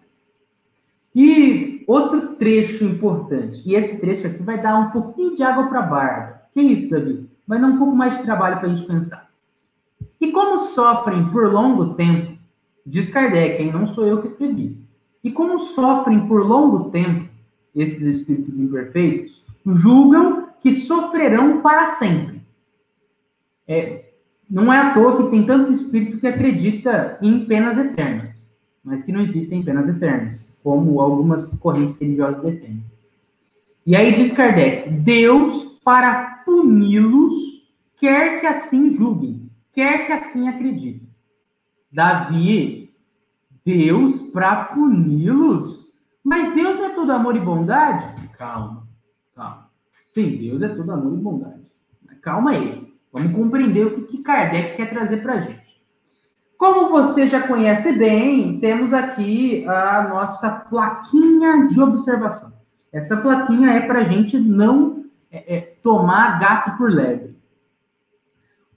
E 1.14 1.84
outro 1.88 2.36
trecho 2.36 2.84
importante, 2.84 3.62
e 3.66 3.74
esse 3.74 3.97
trecho 3.97 4.28
aqui 4.28 4.43
vai 4.43 4.62
dar 4.62 4.78
um 4.78 4.91
pouquinho 4.91 5.36
de 5.36 5.43
água 5.43 5.68
para 5.68 5.80
a 5.80 5.88
barba. 5.88 6.41
Que 6.53 6.62
isso, 6.62 6.89
Davi? 6.89 7.30
Vai 7.47 7.60
dar 7.60 7.68
um 7.68 7.78
pouco 7.78 7.95
mais 7.95 8.18
de 8.18 8.24
trabalho 8.24 8.60
para 8.60 8.68
a 8.68 8.76
gente 8.76 8.88
pensar. 8.88 9.30
E 10.20 10.32
como 10.32 10.58
sofrem 10.58 11.30
por 11.30 11.51
longo 11.51 11.93
tempo, 11.93 12.38
diz 12.86 13.08
Kardec, 13.10 13.62
hein? 13.62 13.72
não 13.72 13.88
sou 13.88 14.06
eu 14.06 14.22
que 14.22 14.28
escrevi. 14.28 14.78
E 15.24 15.32
como 15.32 15.58
sofrem 15.60 16.28
por 16.28 16.45
longo 16.45 16.89
tempo 16.91 17.30
esses 17.74 18.01
espíritos 18.01 18.60
imperfeitos, 18.60 19.43
julgam 19.66 20.49
que 20.62 20.72
sofrerão 20.72 21.62
para 21.62 21.88
sempre. 21.88 22.41
É, 23.68 24.05
não 24.50 24.72
é 24.72 24.78
à 24.78 24.93
toa 24.93 25.18
que 25.18 25.32
tem 25.32 25.46
tanto 25.46 25.74
espírito 25.74 26.20
que 26.20 26.28
acredita 26.28 27.18
em 27.22 27.46
penas 27.46 27.78
eternas, 27.78 28.48
mas 28.84 29.04
que 29.04 29.12
não 29.12 29.22
existem 29.22 29.64
penas 29.64 29.88
eternas 29.88 30.60
como 30.64 31.00
algumas 31.00 31.58
correntes 31.60 32.00
religiosas 32.00 32.41
defendem. 32.41 32.84
E 33.86 33.96
aí 33.96 34.16
diz 34.16 34.32
Kardec: 34.34 34.89
Deus, 34.89 35.80
para 35.84 36.43
puni-los, 36.46 37.64
quer 37.98 38.39
que 38.39 38.48
assim 38.48 38.96
julguem, 38.96 39.50
quer 39.74 40.08
que 40.08 40.12
assim 40.12 40.48
acreditem. 40.48 41.08
Davi, 41.91 42.91
Deus, 43.64 44.18
para 44.32 44.66
puni-los? 44.66 45.86
Mas 46.24 46.54
Deus 46.56 46.78
não 46.78 46.86
é 46.86 46.89
tudo 46.89 47.12
amor 47.12 47.36
e 47.36 47.39
bondade? 47.39 48.28
Calma, 48.30 48.88
calma. 49.36 49.70
Sim, 50.06 50.38
Deus 50.38 50.62
é 50.64 50.70
tudo 50.70 50.91
amor 50.91 51.14
e 51.14 51.22
bondade. 51.22 51.62
calma 52.22 52.52
aí. 52.52 52.84
Vamos 53.16 53.32
compreender 53.32 53.86
o 53.86 54.01
que 54.07 54.18
Kardec 54.18 54.76
quer 54.76 54.89
trazer 54.89 55.24
para 55.24 55.36
a 55.36 55.39
gente. 55.39 55.82
Como 56.57 56.89
você 56.89 57.30
já 57.30 57.47
conhece 57.47 57.93
bem, 57.93 58.59
temos 58.59 58.91
aqui 58.91 59.66
a 59.70 60.05
nossa 60.09 60.49
plaquinha 60.49 61.66
de 61.68 61.80
observação. 61.82 62.51
Essa 62.91 63.16
plaquinha 63.16 63.70
é 63.72 63.88
para 63.88 63.99
a 63.99 64.03
gente 64.03 64.38
não 64.38 65.05
é, 65.32 65.55
é, 65.55 65.61
tomar 65.82 66.39
gato 66.41 66.78
por 66.78 66.91
lebre. 66.91 67.38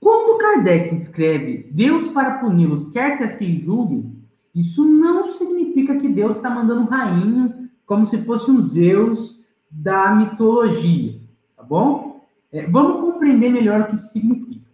Quando 0.00 0.38
Kardec 0.38 0.94
escreve 0.94 1.68
Deus 1.72 2.06
para 2.06 2.38
puni-los 2.38 2.92
quer 2.92 3.18
que 3.18 3.24
assim 3.24 3.58
julguem, 3.58 4.22
isso 4.54 4.84
não 4.84 5.32
significa 5.34 5.96
que 5.96 6.08
Deus 6.08 6.36
está 6.36 6.48
mandando 6.48 6.88
rainha 6.88 7.68
como 7.84 8.06
se 8.06 8.18
fosse 8.18 8.48
um 8.48 8.62
Zeus 8.62 9.44
da 9.68 10.14
mitologia, 10.14 11.18
tá 11.56 11.64
bom? 11.64 12.07
É, 12.52 12.66
vamos 12.66 13.00
compreender 13.00 13.50
melhor 13.50 13.82
o 13.82 13.86
que 13.86 13.96
isso 13.96 14.12
significa. 14.12 14.68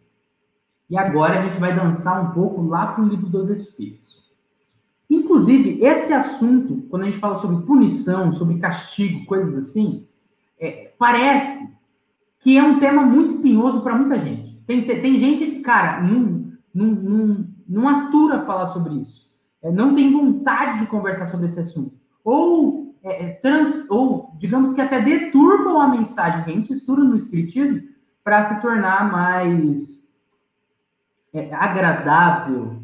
E 0.88 0.96
agora 0.96 1.40
a 1.40 1.46
gente 1.46 1.58
vai 1.58 1.74
dançar 1.74 2.22
um 2.22 2.32
pouco 2.32 2.62
lá 2.62 2.88
para 2.88 3.02
o 3.02 3.08
livro 3.08 3.28
dos 3.28 3.50
Espíritos. 3.50 4.14
Inclusive, 5.08 5.84
esse 5.84 6.12
assunto, 6.12 6.86
quando 6.88 7.02
a 7.02 7.06
gente 7.06 7.18
fala 7.18 7.36
sobre 7.36 7.64
punição, 7.66 8.32
sobre 8.32 8.58
castigo, 8.58 9.26
coisas 9.26 9.56
assim, 9.56 10.06
é, 10.58 10.92
parece 10.98 11.68
que 12.40 12.56
é 12.56 12.62
um 12.62 12.78
tema 12.78 13.02
muito 13.02 13.34
espinhoso 13.34 13.80
para 13.82 13.96
muita 13.96 14.18
gente. 14.18 14.58
Tem, 14.66 14.84
tem 14.84 15.18
gente 15.18 15.46
que, 15.46 15.60
cara, 15.60 16.02
não, 16.02 16.52
não, 16.74 16.86
não, 16.86 17.46
não 17.68 17.88
atura 17.88 18.44
falar 18.44 18.66
sobre 18.68 18.94
isso. 18.94 19.32
É, 19.62 19.70
não 19.70 19.94
tem 19.94 20.12
vontade 20.12 20.80
de 20.80 20.86
conversar 20.86 21.26
sobre 21.26 21.46
esse 21.46 21.58
assunto. 21.58 21.94
Ou, 22.22 22.83
é, 23.04 23.26
é 23.26 23.28
trans, 23.34 23.88
ou, 23.90 24.34
digamos 24.38 24.74
que 24.74 24.80
até 24.80 25.00
deturbam 25.00 25.80
a 25.80 25.88
mensagem 25.88 26.42
que 26.42 26.50
a 26.50 26.54
gente 26.54 26.72
estuda 26.72 27.04
no 27.04 27.16
Espiritismo 27.16 27.82
para 28.24 28.42
se 28.44 28.60
tornar 28.62 29.12
mais 29.12 30.02
é, 31.34 31.54
agradável 31.54 32.82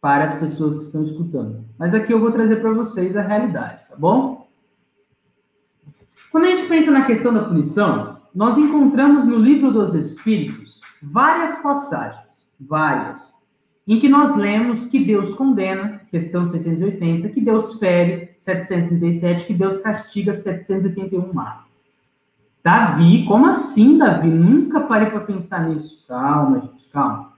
para 0.00 0.24
as 0.24 0.34
pessoas 0.34 0.76
que 0.76 0.84
estão 0.84 1.04
escutando. 1.04 1.64
Mas 1.78 1.94
aqui 1.94 2.12
eu 2.12 2.20
vou 2.20 2.32
trazer 2.32 2.56
para 2.56 2.72
vocês 2.72 3.16
a 3.16 3.22
realidade, 3.22 3.86
tá 3.88 3.96
bom? 3.96 4.48
Quando 6.32 6.44
a 6.44 6.48
gente 6.48 6.68
pensa 6.68 6.90
na 6.90 7.04
questão 7.04 7.32
da 7.32 7.44
punição, 7.44 8.18
nós 8.34 8.56
encontramos 8.56 9.24
no 9.24 9.36
livro 9.36 9.72
dos 9.72 9.94
Espíritos 9.94 10.80
várias 11.02 11.58
passagens, 11.58 12.48
várias, 12.60 13.34
em 13.90 13.98
que 13.98 14.08
nós 14.08 14.36
lemos 14.36 14.86
que 14.86 15.04
Deus 15.04 15.34
condena, 15.34 16.00
questão 16.12 16.46
680, 16.46 17.28
que 17.30 17.40
Deus 17.40 17.74
fere, 17.74 18.30
737, 18.36 19.46
que 19.46 19.52
Deus 19.52 19.78
castiga, 19.78 20.32
781 20.32 21.32
mata. 21.34 21.64
Davi, 22.62 23.24
como 23.26 23.46
assim, 23.46 23.98
Davi? 23.98 24.28
Nunca 24.28 24.78
parei 24.78 25.10
para 25.10 25.22
pensar 25.22 25.68
nisso. 25.68 26.04
Calma, 26.06 26.60
gente, 26.60 26.88
calma. 26.92 27.32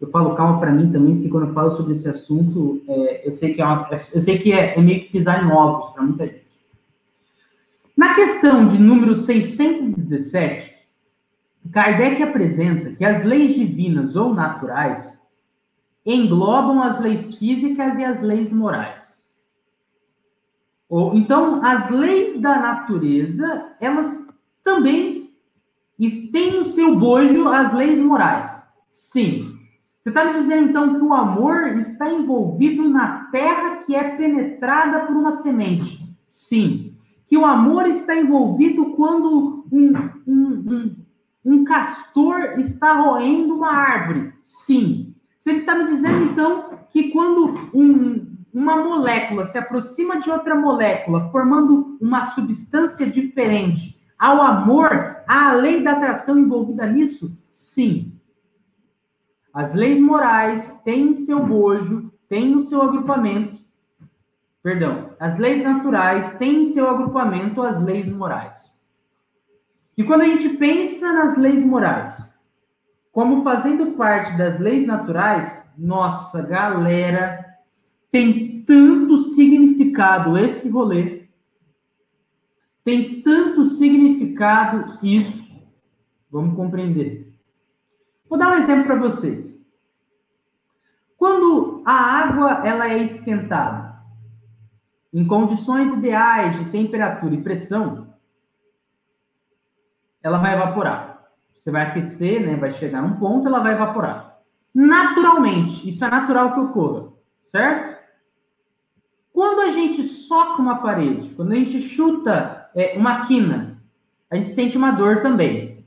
Eu 0.00 0.08
falo 0.08 0.34
calma 0.36 0.58
para 0.58 0.72
mim 0.72 0.90
também, 0.90 1.16
porque 1.16 1.28
quando 1.28 1.48
eu 1.48 1.52
falo 1.52 1.72
sobre 1.72 1.92
esse 1.92 2.08
assunto, 2.08 2.80
é, 2.88 3.28
eu 3.28 3.32
sei 3.32 3.52
que, 3.52 3.60
é, 3.60 3.66
uma, 3.66 3.86
eu 4.14 4.20
sei 4.22 4.38
que 4.38 4.54
é, 4.54 4.78
é 4.78 4.80
meio 4.80 5.02
que 5.02 5.12
pisar 5.12 5.44
em 5.44 5.52
ovos 5.52 5.92
para 5.92 6.02
muita 6.02 6.24
gente. 6.24 6.46
Na 7.94 8.14
questão 8.14 8.68
de 8.68 8.78
número 8.78 9.14
617, 9.16 10.72
Kardec 11.70 12.22
apresenta 12.22 12.92
que 12.92 13.04
as 13.04 13.22
leis 13.22 13.54
divinas 13.54 14.16
ou 14.16 14.32
naturais, 14.32 15.19
englobam 16.04 16.82
as 16.82 16.98
leis 17.00 17.34
físicas 17.34 17.98
e 17.98 18.04
as 18.04 18.20
leis 18.20 18.52
morais. 18.52 19.00
Então, 21.14 21.64
as 21.64 21.88
leis 21.88 22.40
da 22.40 22.58
natureza, 22.58 23.76
elas 23.80 24.26
também 24.64 25.30
têm 26.32 26.58
no 26.58 26.64
seu 26.64 26.96
bojo 26.96 27.46
as 27.48 27.72
leis 27.72 27.98
morais. 28.00 28.60
Sim. 28.88 29.54
Você 30.02 30.08
está 30.08 30.24
me 30.24 30.40
dizendo, 30.40 30.70
então, 30.70 30.94
que 30.94 31.04
o 31.04 31.12
amor 31.12 31.78
está 31.78 32.10
envolvido 32.10 32.88
na 32.88 33.26
terra 33.26 33.84
que 33.84 33.94
é 33.94 34.16
penetrada 34.16 35.06
por 35.06 35.14
uma 35.14 35.32
semente. 35.32 36.00
Sim. 36.26 36.94
Que 37.26 37.36
o 37.36 37.44
amor 37.44 37.86
está 37.86 38.16
envolvido 38.16 38.86
quando 38.96 39.64
um, 39.70 39.92
um, 40.26 40.64
um, 40.66 40.96
um 41.44 41.64
castor 41.64 42.58
está 42.58 42.94
roendo 42.94 43.54
uma 43.54 43.70
árvore. 43.70 44.32
Sim. 44.40 45.14
Você 45.40 45.52
está 45.52 45.74
me 45.74 45.86
dizendo, 45.86 46.24
então, 46.24 46.80
que 46.90 47.10
quando 47.12 47.70
um, 47.72 48.36
uma 48.52 48.76
molécula 48.76 49.46
se 49.46 49.56
aproxima 49.56 50.20
de 50.20 50.30
outra 50.30 50.54
molécula, 50.54 51.30
formando 51.30 51.96
uma 51.98 52.26
substância 52.26 53.06
diferente, 53.06 53.98
ao 54.18 54.42
amor, 54.42 55.16
há 55.26 55.48
a 55.48 55.52
lei 55.54 55.82
da 55.82 55.92
atração 55.92 56.38
envolvida 56.38 56.84
nisso? 56.84 57.34
Sim. 57.48 58.12
As 59.54 59.72
leis 59.72 59.98
morais 59.98 60.78
têm 60.84 61.14
seu 61.14 61.42
bojo, 61.42 62.12
têm 62.28 62.54
o 62.54 62.60
seu 62.60 62.82
agrupamento. 62.82 63.58
Perdão, 64.62 65.08
as 65.18 65.38
leis 65.38 65.62
naturais 65.62 66.34
têm 66.34 66.60
em 66.60 66.64
seu 66.66 66.86
agrupamento 66.86 67.62
as 67.62 67.82
leis 67.82 68.06
morais. 68.06 68.78
E 69.96 70.04
quando 70.04 70.20
a 70.20 70.26
gente 70.26 70.50
pensa 70.50 71.10
nas 71.14 71.34
leis 71.38 71.64
morais, 71.64 72.29
como 73.12 73.42
fazendo 73.42 73.92
parte 73.92 74.36
das 74.36 74.58
leis 74.60 74.86
naturais, 74.86 75.60
nossa 75.76 76.42
galera, 76.42 77.44
tem 78.10 78.62
tanto 78.62 79.18
significado 79.18 80.38
esse 80.38 80.68
rolê, 80.68 81.24
tem 82.84 83.20
tanto 83.22 83.64
significado 83.64 84.98
isso. 85.02 85.48
Vamos 86.30 86.54
compreender. 86.54 87.32
Vou 88.28 88.38
dar 88.38 88.52
um 88.52 88.54
exemplo 88.54 88.84
para 88.84 88.96
vocês. 88.96 89.60
Quando 91.16 91.82
a 91.84 91.92
água 91.92 92.66
ela 92.66 92.88
é 92.88 93.02
esquentada 93.02 94.00
em 95.12 95.26
condições 95.26 95.90
ideais 95.90 96.56
de 96.58 96.70
temperatura 96.70 97.34
e 97.34 97.42
pressão, 97.42 98.14
ela 100.22 100.38
vai 100.38 100.54
evaporar. 100.54 101.09
Você 101.60 101.70
vai 101.70 101.82
aquecer, 101.82 102.40
né? 102.40 102.56
Vai 102.56 102.72
chegar 102.72 103.02
num 103.02 103.16
ponto, 103.16 103.46
ela 103.46 103.60
vai 103.60 103.74
evaporar. 103.74 104.38
Naturalmente, 104.74 105.86
isso 105.86 106.02
é 106.02 106.10
natural 106.10 106.54
que 106.54 106.60
ocorra, 106.60 107.08
certo? 107.42 108.00
Quando 109.30 109.60
a 109.60 109.70
gente 109.70 110.02
soca 110.02 110.60
uma 110.60 110.78
parede, 110.78 111.34
quando 111.34 111.52
a 111.52 111.56
gente 111.56 111.82
chuta 111.82 112.70
é, 112.74 112.96
uma 112.96 113.26
quina, 113.26 113.78
a 114.30 114.36
gente 114.36 114.48
sente 114.48 114.76
uma 114.76 114.92
dor 114.92 115.22
também, 115.22 115.84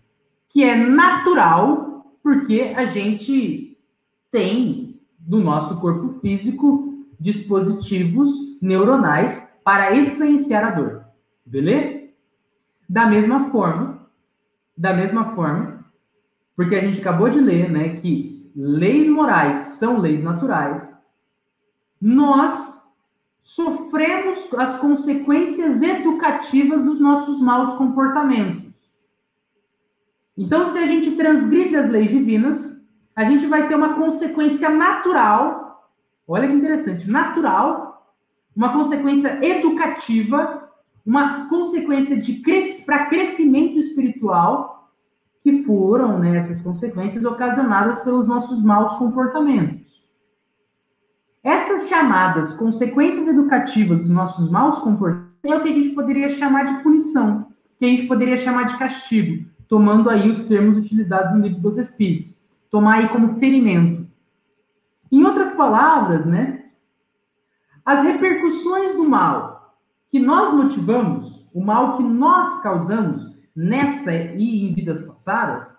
que 0.49 0.63
é 0.63 0.75
natural 0.75 2.05
porque 2.21 2.73
a 2.75 2.85
gente 2.85 3.77
tem 4.31 5.01
no 5.27 5.39
nosso 5.39 5.79
corpo 5.79 6.19
físico 6.19 7.05
dispositivos 7.19 8.29
neuronais 8.61 9.39
para 9.63 9.95
experienciar 9.95 10.65
a 10.65 10.71
dor. 10.71 11.05
Beleza? 11.45 12.09
Da 12.87 13.07
mesma 13.07 13.49
forma, 13.49 14.02
da 14.75 14.93
mesma 14.93 15.35
forma, 15.35 15.85
porque 16.55 16.75
a 16.75 16.81
gente 16.81 16.99
acabou 16.99 17.29
de 17.29 17.39
ler, 17.39 17.71
né, 17.71 17.97
que 17.97 18.51
leis 18.55 19.07
morais 19.07 19.57
são 19.77 19.97
leis 19.97 20.23
naturais, 20.23 20.93
nós 22.01 22.81
sofremos 23.41 24.47
as 24.57 24.77
consequências 24.77 25.81
educativas 25.81 26.83
dos 26.83 26.99
nossos 26.99 27.39
maus 27.39 27.77
comportamentos. 27.77 28.73
Então, 30.37 30.67
se 30.67 30.77
a 30.77 30.85
gente 30.85 31.11
transgride 31.11 31.75
as 31.75 31.89
leis 31.89 32.09
divinas, 32.09 32.73
a 33.15 33.25
gente 33.25 33.45
vai 33.45 33.67
ter 33.67 33.75
uma 33.75 33.95
consequência 33.95 34.69
natural, 34.69 35.91
olha 36.27 36.47
que 36.47 36.53
interessante, 36.53 37.09
natural, 37.09 38.15
uma 38.55 38.73
consequência 38.73 39.39
educativa, 39.45 40.71
uma 41.05 41.49
consequência 41.49 42.15
de 42.19 42.41
para 42.85 43.07
crescimento 43.07 43.77
espiritual, 43.79 44.91
que 45.41 45.63
foram 45.63 46.19
né, 46.19 46.37
essas 46.37 46.61
consequências 46.61 47.25
ocasionadas 47.25 47.99
pelos 47.99 48.27
nossos 48.27 48.63
maus 48.63 48.93
comportamentos. 48.97 49.83
Essas 51.43 51.89
chamadas 51.89 52.53
consequências 52.53 53.27
educativas 53.27 53.99
dos 53.99 54.09
nossos 54.09 54.49
maus 54.49 54.79
comportamentos 54.79 55.33
é 55.43 55.55
o 55.55 55.61
que 55.61 55.69
a 55.69 55.73
gente 55.73 55.89
poderia 55.89 56.29
chamar 56.29 56.63
de 56.63 56.83
punição, 56.83 57.47
que 57.77 57.83
a 57.83 57.89
gente 57.89 58.07
poderia 58.07 58.37
chamar 58.37 58.63
de 58.63 58.77
castigo 58.77 59.53
tomando 59.73 60.07
aí 60.07 60.29
os 60.29 60.43
termos 60.43 60.77
utilizados 60.77 61.33
no 61.33 61.41
livro 61.41 61.59
dos 61.59 61.79
Espíritos, 61.79 62.37
tomar 62.69 62.99
aí 62.99 63.09
como 63.09 63.39
ferimento. 63.39 64.07
Em 65.11 65.23
outras 65.23 65.51
palavras, 65.51 66.27
né, 66.27 66.65
as 67.83 68.03
repercussões 68.03 68.95
do 68.95 69.03
mal 69.03 69.52
que 70.13 70.19
nós 70.19 70.53
motivamos, 70.53 71.43
o 71.51 71.59
mal 71.59 71.97
que 71.97 72.03
nós 72.03 72.61
causamos 72.61 73.35
nessa 73.55 74.13
e 74.13 74.69
em 74.69 74.71
vidas 74.71 75.01
passadas, 75.01 75.75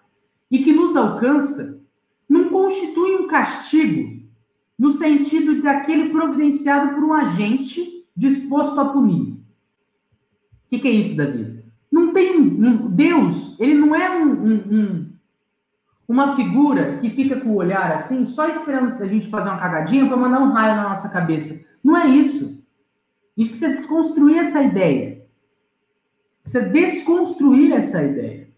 e 0.50 0.64
que 0.64 0.72
nos 0.72 0.96
alcança, 0.96 1.80
não 2.28 2.48
constitui 2.48 3.14
um 3.14 3.28
castigo 3.28 4.24
no 4.76 4.90
sentido 4.90 5.60
de 5.60 5.68
aquele 5.68 6.10
providenciado 6.10 6.96
por 6.96 7.04
um 7.04 7.12
agente 7.12 8.04
disposto 8.16 8.80
a 8.80 8.86
punir. 8.86 9.34
O 9.34 9.36
que, 10.68 10.80
que 10.80 10.88
é 10.88 10.90
isso, 10.90 11.16
Davi? 11.16 11.62
Não 11.92 12.12
tem 12.12 12.36
um, 12.36 12.88
Deus, 12.90 13.54
ele 13.60 13.74
não 13.74 13.94
é 13.94 14.18
um, 14.18 14.32
um, 14.32 15.12
uma 16.08 16.34
figura 16.34 16.98
que 16.98 17.08
fica 17.10 17.38
com 17.38 17.50
o 17.50 17.58
olhar 17.58 17.92
assim, 17.92 18.26
só 18.26 18.48
esperando 18.48 19.00
a 19.00 19.06
gente 19.06 19.30
fazer 19.30 19.48
uma 19.48 19.60
cagadinha 19.60 20.08
para 20.08 20.16
mandar 20.16 20.40
um 20.40 20.50
raio 20.50 20.74
na 20.74 20.88
nossa 20.88 21.08
cabeça. 21.08 21.56
Não 21.84 21.96
é 21.96 22.08
isso. 22.08 22.63
A 23.36 23.40
gente 23.40 23.50
precisa 23.50 23.72
desconstruir 23.72 24.38
essa 24.38 24.62
ideia. 24.62 25.26
Precisa 26.42 26.68
desconstruir 26.68 27.72
essa 27.72 28.02
ideia. 28.02 28.48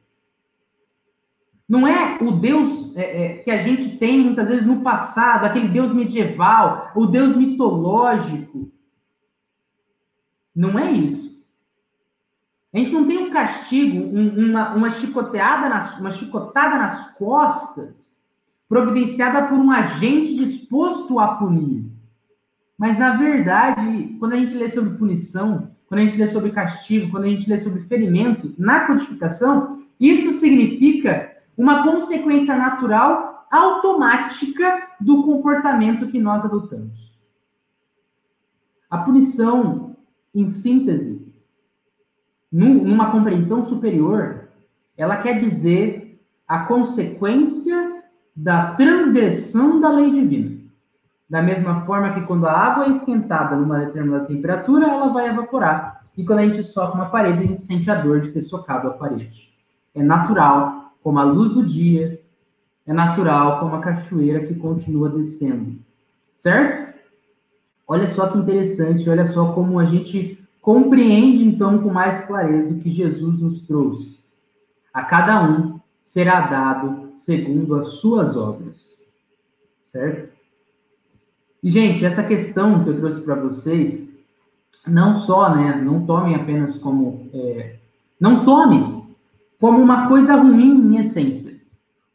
Não 1.68 1.86
é 1.86 2.18
o 2.22 2.32
Deus 2.32 2.96
é, 2.96 3.24
é, 3.24 3.38
que 3.38 3.50
a 3.50 3.62
gente 3.62 3.96
tem 3.98 4.20
muitas 4.20 4.46
vezes 4.46 4.66
no 4.66 4.82
passado, 4.82 5.44
aquele 5.44 5.68
Deus 5.68 5.92
medieval, 5.92 6.92
o 6.94 7.06
Deus 7.06 7.34
mitológico. 7.34 8.70
Não 10.54 10.78
é 10.78 10.92
isso. 10.92 11.26
A 12.72 12.78
gente 12.78 12.92
não 12.92 13.06
tem 13.06 13.18
um 13.18 13.30
castigo, 13.30 13.98
um, 13.98 14.50
uma, 14.50 14.74
uma, 14.74 14.90
chicoteada 14.90 15.68
nas, 15.68 15.98
uma 15.98 16.10
chicotada 16.12 16.76
nas 16.76 17.14
costas 17.14 18.14
providenciada 18.68 19.46
por 19.46 19.58
um 19.58 19.70
agente 19.70 20.36
disposto 20.36 21.18
a 21.18 21.36
punir. 21.36 21.95
Mas, 22.78 22.98
na 22.98 23.16
verdade, 23.16 24.16
quando 24.18 24.34
a 24.34 24.36
gente 24.36 24.54
lê 24.54 24.68
sobre 24.68 24.98
punição, 24.98 25.70
quando 25.86 26.00
a 26.00 26.04
gente 26.04 26.16
lê 26.16 26.26
sobre 26.28 26.50
castigo, 26.50 27.10
quando 27.10 27.24
a 27.24 27.28
gente 27.28 27.48
lê 27.48 27.58
sobre 27.58 27.82
ferimento, 27.82 28.54
na 28.58 28.86
codificação, 28.86 29.82
isso 29.98 30.32
significa 30.34 31.36
uma 31.56 31.82
consequência 31.84 32.54
natural 32.54 33.46
automática 33.50 34.88
do 35.00 35.22
comportamento 35.24 36.08
que 36.08 36.20
nós 36.20 36.44
adotamos. 36.44 37.16
A 38.90 38.98
punição, 38.98 39.96
em 40.34 40.48
síntese, 40.48 41.26
numa 42.52 43.10
compreensão 43.10 43.62
superior, 43.62 44.48
ela 44.96 45.22
quer 45.22 45.40
dizer 45.40 46.20
a 46.46 46.60
consequência 46.60 48.02
da 48.34 48.74
transgressão 48.74 49.80
da 49.80 49.90
lei 49.90 50.10
divina. 50.10 50.55
Da 51.28 51.42
mesma 51.42 51.84
forma 51.84 52.14
que 52.14 52.20
quando 52.22 52.46
a 52.46 52.52
água 52.52 52.86
é 52.86 52.90
esquentada 52.90 53.56
numa 53.56 53.78
determinada 53.78 54.26
temperatura, 54.26 54.86
ela 54.86 55.08
vai 55.08 55.28
evaporar. 55.28 56.06
E 56.16 56.24
quando 56.24 56.38
a 56.38 56.46
gente 56.46 56.64
soca 56.64 56.94
uma 56.94 57.10
parede, 57.10 57.40
a 57.40 57.46
gente 57.46 57.62
sente 57.62 57.90
a 57.90 57.96
dor 57.96 58.20
de 58.20 58.30
ter 58.30 58.40
socado 58.40 58.88
a 58.88 58.92
parede. 58.92 59.52
É 59.94 60.02
natural, 60.02 60.92
como 61.02 61.18
a 61.18 61.24
luz 61.24 61.50
do 61.50 61.66
dia, 61.66 62.20
é 62.86 62.92
natural 62.92 63.60
como 63.60 63.76
a 63.76 63.80
cachoeira 63.80 64.46
que 64.46 64.54
continua 64.54 65.08
descendo. 65.08 65.78
Certo? 66.28 66.96
Olha 67.88 68.06
só 68.08 68.28
que 68.28 68.38
interessante, 68.38 69.08
olha 69.08 69.26
só 69.26 69.52
como 69.52 69.78
a 69.78 69.84
gente 69.84 70.36
Compreende 70.66 71.44
então 71.44 71.80
com 71.80 71.92
mais 71.92 72.24
clareza 72.26 72.74
o 72.74 72.80
que 72.80 72.90
Jesus 72.90 73.38
nos 73.38 73.60
trouxe. 73.60 74.18
A 74.92 75.04
cada 75.04 75.48
um 75.48 75.78
será 76.00 76.40
dado 76.40 77.14
segundo 77.14 77.76
as 77.76 78.00
suas 78.00 78.36
obras. 78.36 78.92
Certo? 79.78 80.35
E, 81.66 81.70
gente, 81.72 82.04
essa 82.04 82.22
questão 82.22 82.84
que 82.84 82.90
eu 82.90 82.96
trouxe 82.96 83.20
para 83.22 83.34
vocês, 83.34 84.08
não 84.86 85.16
só, 85.16 85.52
né, 85.52 85.82
não 85.84 86.06
tomem 86.06 86.36
apenas 86.36 86.78
como. 86.78 87.28
É, 87.34 87.74
não 88.20 88.44
tomem 88.44 89.02
como 89.58 89.82
uma 89.82 90.06
coisa 90.06 90.36
ruim 90.36 90.94
em 90.94 90.98
essência. 90.98 91.60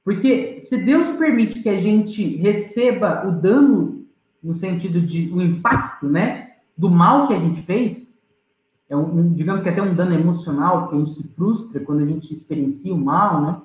Porque 0.06 0.62
se 0.64 0.78
Deus 0.78 1.18
permite 1.18 1.62
que 1.62 1.68
a 1.68 1.82
gente 1.82 2.38
receba 2.38 3.28
o 3.28 3.42
dano 3.42 4.06
no 4.42 4.54
sentido 4.54 5.02
de 5.02 5.30
o 5.34 5.42
impacto, 5.42 6.08
né, 6.08 6.54
do 6.78 6.90
mal 6.90 7.28
que 7.28 7.34
a 7.34 7.40
gente 7.40 7.62
fez, 7.64 8.08
é 8.90 8.96
um, 8.96 9.34
digamos 9.34 9.64
que 9.64 9.70
até 9.70 9.82
um 9.82 9.94
dano 9.94 10.14
emocional, 10.14 10.88
que 10.88 10.96
a 10.96 10.98
gente 10.98 11.12
se 11.12 11.28
frustra 11.36 11.82
quando 11.82 12.04
a 12.04 12.06
gente 12.06 12.32
experiencia 12.32 12.94
o 12.94 12.98
mal, 12.98 13.42
né? 13.42 13.62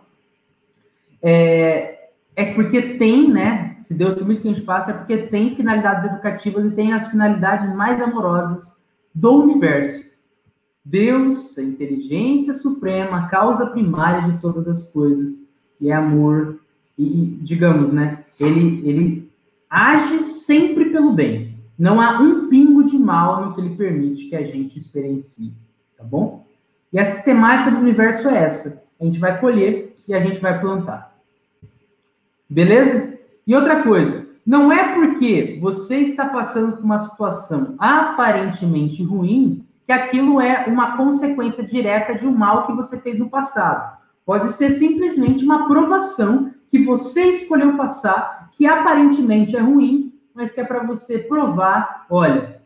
É, 1.23 1.96
é 2.37 2.53
porque 2.53 2.99
tem, 2.99 3.33
né? 3.33 3.75
Se 3.79 3.95
Deus 3.95 4.15
permite 4.15 4.43
que 4.43 4.49
a 4.49 4.53
gente 4.53 4.65
passe, 4.65 4.91
é 4.91 4.95
porque 4.95 5.17
tem 5.17 5.57
finalidades 5.57 6.05
educativas 6.05 6.67
e 6.67 6.71
tem 6.71 6.93
as 6.93 7.09
finalidades 7.09 7.75
mais 7.75 8.01
amorosas 8.01 8.77
do 9.15 9.43
universo. 9.43 10.05
Deus, 10.85 11.57
a 11.57 11.63
inteligência 11.63 12.53
suprema, 12.53 13.17
a 13.17 13.29
causa 13.29 13.67
primária 13.67 14.31
de 14.31 14.39
todas 14.39 14.69
as 14.69 14.83
coisas, 14.93 15.51
e 15.81 15.91
é 15.91 15.95
amor, 15.95 16.61
e, 16.99 17.39
digamos, 17.43 17.91
né? 17.91 18.25
Ele, 18.39 18.87
ele 18.89 19.33
age 19.71 20.23
sempre 20.23 20.91
pelo 20.91 21.13
bem. 21.13 21.57
Não 21.79 22.01
há 22.01 22.21
um 22.21 22.49
pingo 22.49 22.85
de 22.85 22.99
mal 22.99 23.45
no 23.45 23.55
que 23.55 23.61
ele 23.63 23.77
permite 23.77 24.29
que 24.29 24.37
a 24.37 24.45
gente 24.45 24.79
experiencie, 24.79 25.53
tá 25.97 26.05
bom? 26.05 26.47
E 26.93 26.99
a 26.99 27.05
sistemática 27.05 27.71
do 27.71 27.79
universo 27.79 28.29
é 28.29 28.45
essa. 28.45 28.83
A 29.01 29.05
gente 29.05 29.19
vai 29.19 29.41
colher 29.41 29.95
e 30.07 30.15
a 30.15 30.21
gente 30.21 30.41
vai 30.41 30.61
plantar. 30.61 31.16
Beleza? 32.49 33.19
E 33.47 33.55
outra 33.55 33.83
coisa, 33.83 34.27
não 34.47 34.71
é 34.71 34.95
porque 34.95 35.59
você 35.61 35.97
está 35.99 36.27
passando 36.29 36.77
por 36.77 36.85
uma 36.85 36.99
situação 36.99 37.75
aparentemente 37.79 39.03
ruim 39.03 39.65
que 39.85 39.93
aquilo 39.93 40.41
é 40.41 40.67
uma 40.67 40.97
consequência 40.97 41.65
direta 41.65 42.15
de 42.15 42.27
um 42.27 42.33
mal 42.37 42.67
que 42.67 42.73
você 42.73 42.99
fez 42.99 43.19
no 43.19 43.29
passado. 43.29 43.97
Pode 44.25 44.53
ser 44.53 44.71
simplesmente 44.71 45.45
uma 45.45 45.69
provação 45.69 46.53
que 46.69 46.85
você 46.85 47.23
escolheu 47.31 47.77
passar, 47.77 48.51
que 48.57 48.67
aparentemente 48.67 49.57
é 49.57 49.61
ruim, 49.61 50.13
mas 50.35 50.51
que 50.51 50.61
é 50.61 50.65
para 50.65 50.83
você 50.83 51.19
provar, 51.19 52.07
olha, 52.11 52.61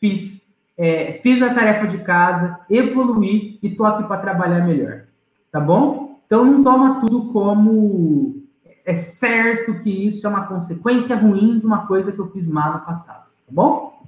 fiz, 0.00 0.42
é, 0.76 1.20
fiz 1.22 1.42
a 1.42 1.52
tarefa 1.54 1.86
de 1.86 1.98
casa, 1.98 2.58
evoluí 2.70 3.58
e 3.62 3.70
tô 3.70 3.84
aqui 3.84 4.04
para 4.04 4.20
trabalhar 4.20 4.66
melhor, 4.66 5.04
tá 5.52 5.60
bom? 5.60 6.20
Então 6.26 6.44
não 6.44 6.64
toma 6.64 7.00
tudo 7.00 7.30
como 7.32 8.43
é 8.84 8.94
certo 8.94 9.80
que 9.80 9.90
isso 9.90 10.26
é 10.26 10.30
uma 10.30 10.46
consequência 10.46 11.16
ruim 11.16 11.58
de 11.58 11.66
uma 11.66 11.86
coisa 11.86 12.12
que 12.12 12.18
eu 12.18 12.26
fiz 12.26 12.46
mal 12.46 12.74
no 12.74 12.80
passado, 12.80 13.24
tá 13.24 13.52
bom? 13.52 14.04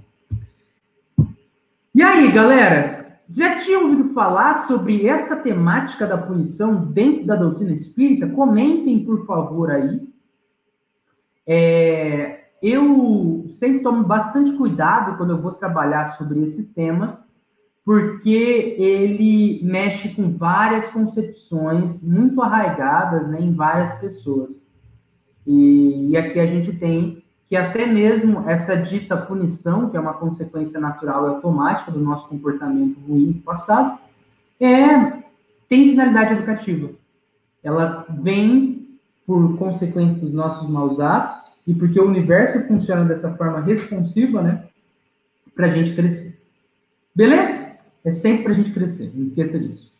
E 1.94 2.02
aí, 2.02 2.30
galera, 2.30 3.20
já 3.28 3.58
tinham 3.58 3.84
ouvido 3.84 4.12
falar 4.12 4.66
sobre 4.66 5.06
essa 5.06 5.34
temática 5.34 6.06
da 6.06 6.18
punição 6.18 6.84
dentro 6.84 7.26
da 7.26 7.36
doutrina 7.36 7.72
espírita? 7.72 8.28
Comentem, 8.28 9.04
por 9.04 9.24
favor, 9.24 9.70
aí. 9.70 10.06
É, 11.46 12.44
eu 12.62 13.46
sempre 13.54 13.80
tomo 13.80 14.04
bastante 14.04 14.52
cuidado 14.52 15.16
quando 15.16 15.30
eu 15.30 15.40
vou 15.40 15.52
trabalhar 15.52 16.16
sobre 16.16 16.42
esse 16.42 16.64
tema, 16.64 17.25
porque 17.86 18.74
ele 18.76 19.60
mexe 19.62 20.08
com 20.08 20.32
várias 20.32 20.88
concepções 20.88 22.02
muito 22.02 22.42
arraigadas 22.42 23.28
né, 23.28 23.40
em 23.40 23.54
várias 23.54 23.92
pessoas. 24.00 24.66
E, 25.46 26.10
e 26.10 26.16
aqui 26.16 26.40
a 26.40 26.46
gente 26.46 26.72
tem 26.72 27.22
que 27.48 27.54
até 27.54 27.86
mesmo 27.86 28.50
essa 28.50 28.76
dita 28.76 29.16
punição, 29.16 29.88
que 29.88 29.96
é 29.96 30.00
uma 30.00 30.14
consequência 30.14 30.80
natural 30.80 31.26
e 31.26 31.28
automática 31.36 31.92
do 31.92 32.00
nosso 32.00 32.28
comportamento 32.28 32.98
ruim 33.06 33.30
do 33.30 33.40
passado, 33.42 34.00
é, 34.58 35.22
tem 35.68 35.90
finalidade 35.90 36.32
educativa. 36.32 36.90
Ela 37.62 38.04
vem 38.20 38.98
por 39.24 39.56
consequência 39.58 40.18
dos 40.18 40.34
nossos 40.34 40.68
maus 40.68 40.98
atos 40.98 41.40
e 41.64 41.72
porque 41.72 42.00
o 42.00 42.08
universo 42.08 42.66
funciona 42.66 43.04
dessa 43.04 43.32
forma 43.36 43.60
responsiva, 43.60 44.42
né? 44.42 44.64
Para 45.54 45.66
a 45.66 45.70
gente 45.70 45.94
crescer. 45.94 46.36
Beleza? 47.14 47.55
É 48.06 48.10
sempre 48.12 48.44
para 48.44 48.52
a 48.52 48.54
gente 48.54 48.70
crescer, 48.70 49.10
não 49.12 49.24
esqueça 49.24 49.58
disso. 49.58 49.92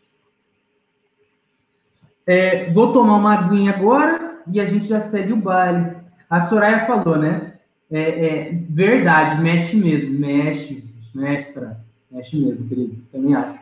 É, 2.25 2.71
vou 2.71 2.93
tomar 2.93 3.17
uma 3.17 3.33
aguinha 3.33 3.73
agora 3.75 4.41
e 4.49 4.61
a 4.61 4.65
gente 4.65 4.87
já 4.87 5.01
segue 5.01 5.33
o 5.33 5.41
baile. 5.41 5.97
A 6.29 6.39
Soraya 6.39 6.87
falou, 6.87 7.17
né? 7.17 7.59
É, 7.91 7.99
é 7.99 8.53
verdade, 8.69 9.41
mexe 9.41 9.75
mesmo, 9.75 10.17
mexe, 10.17 10.85
Soraya. 11.11 11.77
Mexe 12.09 12.37
mesmo, 12.37 12.65
querido. 12.69 12.95
Também 13.11 13.35
acho. 13.35 13.59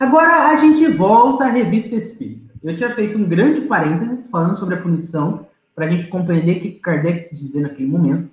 Agora 0.00 0.48
a 0.48 0.56
gente 0.56 0.88
volta 0.88 1.44
à 1.44 1.50
revista 1.50 1.94
Espírita. 1.94 2.52
Eu 2.64 2.76
tinha 2.76 2.94
feito 2.96 3.16
um 3.16 3.28
grande 3.28 3.60
parênteses 3.60 4.26
falando 4.26 4.56
sobre 4.56 4.74
a 4.74 4.82
punição, 4.82 5.47
para 5.78 5.86
a 5.86 5.90
gente 5.90 6.08
compreender 6.08 6.56
o 6.56 6.60
que 6.60 6.72
Kardec 6.72 7.28
quis 7.28 7.38
dizer 7.38 7.60
naquele 7.60 7.88
momento. 7.88 8.28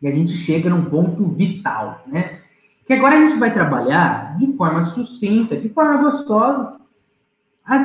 E 0.00 0.06
a 0.06 0.12
gente 0.12 0.32
chega 0.32 0.70
num 0.70 0.84
ponto 0.84 1.26
vital, 1.26 2.04
né? 2.06 2.38
Que 2.86 2.92
agora 2.92 3.18
a 3.18 3.20
gente 3.20 3.36
vai 3.36 3.52
trabalhar 3.52 4.38
de 4.38 4.52
forma 4.52 4.84
sucinta, 4.84 5.56
de 5.56 5.68
forma 5.68 5.96
gostosa, 5.96 6.80
as, 7.64 7.84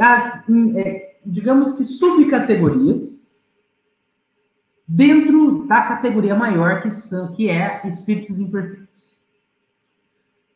as 0.00 0.48
é, 0.76 1.16
digamos 1.24 1.76
que 1.76 1.84
subcategorias 1.84 3.18
dentro 4.86 5.64
da 5.68 5.82
categoria 5.82 6.34
maior 6.34 6.80
que, 6.80 6.90
são, 6.90 7.32
que 7.32 7.48
é 7.48 7.86
espíritos 7.86 8.40
imperfeitos. 8.40 9.12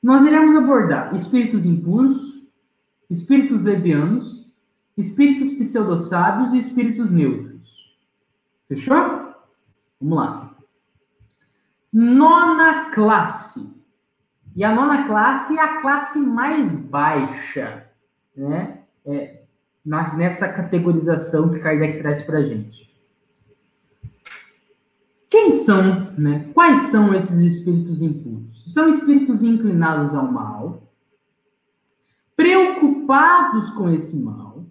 Nós 0.02 0.24
iremos 0.24 0.56
abordar 0.56 1.14
espíritos 1.14 1.64
impuros, 1.64 2.42
espíritos 3.08 3.62
levianos, 3.62 4.50
espíritos 4.96 5.52
pseudo-sábios 5.52 6.54
e 6.54 6.58
espíritos 6.58 7.10
neutros. 7.10 7.51
Fechou? 8.74 9.34
Vamos 10.00 10.18
lá. 10.18 10.56
Nona 11.92 12.90
classe. 12.90 13.70
E 14.56 14.64
a 14.64 14.74
nona 14.74 15.06
classe 15.06 15.56
é 15.56 15.60
a 15.60 15.80
classe 15.82 16.18
mais 16.18 16.74
baixa, 16.76 17.86
né? 18.34 18.82
É, 19.04 19.42
na, 19.84 20.14
nessa 20.14 20.48
categorização 20.48 21.50
que 21.50 21.58
Kardec 21.58 21.98
traz 21.98 22.22
para 22.22 22.38
a 22.38 22.42
gente. 22.42 22.90
Quem 25.28 25.52
são, 25.52 26.12
né? 26.12 26.50
Quais 26.54 26.80
são 26.90 27.14
esses 27.14 27.38
espíritos 27.38 28.00
impuros? 28.00 28.72
São 28.72 28.88
espíritos 28.88 29.42
inclinados 29.42 30.14
ao 30.14 30.30
mal, 30.30 30.90
preocupados 32.36 33.68
com 33.70 33.90
esse 33.90 34.16
mal. 34.16 34.64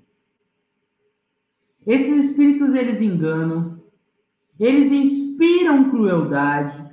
Esses 1.85 2.25
espíritos 2.25 2.73
eles 2.75 3.01
enganam, 3.01 3.80
eles 4.63 4.91
inspiram 4.91 5.89
crueldade, 5.89 6.85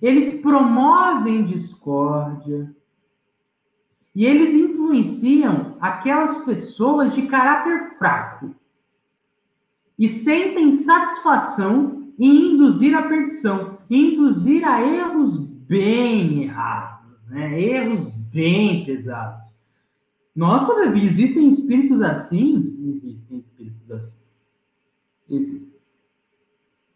eles 0.00 0.34
promovem 0.40 1.44
discórdia 1.44 2.72
e 4.14 4.24
eles 4.24 4.54
influenciam 4.54 5.76
aquelas 5.80 6.38
pessoas 6.44 7.12
de 7.14 7.26
caráter 7.26 7.96
fraco 7.98 8.54
e 9.98 10.08
sentem 10.08 10.70
satisfação 10.70 12.12
e 12.16 12.26
induzir 12.26 12.96
a 12.96 13.08
perdição, 13.08 13.76
induzir 13.90 14.64
a 14.64 14.80
erros 14.80 15.36
bem 15.36 16.44
errados, 16.44 17.26
né? 17.28 17.60
erros 17.60 18.06
bem 18.32 18.84
pesados. 18.84 19.44
Nossa, 20.34 20.72
Davi, 20.76 21.06
existem 21.06 21.48
espíritos 21.48 22.00
assim? 22.02 22.76
Existem 22.86 23.38
espíritos 23.38 23.90
assim. 23.90 24.18
Existem. 25.28 25.75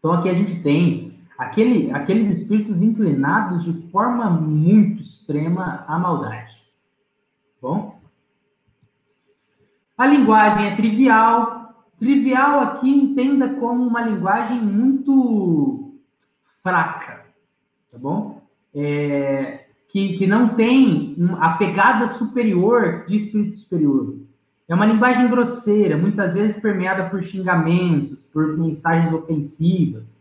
Então 0.01 0.13
aqui 0.13 0.27
a 0.27 0.33
gente 0.33 0.59
tem 0.61 1.19
aquele, 1.37 1.91
aqueles 1.91 2.27
espíritos 2.27 2.81
inclinados 2.81 3.63
de 3.63 3.71
forma 3.91 4.29
muito 4.29 5.01
extrema 5.03 5.85
à 5.87 5.97
maldade. 5.99 6.59
Bom? 7.61 8.01
A 9.95 10.07
linguagem 10.07 10.65
é 10.65 10.75
trivial, 10.75 11.61
Trivial 12.01 12.61
aqui 12.61 12.89
entenda 12.89 13.47
como 13.59 13.83
uma 13.83 14.01
linguagem 14.01 14.59
muito 14.59 15.93
fraca, 16.63 17.27
tá 17.91 17.97
bom? 17.99 18.41
É, 18.73 19.65
que, 19.87 20.17
que 20.17 20.25
não 20.25 20.55
tem 20.55 21.15
a 21.39 21.51
pegada 21.57 22.07
superior 22.07 23.05
de 23.07 23.17
espíritos 23.17 23.61
superiores. 23.61 24.30
É 24.71 24.73
uma 24.73 24.85
linguagem 24.85 25.29
grosseira, 25.29 25.97
muitas 25.97 26.33
vezes 26.33 26.55
permeada 26.55 27.09
por 27.09 27.21
xingamentos, 27.21 28.23
por 28.23 28.57
mensagens 28.57 29.13
ofensivas. 29.13 30.17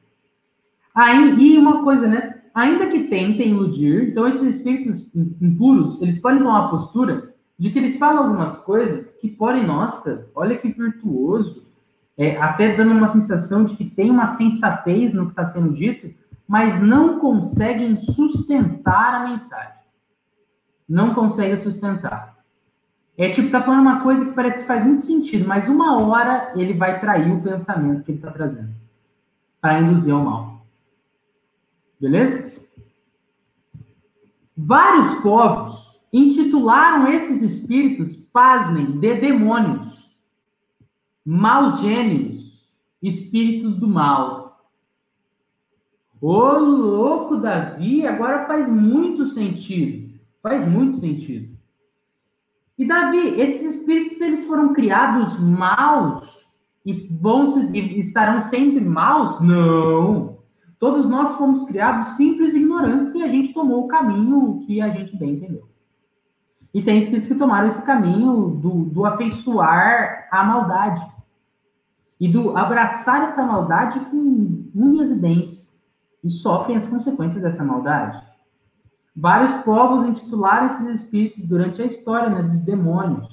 Aí, 0.93 1.37
e 1.39 1.57
uma 1.57 1.85
coisa, 1.85 2.09
né? 2.09 2.43
Ainda 2.53 2.89
que 2.89 3.05
tentem 3.05 3.51
iludir, 3.51 4.09
então 4.09 4.27
esses 4.27 4.57
espíritos 4.57 5.15
impuros, 5.41 6.03
eles 6.03 6.19
podem 6.19 6.41
tomar 6.41 6.65
a 6.65 6.69
postura 6.69 7.33
de 7.57 7.71
que 7.71 7.79
eles 7.79 7.97
falam 7.97 8.25
algumas 8.25 8.57
coisas 8.57 9.13
que 9.21 9.29
podem, 9.29 9.65
nossa, 9.65 10.29
olha 10.35 10.57
que 10.57 10.73
virtuoso, 10.73 11.65
é, 12.19 12.37
até 12.37 12.75
dando 12.75 12.91
uma 12.91 13.07
sensação 13.07 13.63
de 13.63 13.77
que 13.77 13.85
tem 13.85 14.11
uma 14.11 14.27
sensatez 14.27 15.13
no 15.13 15.27
que 15.27 15.31
está 15.31 15.47
sendo 15.47 15.73
dito, 15.73 16.13
mas 16.49 16.81
não 16.81 17.21
conseguem 17.21 18.01
sustentar 18.01 19.15
a 19.15 19.29
mensagem. 19.29 19.79
não 20.89 21.15
consegue 21.15 21.57
sustentar. 21.57 22.30
É 23.21 23.29
tipo, 23.29 23.51
tá 23.51 23.63
falando 23.63 23.83
uma 23.83 24.01
coisa 24.01 24.25
que 24.25 24.33
parece 24.33 24.61
que 24.61 24.67
faz 24.67 24.83
muito 24.83 25.05
sentido, 25.05 25.47
mas 25.47 25.69
uma 25.69 26.01
hora 26.01 26.55
ele 26.57 26.73
vai 26.73 26.99
trair 27.01 27.31
o 27.31 27.43
pensamento 27.43 28.03
que 28.03 28.13
ele 28.13 28.19
está 28.19 28.31
trazendo 28.31 28.71
para 29.61 29.79
induzir 29.79 30.15
ao 30.15 30.25
mal. 30.25 30.65
Beleza? 32.01 32.51
Vários 34.57 35.13
povos 35.21 36.01
intitularam 36.11 37.09
esses 37.09 37.43
espíritos, 37.43 38.17
pasmem, 38.17 38.99
de 38.99 39.15
demônios, 39.21 40.11
maus 41.23 41.79
gênios, 41.81 42.59
espíritos 43.03 43.77
do 43.77 43.87
mal. 43.87 44.65
Ô 46.23 46.53
louco, 46.59 47.37
Davi, 47.37 48.07
agora 48.07 48.47
faz 48.47 48.67
muito 48.67 49.27
sentido. 49.27 50.19
Faz 50.43 50.67
muito 50.67 50.97
sentido. 50.97 51.50
E 52.81 52.87
Davi, 52.87 53.39
esses 53.39 53.75
espíritos 53.75 54.23
eles 54.23 54.47
foram 54.47 54.73
criados 54.73 55.39
maus 55.39 56.27
e 56.87 57.07
vão 57.21 57.45
e 57.75 58.01
estarão 58.01 58.41
sempre 58.41 58.81
maus? 58.81 59.39
Não. 59.39 60.39
Todos 60.79 61.07
nós 61.07 61.31
fomos 61.33 61.63
criados 61.65 62.17
simples 62.17 62.55
e 62.55 62.57
ignorantes 62.57 63.15
e 63.15 63.23
a 63.23 63.29
gente 63.29 63.53
tomou 63.53 63.85
o 63.85 63.87
caminho 63.87 64.63
que 64.65 64.81
a 64.81 64.89
gente 64.89 65.15
bem 65.15 65.33
entendeu. 65.33 65.69
E 66.73 66.81
tem 66.81 66.97
espíritos 67.01 67.29
que 67.29 67.35
tomaram 67.35 67.69
esse 67.69 67.83
caminho 67.83 68.49
do, 68.49 68.85
do 68.87 69.05
afeiçoar 69.05 70.27
a 70.31 70.43
maldade 70.43 71.07
e 72.19 72.33
do 72.33 72.57
abraçar 72.57 73.25
essa 73.25 73.45
maldade 73.45 74.01
com 74.07 74.65
unhas 74.75 75.11
e 75.11 75.17
dentes 75.17 75.79
e 76.25 76.31
sofrem 76.31 76.79
as 76.79 76.89
consequências 76.89 77.43
dessa 77.43 77.63
maldade. 77.63 78.30
Vários 79.17 79.53
povos 79.65 80.07
intitularam 80.07 80.67
esses 80.67 81.03
espíritos 81.03 81.45
durante 81.45 81.83
a 81.83 81.87
história 81.87 82.31
né, 82.31 82.43
dos 82.43 82.61
demônios, 82.61 83.29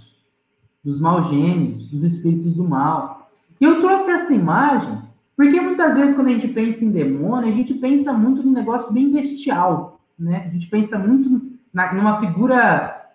dos 0.83 0.99
malgênios, 0.99 1.87
dos 1.87 2.03
espíritos 2.03 2.53
do 2.55 2.63
mal. 2.63 3.29
E 3.59 3.65
eu 3.65 3.81
trouxe 3.81 4.09
essa 4.11 4.33
imagem 4.33 5.07
porque 5.37 5.61
muitas 5.61 5.93
vezes, 5.93 6.15
quando 6.15 6.29
a 6.29 6.33
gente 6.33 6.47
pensa 6.47 6.83
em 6.83 6.89
demônio, 6.89 7.47
a 7.47 7.55
gente 7.55 7.75
pensa 7.75 8.11
muito 8.11 8.41
num 8.41 8.51
negócio 8.51 8.91
bem 8.91 9.11
bestial, 9.11 10.01
né? 10.17 10.45
A 10.47 10.49
gente 10.49 10.67
pensa 10.67 10.97
muito 10.97 11.51
na, 11.71 11.93
numa 11.93 12.19
figura 12.19 13.13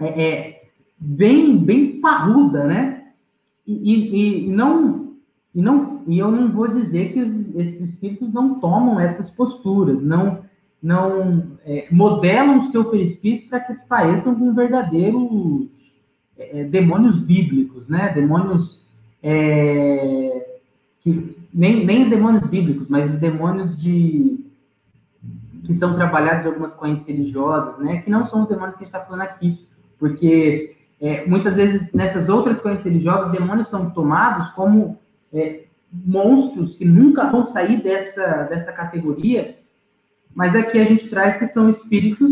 é, 0.00 0.22
é, 0.22 0.62
bem, 0.98 1.56
bem 1.56 2.00
parruda, 2.00 2.64
né? 2.64 3.04
E, 3.64 3.72
e, 3.72 4.46
e, 4.46 4.50
não, 4.50 5.14
e, 5.54 5.62
não, 5.62 6.02
e 6.08 6.18
eu 6.18 6.32
não 6.32 6.50
vou 6.50 6.66
dizer 6.66 7.12
que 7.12 7.20
esses 7.20 7.80
espíritos 7.80 8.32
não 8.32 8.58
tomam 8.58 8.98
essas 8.98 9.30
posturas, 9.30 10.02
não, 10.02 10.43
não 10.84 11.56
é, 11.64 11.86
modelam 11.90 12.60
o 12.60 12.66
seu 12.66 12.84
perispírito 12.84 13.48
para 13.48 13.60
que 13.60 13.72
se 13.72 13.88
pareçam 13.88 14.34
com 14.34 14.52
verdadeiros 14.52 15.90
é, 16.36 16.64
demônios 16.64 17.16
bíblicos, 17.16 17.88
né? 17.88 18.12
Demônios 18.12 18.86
é, 19.22 20.58
que 21.00 21.38
nem, 21.54 21.86
nem 21.86 22.10
demônios 22.10 22.46
bíblicos, 22.48 22.86
mas 22.86 23.10
os 23.10 23.18
demônios 23.18 23.80
de 23.80 24.44
que 25.64 25.72
são 25.72 25.94
trabalhados 25.94 26.44
em 26.44 26.48
algumas 26.48 26.74
correntes 26.74 27.06
religiosas, 27.06 27.78
né? 27.78 28.02
Que 28.02 28.10
não 28.10 28.26
são 28.26 28.42
os 28.42 28.48
demônios 28.48 28.76
que 28.76 28.84
a 28.84 28.86
gente 28.86 28.94
está 28.94 29.06
falando 29.06 29.22
aqui, 29.22 29.66
porque 29.98 30.76
é, 31.00 31.26
muitas 31.26 31.56
vezes 31.56 31.94
nessas 31.94 32.28
outras 32.28 32.60
correntes 32.60 32.84
religiosas, 32.84 33.32
os 33.32 33.32
demônios 33.32 33.68
são 33.68 33.88
tomados 33.88 34.50
como 34.50 34.98
é, 35.32 35.64
monstros 35.90 36.74
que 36.74 36.84
nunca 36.84 37.30
vão 37.30 37.46
sair 37.46 37.82
dessa, 37.82 38.42
dessa 38.50 38.70
categoria, 38.70 39.63
mas 40.34 40.54
aqui 40.54 40.78
a 40.78 40.84
gente 40.84 41.08
traz 41.08 41.36
que 41.36 41.46
são 41.46 41.68
espíritos 41.68 42.30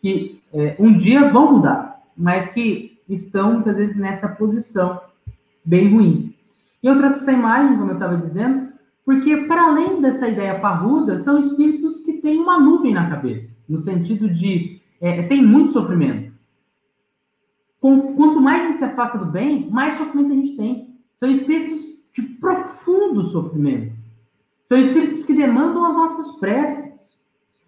que 0.00 0.40
é, 0.52 0.76
um 0.78 0.96
dia 0.96 1.30
vão 1.30 1.52
mudar, 1.52 2.02
mas 2.16 2.48
que 2.48 2.98
estão 3.08 3.54
muitas 3.54 3.76
vezes 3.76 3.96
nessa 3.96 4.28
posição 4.28 5.00
bem 5.64 5.92
ruim. 5.92 6.34
E 6.82 6.86
eu 6.86 6.96
trouxe 6.96 7.18
essa 7.18 7.32
imagem, 7.32 7.76
como 7.76 7.90
eu 7.90 7.94
estava 7.94 8.16
dizendo, 8.16 8.72
porque 9.04 9.36
para 9.46 9.66
além 9.66 10.00
dessa 10.00 10.28
ideia 10.28 10.58
parruda, 10.58 11.18
são 11.18 11.38
espíritos 11.38 12.00
que 12.00 12.14
têm 12.14 12.38
uma 12.38 12.58
nuvem 12.58 12.92
na 12.92 13.08
cabeça, 13.10 13.56
no 13.68 13.78
sentido 13.78 14.28
de 14.28 14.80
é, 15.00 15.22
tem 15.22 15.44
muito 15.44 15.72
sofrimento. 15.72 16.32
Com, 17.80 18.14
quanto 18.14 18.40
mais 18.40 18.62
a 18.62 18.66
gente 18.66 18.78
se 18.78 18.84
afasta 18.84 19.18
do 19.18 19.26
bem, 19.26 19.68
mais 19.70 19.96
sofrimento 19.96 20.32
a 20.32 20.36
gente 20.36 20.56
tem. 20.56 20.96
São 21.16 21.28
espíritos 21.30 21.82
de 22.12 22.22
profundo 22.22 23.24
sofrimento. 23.24 23.96
São 24.62 24.78
espíritos 24.78 25.24
que 25.24 25.34
demandam 25.34 25.84
as 25.84 25.94
nossas 25.94 26.32
preces. 26.38 27.11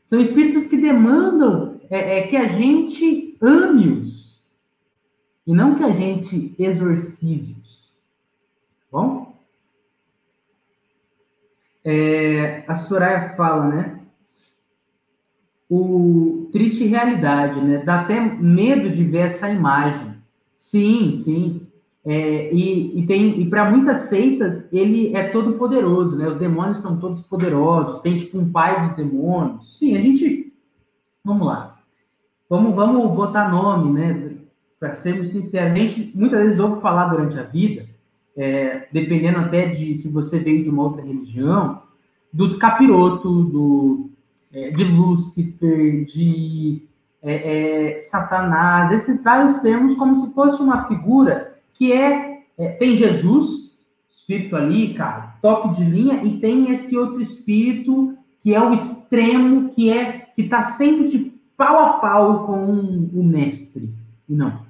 São 0.05 0.21
espíritos 0.21 0.67
que 0.67 0.77
demandam 0.77 1.81
é, 1.91 2.19
é, 2.19 2.27
que 2.27 2.37
a 2.37 2.47
gente 2.47 3.37
ame-os 3.41 4.43
e 5.47 5.53
não 5.53 5.75
que 5.75 5.85
a 5.85 5.93
gente 5.93 6.55
exorcize 6.59 7.63
Bom? 8.91 9.37
É, 11.85 12.65
a 12.69 12.77
Soraya 12.77 13.35
fala, 13.37 13.67
né? 13.67 14.01
O 15.69 16.49
triste 16.53 16.87
realidade, 16.87 17.61
né? 17.61 17.79
Dá 17.79 18.03
até 18.03 18.21
medo 18.21 18.91
de 18.91 19.03
ver 19.03 19.27
essa 19.27 19.51
imagem. 19.51 20.15
Sim, 20.55 21.13
sim. 21.13 21.67
É, 22.07 22.53
e, 22.53 23.01
e, 23.01 23.43
e 23.43 23.49
para 23.49 23.71
muitas 23.71 23.99
seitas 24.09 24.71
ele 24.73 25.17
é 25.17 25.29
todo 25.29 25.55
poderoso, 25.55 26.17
né? 26.17 26.29
Os 26.29 26.39
demônios 26.39 26.79
são 26.79 26.99
todos 26.99 27.23
poderosos. 27.23 28.01
Tem 28.01 28.19
tipo 28.19 28.39
um 28.39 28.51
pai 28.51 28.87
dos 28.87 28.97
demônios. 28.97 29.79
Sim, 29.79 29.97
a 29.97 30.01
gente 30.01 30.53
vamos 31.25 31.47
lá. 31.47 31.79
Vamos 32.49 32.75
vamos 32.75 33.15
botar 33.15 33.51
nome, 33.51 33.93
né? 33.93 34.37
Para 34.79 34.95
sermos 34.95 35.31
sinceros, 35.31 35.73
a 35.73 35.75
gente 35.75 36.13
muitas 36.15 36.41
vezes 36.41 36.59
ouve 36.59 36.83
falar 36.83 37.09
durante 37.09 37.39
a 37.39 37.43
vida 37.43 37.87
é, 38.37 38.89
dependendo 38.93 39.39
até 39.39 39.67
de 39.67 39.95
se 39.95 40.09
você 40.09 40.39
veio 40.39 40.63
de 40.63 40.71
uma 40.71 40.85
outra 40.85 41.03
religião, 41.03 41.83
do 42.33 42.59
capiroto, 42.59 43.45
do, 43.45 44.11
é, 44.53 44.71
de 44.71 44.85
Lúcifer, 44.85 46.05
de 46.05 46.83
é, 47.23 47.93
é, 47.93 47.99
Satanás, 47.99 48.91
esses 48.91 49.23
vários 49.23 49.59
termos, 49.59 49.95
como 49.97 50.17
se 50.17 50.35
fosse 50.35 50.61
uma 50.61 50.89
figura 50.89 51.54
que 51.75 51.93
é, 51.93 52.45
é, 52.57 52.69
tem 52.69 52.97
Jesus, 52.97 53.77
espírito 54.11 54.57
ali, 54.57 54.95
cara, 54.95 55.35
top 55.43 55.75
de 55.77 55.85
linha, 55.85 56.25
e 56.25 56.39
tem 56.39 56.71
esse 56.71 56.97
outro 56.97 57.21
espírito 57.21 58.17
que 58.41 58.55
é 58.55 58.61
o 58.61 58.75
extremo, 58.75 59.71
que 59.71 59.91
é 59.91 60.25
que 60.35 60.43
está 60.43 60.63
sempre 60.63 61.09
de 61.09 61.33
pau 61.57 61.79
a 61.79 61.93
pau 61.95 62.47
com 62.47 63.09
o 63.13 63.25
mestre. 63.25 63.93
Não. 64.29 64.65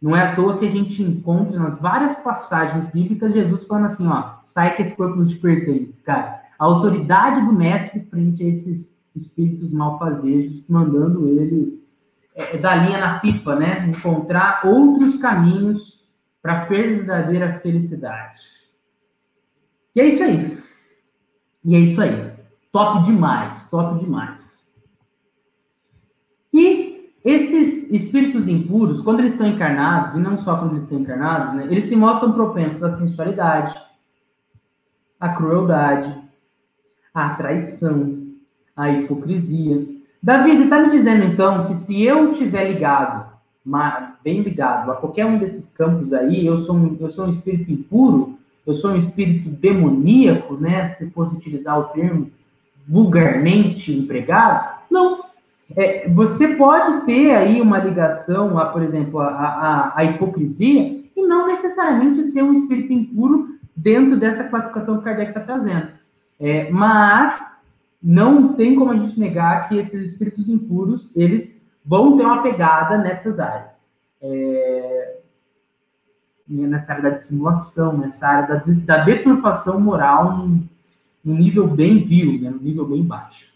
Não 0.00 0.14
é 0.14 0.22
à 0.22 0.36
toa 0.36 0.58
que 0.58 0.66
a 0.66 0.70
gente 0.70 1.02
encontra 1.02 1.58
nas 1.58 1.80
várias 1.80 2.14
passagens 2.16 2.86
bíblicas 2.92 3.32
Jesus 3.32 3.64
falando 3.64 3.86
assim, 3.86 4.06
ó, 4.06 4.34
sai 4.44 4.76
que 4.76 4.82
esse 4.82 4.94
corpo 4.94 5.16
não 5.16 5.26
te 5.26 5.36
pertence, 5.36 5.98
cara. 6.02 6.42
A 6.58 6.64
autoridade 6.64 7.46
do 7.46 7.52
mestre 7.52 8.00
frente 8.10 8.42
a 8.42 8.46
esses 8.46 8.94
espíritos 9.16 9.72
malfazejos, 9.72 10.64
mandando 10.68 11.26
eles 11.28 11.90
é, 12.34 12.56
é 12.56 12.58
da 12.58 12.74
linha 12.76 12.98
na 12.98 13.18
pipa, 13.20 13.56
né? 13.56 13.88
Encontrar 13.88 14.62
outros 14.64 15.16
caminhos 15.16 15.93
para 16.44 16.66
verdadeira 16.66 17.58
felicidade. 17.60 18.42
E 19.96 20.00
é 20.02 20.08
isso 20.08 20.22
aí. 20.22 20.62
E 21.64 21.74
é 21.74 21.78
isso 21.78 21.98
aí. 21.98 22.32
Top 22.70 23.02
demais, 23.06 23.66
top 23.70 23.98
demais. 23.98 24.62
E 26.52 27.14
esses 27.24 27.90
espíritos 27.90 28.46
impuros, 28.46 29.00
quando 29.00 29.20
eles 29.20 29.32
estão 29.32 29.46
encarnados, 29.46 30.14
e 30.14 30.18
não 30.18 30.36
só 30.36 30.58
quando 30.58 30.72
eles 30.72 30.82
estão 30.82 31.00
encarnados, 31.00 31.54
né, 31.54 31.64
eles 31.70 31.86
se 31.86 31.96
mostram 31.96 32.34
propensos 32.34 32.84
à 32.84 32.90
sensualidade, 32.90 33.74
à 35.18 35.30
crueldade, 35.30 36.14
à 37.14 37.30
traição, 37.36 38.22
à 38.76 38.90
hipocrisia. 38.90 39.82
Davi, 40.22 40.58
você 40.58 40.64
está 40.64 40.78
me 40.80 40.90
dizendo 40.90 41.24
então 41.24 41.68
que 41.68 41.74
se 41.74 42.02
eu 42.02 42.34
tiver 42.34 42.70
ligado, 42.70 43.23
bem 44.22 44.42
ligado 44.42 44.90
a 44.90 44.96
qualquer 44.96 45.24
um 45.24 45.38
desses 45.38 45.66
campos 45.70 46.12
aí, 46.12 46.46
eu 46.46 46.58
sou 46.58 46.76
um, 46.76 46.96
eu 47.00 47.08
sou 47.08 47.26
um 47.26 47.30
espírito 47.30 47.72
impuro, 47.72 48.36
eu 48.66 48.74
sou 48.74 48.90
um 48.90 48.96
espírito 48.96 49.48
demoníaco, 49.48 50.54
né? 50.54 50.88
Se 50.88 51.10
fosse 51.10 51.34
utilizar 51.34 51.78
o 51.78 51.84
termo 51.84 52.30
vulgarmente 52.86 53.92
empregado? 53.92 54.80
Não, 54.90 55.24
é, 55.76 56.08
você 56.08 56.56
pode 56.56 57.06
ter 57.06 57.34
aí 57.34 57.60
uma 57.60 57.78
ligação 57.78 58.58
a, 58.58 58.66
por 58.66 58.82
exemplo, 58.82 59.20
a, 59.20 59.28
a, 59.28 59.92
a, 59.96 60.04
hipocrisia 60.04 61.02
e 61.16 61.26
não 61.26 61.46
necessariamente 61.46 62.22
ser 62.24 62.42
um 62.42 62.52
espírito 62.52 62.92
impuro 62.92 63.48
dentro 63.74 64.18
dessa 64.18 64.44
classificação 64.44 64.98
que 64.98 65.04
Kardec 65.04 65.30
está 65.30 65.40
trazendo. 65.40 65.88
É, 66.38 66.70
mas 66.70 67.38
não 68.02 68.52
tem 68.52 68.74
como 68.74 68.90
a 68.90 68.96
gente 68.96 69.18
negar 69.18 69.68
que 69.68 69.78
esses 69.78 70.10
espíritos 70.10 70.48
impuros, 70.48 71.14
eles 71.16 71.53
vão 71.84 72.16
ter 72.16 72.24
uma 72.24 72.42
pegada 72.42 72.98
nessas 72.98 73.38
áreas. 73.38 73.82
É, 74.22 75.18
nessa 76.48 76.92
área 76.92 77.10
da 77.10 77.16
dissimulação, 77.16 77.96
nessa 77.96 78.26
área 78.26 78.56
da, 78.56 78.64
da 78.66 79.04
deturpação 79.04 79.80
moral 79.80 80.38
num, 80.38 80.68
num 81.24 81.34
nível 81.36 81.66
bem 81.66 82.04
vil, 82.04 82.40
né, 82.40 82.50
num 82.50 82.58
nível 82.58 82.86
bem 82.86 83.02
baixo. 83.02 83.52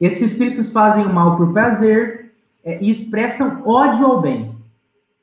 Esses 0.00 0.32
espíritos 0.32 0.70
fazem 0.72 1.04
o 1.04 1.12
mal 1.12 1.36
por 1.36 1.52
prazer, 1.52 2.20
é, 2.64 2.82
e 2.82 2.90
expressam 2.90 3.62
ódio 3.66 4.06
ao 4.06 4.20
bem. 4.20 4.54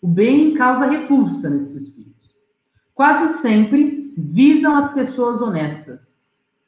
O 0.01 0.07
bem 0.07 0.53
causa 0.53 0.85
repulsa 0.85 1.49
nesses 1.49 1.83
espíritos. 1.83 2.35
Quase 2.93 3.39
sempre 3.39 4.13
visam 4.17 4.75
as 4.77 4.93
pessoas 4.93 5.41
honestas. 5.41 6.13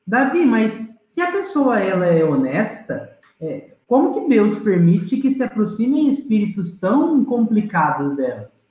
Davi, 0.05 0.45
mas 0.45 0.71
se 1.03 1.21
a 1.21 1.31
pessoa 1.31 1.79
ela 1.79 2.05
é 2.05 2.23
honesta, 2.23 3.17
é, 3.41 3.75
como 3.89 4.13
que 4.13 4.29
Deus 4.29 4.55
permite 4.57 5.17
que 5.17 5.31
se 5.31 5.41
aproximem 5.41 6.11
espíritos 6.11 6.79
tão 6.79 7.25
complicados 7.25 8.15
delas? 8.15 8.69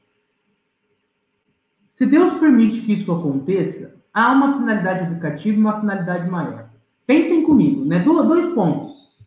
Se 1.91 2.07
Deus 2.07 2.35
permite 2.35 2.83
que 2.83 2.93
isso 2.93 3.11
aconteça, 3.11 4.01
há 4.15 4.31
uma 4.31 4.57
finalidade 4.61 5.11
educativa 5.11 5.57
e 5.57 5.61
uma 5.61 5.81
finalidade 5.81 6.31
maior. 6.31 6.71
Pensem 7.05 7.43
comigo, 7.43 7.85
né? 7.85 7.99
dois 7.99 8.47
pontos. 8.51 9.19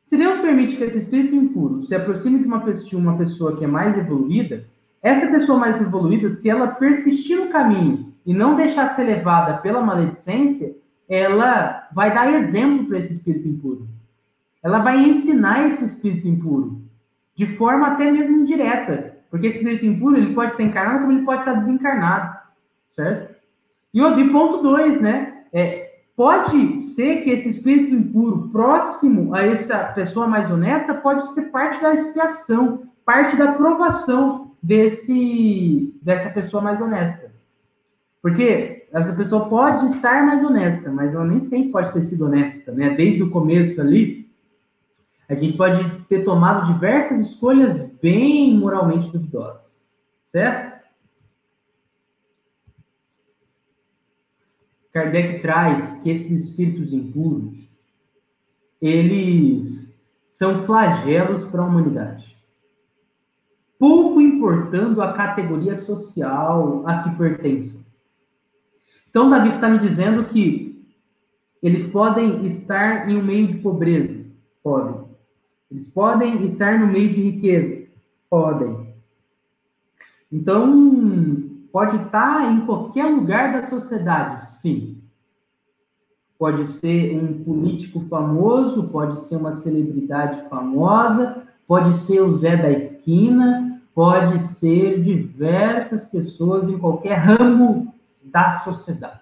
Se 0.00 0.16
Deus 0.16 0.38
permite 0.38 0.78
que 0.78 0.84
esse 0.84 1.00
espírito 1.00 1.36
impuro 1.36 1.84
se 1.84 1.94
aproxime 1.94 2.38
de 2.38 2.46
uma, 2.46 2.60
pessoa, 2.60 2.88
de 2.88 2.96
uma 2.96 3.18
pessoa 3.18 3.56
que 3.58 3.64
é 3.64 3.68
mais 3.68 3.98
evoluída, 3.98 4.66
essa 5.02 5.26
pessoa 5.26 5.58
mais 5.58 5.78
evoluída, 5.78 6.30
se 6.30 6.48
ela 6.48 6.68
persistir 6.68 7.36
no 7.36 7.50
caminho 7.50 8.10
e 8.24 8.32
não 8.32 8.56
deixar 8.56 8.88
ser 8.88 9.04
levada 9.04 9.58
pela 9.58 9.82
maledicência, 9.82 10.74
ela 11.06 11.86
vai 11.92 12.14
dar 12.14 12.32
exemplo 12.32 12.86
para 12.86 12.96
esse 12.96 13.12
espírito 13.12 13.46
impuro. 13.46 13.95
Ela 14.66 14.80
vai 14.80 15.00
ensinar 15.00 15.68
esse 15.68 15.84
espírito 15.84 16.26
impuro, 16.26 16.82
de 17.36 17.46
forma 17.56 17.86
até 17.86 18.10
mesmo 18.10 18.38
indireta, 18.38 19.14
porque 19.30 19.46
esse 19.46 19.58
espírito 19.58 19.86
impuro 19.86 20.16
ele 20.16 20.34
pode 20.34 20.50
estar 20.50 20.64
encarnado 20.64 21.02
como 21.02 21.12
ele 21.12 21.24
pode 21.24 21.42
estar 21.42 21.54
desencarnado, 21.54 22.36
certo? 22.88 23.32
E 23.94 24.02
o 24.02 24.32
ponto 24.32 24.64
dois, 24.64 25.00
né? 25.00 25.44
É, 25.52 26.00
pode 26.16 26.78
ser 26.78 27.22
que 27.22 27.30
esse 27.30 27.48
espírito 27.48 27.94
impuro 27.94 28.48
próximo 28.48 29.32
a 29.36 29.46
essa 29.46 29.78
pessoa 29.94 30.26
mais 30.26 30.50
honesta 30.50 30.94
pode 30.94 31.32
ser 31.32 31.42
parte 31.42 31.80
da 31.80 31.94
expiação, 31.94 32.88
parte 33.04 33.36
da 33.36 33.52
provação 33.52 34.50
desse 34.60 35.96
dessa 36.02 36.28
pessoa 36.30 36.60
mais 36.60 36.80
honesta. 36.80 37.30
Porque 38.20 38.88
essa 38.92 39.12
pessoa 39.12 39.48
pode 39.48 39.86
estar 39.86 40.26
mais 40.26 40.42
honesta, 40.42 40.90
mas 40.90 41.14
ela 41.14 41.24
nem 41.24 41.38
sempre 41.38 41.70
pode 41.70 41.92
ter 41.92 42.02
sido 42.02 42.26
honesta, 42.26 42.72
né? 42.72 42.90
Desde 42.96 43.22
o 43.22 43.30
começo 43.30 43.80
ali, 43.80 44.25
a 45.28 45.34
gente 45.34 45.56
pode 45.56 46.04
ter 46.04 46.24
tomado 46.24 46.72
diversas 46.72 47.18
escolhas 47.18 47.92
bem 48.00 48.56
moralmente 48.56 49.10
duvidosas, 49.10 49.84
certo? 50.22 50.76
Kardec 54.92 55.42
traz 55.42 55.96
que 55.96 56.10
esses 56.10 56.48
espíritos 56.48 56.92
impuros, 56.92 57.76
eles 58.80 59.94
são 60.26 60.64
flagelos 60.64 61.44
para 61.44 61.62
a 61.62 61.66
humanidade. 61.66 62.36
Pouco 63.78 64.20
importando 64.20 65.02
a 65.02 65.12
categoria 65.12 65.76
social 65.76 66.82
a 66.86 67.02
que 67.02 67.16
pertencem. 67.16 67.84
Então, 69.10 69.28
Davi 69.28 69.48
está 69.48 69.68
me 69.68 69.78
dizendo 69.78 70.24
que 70.26 70.86
eles 71.62 71.86
podem 71.86 72.46
estar 72.46 73.08
em 73.08 73.16
um 73.16 73.24
meio 73.24 73.48
de 73.48 73.58
pobreza. 73.58 74.24
Podem. 74.62 75.05
Eles 75.70 75.88
podem 75.88 76.44
estar 76.44 76.78
no 76.78 76.86
meio 76.86 77.12
de 77.12 77.22
riqueza? 77.22 77.86
Podem. 78.30 78.94
Então, 80.30 81.44
pode 81.72 81.96
estar 82.04 82.52
em 82.52 82.64
qualquer 82.66 83.06
lugar 83.06 83.52
da 83.52 83.68
sociedade, 83.68 84.44
sim. 84.44 85.02
Pode 86.38 86.66
ser 86.68 87.16
um 87.16 87.42
político 87.42 88.00
famoso, 88.00 88.88
pode 88.88 89.20
ser 89.22 89.36
uma 89.36 89.52
celebridade 89.52 90.48
famosa, 90.48 91.42
pode 91.66 91.96
ser 92.04 92.20
o 92.20 92.34
Zé 92.34 92.56
da 92.56 92.70
esquina, 92.70 93.80
pode 93.94 94.42
ser 94.42 95.02
diversas 95.02 96.04
pessoas 96.04 96.68
em 96.68 96.78
qualquer 96.78 97.14
ramo 97.14 97.94
da 98.22 98.60
sociedade. 98.60 99.20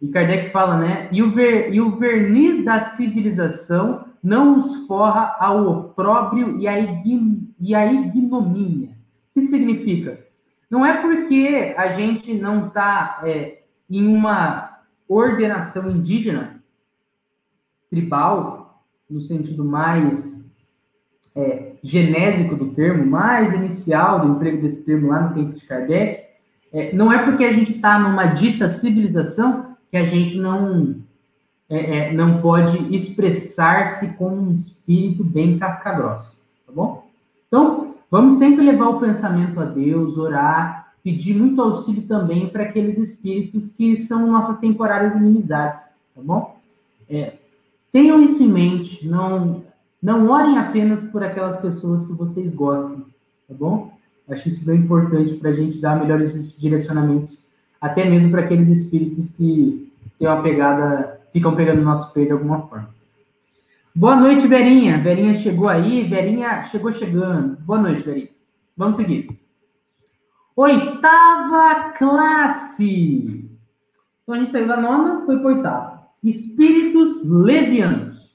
E 0.00 0.08
Kardec 0.08 0.50
fala, 0.50 0.78
né? 0.78 1.08
E 1.12 1.22
o, 1.22 1.30
ver, 1.30 1.74
e 1.74 1.80
o 1.80 1.96
verniz 1.96 2.64
da 2.64 2.80
civilização 2.80 4.06
não 4.22 4.58
os 4.58 4.86
forra 4.86 5.36
ao 5.38 5.66
opróbrio 5.66 6.58
e 6.58 6.68
à, 6.68 6.78
e 6.78 7.74
à 7.74 7.92
ignomínia. 7.92 8.90
O 9.30 9.40
que 9.40 9.46
significa? 9.46 10.18
Não 10.70 10.84
é 10.84 11.00
porque 11.00 11.74
a 11.76 11.94
gente 11.94 12.34
não 12.34 12.66
está 12.66 13.20
é, 13.24 13.62
em 13.88 14.06
uma 14.06 14.78
ordenação 15.08 15.90
indígena, 15.90 16.62
tribal, 17.90 18.84
no 19.08 19.20
sentido 19.20 19.64
mais 19.64 20.40
é, 21.34 21.72
genésico 21.82 22.54
do 22.54 22.72
termo, 22.72 23.04
mais 23.04 23.52
inicial 23.52 24.20
do 24.20 24.34
emprego 24.34 24.62
desse 24.62 24.84
termo 24.84 25.08
lá 25.08 25.22
no 25.22 25.34
tempo 25.34 25.58
de 25.58 25.66
Kardec, 25.66 26.24
é, 26.72 26.92
não 26.92 27.12
é 27.12 27.24
porque 27.24 27.44
a 27.44 27.52
gente 27.52 27.72
está 27.72 27.98
numa 27.98 28.26
dita 28.26 28.68
civilização 28.68 29.76
que 29.90 29.96
a 29.96 30.04
gente 30.04 30.36
não 30.36 31.02
é, 31.70 32.08
é, 32.08 32.12
não 32.12 32.42
pode 32.42 32.92
expressar-se 32.92 34.08
com 34.14 34.28
um 34.28 34.50
espírito 34.50 35.22
bem 35.22 35.56
casca-grossa, 35.56 36.38
tá 36.66 36.72
bom? 36.72 37.06
Então, 37.46 37.94
vamos 38.10 38.34
sempre 38.34 38.64
levar 38.64 38.88
o 38.88 38.98
pensamento 38.98 39.60
a 39.60 39.64
Deus, 39.64 40.18
orar, 40.18 40.92
pedir 41.04 41.32
muito 41.32 41.62
auxílio 41.62 42.02
também 42.02 42.48
para 42.48 42.64
aqueles 42.64 42.98
espíritos 42.98 43.70
que 43.70 43.94
são 43.94 44.26
nossas 44.26 44.58
temporárias 44.58 45.14
inimizades, 45.14 45.78
tá 46.12 46.20
bom? 46.20 46.56
É, 47.08 47.34
tenham 47.92 48.20
isso 48.20 48.42
em 48.42 48.48
mente, 48.48 49.06
não, 49.06 49.62
não 50.02 50.28
orem 50.28 50.58
apenas 50.58 51.04
por 51.04 51.22
aquelas 51.22 51.60
pessoas 51.60 52.04
que 52.04 52.12
vocês 52.12 52.52
gostem, 52.52 53.04
tá 53.48 53.54
bom? 53.54 53.92
Acho 54.28 54.48
isso 54.48 54.64
bem 54.64 54.80
importante 54.80 55.34
para 55.34 55.50
a 55.50 55.54
gente 55.54 55.78
dar 55.78 56.00
melhores 56.00 56.52
direcionamentos, 56.58 57.44
até 57.80 58.08
mesmo 58.08 58.32
para 58.32 58.42
aqueles 58.42 58.66
espíritos 58.66 59.30
que 59.30 59.88
têm 60.18 60.28
uma 60.28 60.42
pegada 60.42 61.19
ficam 61.32 61.54
pegando 61.54 61.82
nosso 61.82 62.12
peito 62.12 62.28
de 62.28 62.32
alguma 62.32 62.66
forma. 62.68 62.94
Boa 63.94 64.16
noite, 64.16 64.46
Verinha. 64.46 65.02
Verinha 65.02 65.34
chegou 65.36 65.68
aí, 65.68 66.04
Verinha 66.04 66.64
chegou 66.66 66.92
chegando. 66.92 67.56
Boa 67.60 67.80
noite, 67.80 68.02
Verinha. 68.02 68.30
Vamos 68.76 68.96
seguir. 68.96 69.28
Oitava 70.56 71.90
classe. 71.92 73.50
Então 74.22 74.34
a 74.34 74.38
gente 74.38 74.52
saiu 74.52 74.68
da 74.68 74.80
nona, 74.80 75.24
foi 75.26 75.38
para 75.38 75.48
oitava. 75.48 76.08
Espíritos 76.22 77.24
levianos. 77.24 78.30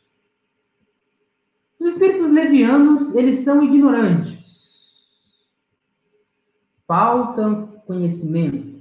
Os 1.80 1.88
espíritos 1.88 2.32
levianos, 2.32 3.16
eles 3.16 3.40
são 3.40 3.64
ignorantes. 3.64 4.36
Faltam 6.88 7.82
conhecimento 7.86 8.75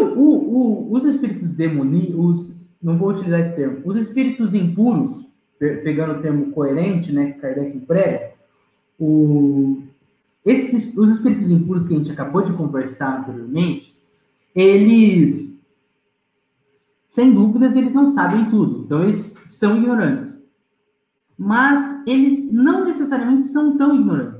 o, 0.00 0.18
o, 0.18 0.54
o, 0.54 0.92
os 0.92 1.04
espíritos 1.04 1.50
demoníacos, 1.50 2.54
não 2.82 2.98
vou 2.98 3.10
utilizar 3.10 3.40
esse 3.40 3.54
termo, 3.54 3.80
os 3.84 3.96
espíritos 3.96 4.54
impuros, 4.54 5.24
pegando 5.58 6.14
o 6.14 6.20
termo 6.20 6.50
coerente, 6.52 7.12
né, 7.12 7.32
que 7.32 7.40
Kardec 7.40 7.76
emprega, 7.76 8.32
o, 8.98 9.82
esses, 10.44 10.96
os 10.96 11.10
espíritos 11.10 11.50
impuros 11.50 11.86
que 11.86 11.94
a 11.94 11.98
gente 11.98 12.10
acabou 12.10 12.42
de 12.42 12.52
conversar 12.54 13.20
anteriormente, 13.20 13.94
eles, 14.54 15.62
sem 17.06 17.32
dúvidas, 17.32 17.76
eles 17.76 17.92
não 17.92 18.08
sabem 18.08 18.50
tudo, 18.50 18.84
então 18.84 19.02
eles 19.02 19.36
são 19.46 19.76
ignorantes. 19.76 20.38
Mas 21.38 22.06
eles 22.06 22.52
não 22.52 22.84
necessariamente 22.84 23.46
são 23.46 23.76
tão 23.76 23.94
ignorantes. 23.94 24.31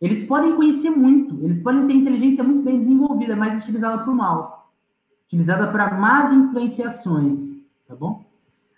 Eles 0.00 0.22
podem 0.22 0.54
conhecer 0.54 0.90
muito, 0.90 1.42
eles 1.42 1.58
podem 1.58 1.86
ter 1.86 1.94
inteligência 1.94 2.44
muito 2.44 2.62
bem 2.62 2.78
desenvolvida, 2.78 3.34
mas 3.34 3.62
utilizada 3.62 3.98
para 3.98 4.12
o 4.12 4.16
mal, 4.16 4.72
utilizada 5.26 5.66
para 5.72 5.98
más 5.98 6.32
influenciações, 6.32 7.38
tá 7.86 7.96
bom? 7.96 8.24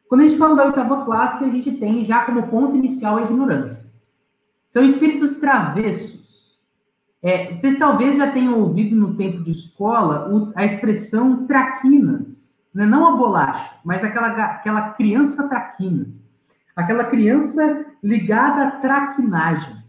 Quando 0.08 0.22
a 0.22 0.24
gente 0.24 0.38
fala 0.38 0.56
da 0.56 0.64
oitava 0.64 1.04
classe, 1.04 1.44
a 1.44 1.48
gente 1.48 1.72
tem 1.72 2.04
já 2.04 2.24
como 2.24 2.48
ponto 2.48 2.74
inicial 2.74 3.16
a 3.16 3.22
ignorância. 3.22 3.88
São 4.66 4.82
espíritos 4.82 5.34
travessos. 5.34 6.18
É, 7.22 7.52
vocês 7.52 7.78
talvez 7.78 8.16
já 8.16 8.30
tenham 8.32 8.58
ouvido 8.58 8.96
no 8.96 9.14
tempo 9.14 9.44
de 9.44 9.52
escola 9.52 10.52
a 10.56 10.64
expressão 10.64 11.46
traquinas, 11.46 12.66
né? 12.74 12.86
não 12.86 13.06
a 13.06 13.16
bolacha, 13.16 13.72
mas 13.84 14.02
aquela, 14.02 14.28
aquela 14.28 14.90
criança 14.92 15.48
traquinas. 15.48 16.28
Aquela 16.74 17.04
criança 17.04 17.86
ligada 18.02 18.64
à 18.64 18.70
traquinagem. 18.80 19.79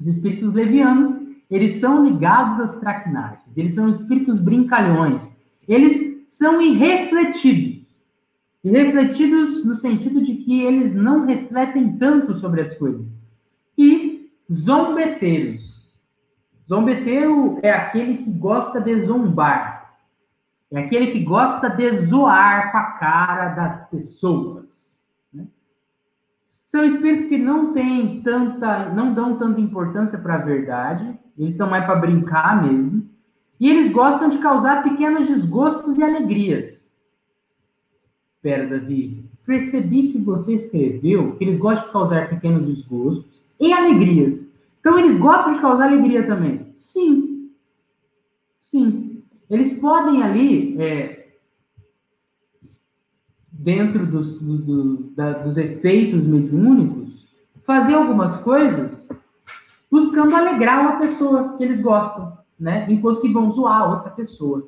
Os 0.00 0.06
espíritos 0.06 0.54
levianos, 0.54 1.20
eles 1.50 1.76
são 1.76 2.04
ligados 2.04 2.60
às 2.60 2.76
traquinagens, 2.76 3.56
eles 3.56 3.74
são 3.74 3.88
espíritos 3.90 4.38
brincalhões, 4.38 5.30
eles 5.68 6.24
são 6.26 6.60
irrefletidos. 6.62 7.80
Irrefletidos 8.64 9.64
no 9.64 9.74
sentido 9.74 10.22
de 10.22 10.34
que 10.36 10.62
eles 10.62 10.94
não 10.94 11.26
refletem 11.26 11.96
tanto 11.96 12.34
sobre 12.34 12.60
as 12.60 12.74
coisas. 12.74 13.14
E 13.76 14.30
zombeteiros. 14.52 15.80
Zombeteiro 16.68 17.58
é 17.62 17.72
aquele 17.72 18.18
que 18.18 18.30
gosta 18.30 18.80
de 18.80 19.04
zombar. 19.04 19.96
É 20.70 20.78
aquele 20.78 21.08
que 21.08 21.20
gosta 21.20 21.68
de 21.68 21.90
zoar 21.98 22.70
com 22.70 22.78
a 22.78 22.84
cara 22.92 23.48
das 23.48 23.90
pessoas. 23.90 24.59
São 26.70 26.84
espíritos 26.84 27.24
que 27.24 27.36
não 27.36 27.72
têm 27.72 28.22
tanta, 28.22 28.90
não 28.94 29.12
dão 29.12 29.36
tanta 29.36 29.60
importância 29.60 30.16
para 30.16 30.36
a 30.36 30.44
verdade, 30.44 31.18
eles 31.36 31.50
estão 31.50 31.68
mais 31.68 31.84
para 31.84 31.96
brincar 31.96 32.62
mesmo. 32.62 33.10
E 33.58 33.68
eles 33.68 33.90
gostam 33.90 34.28
de 34.28 34.38
causar 34.38 34.84
pequenos 34.84 35.26
desgostos 35.26 35.98
e 35.98 36.02
alegrias. 36.04 36.96
Pera, 38.40 38.68
Davi, 38.68 39.28
percebi 39.44 40.12
que 40.12 40.18
você 40.18 40.54
escreveu 40.54 41.34
que 41.34 41.42
eles 41.42 41.58
gostam 41.58 41.86
de 41.86 41.92
causar 41.92 42.28
pequenos 42.28 42.64
desgostos 42.64 43.44
e 43.58 43.72
alegrias. 43.72 44.46
Então 44.78 44.96
eles 44.96 45.16
gostam 45.16 45.54
de 45.54 45.60
causar 45.60 45.88
alegria 45.88 46.24
também? 46.24 46.68
Sim. 46.72 47.50
Sim. 48.60 49.24
Eles 49.50 49.72
podem 49.72 50.22
ali, 50.22 50.80
é, 50.80 51.34
dentro 53.50 54.06
dos, 54.06 54.38
do, 54.40 54.58
do, 54.58 54.99
da, 55.20 55.32
dos 55.32 55.58
efeitos 55.58 56.26
mediúnicos, 56.26 57.26
fazer 57.66 57.92
algumas 57.92 58.36
coisas 58.38 59.06
buscando 59.90 60.34
alegrar 60.34 60.80
uma 60.80 60.96
pessoa 60.98 61.58
que 61.58 61.64
eles 61.64 61.82
gostam, 61.82 62.38
né? 62.58 62.86
Enquanto 62.88 63.20
que 63.20 63.30
vão 63.30 63.52
zoar 63.52 63.90
outra 63.90 64.10
pessoa. 64.12 64.66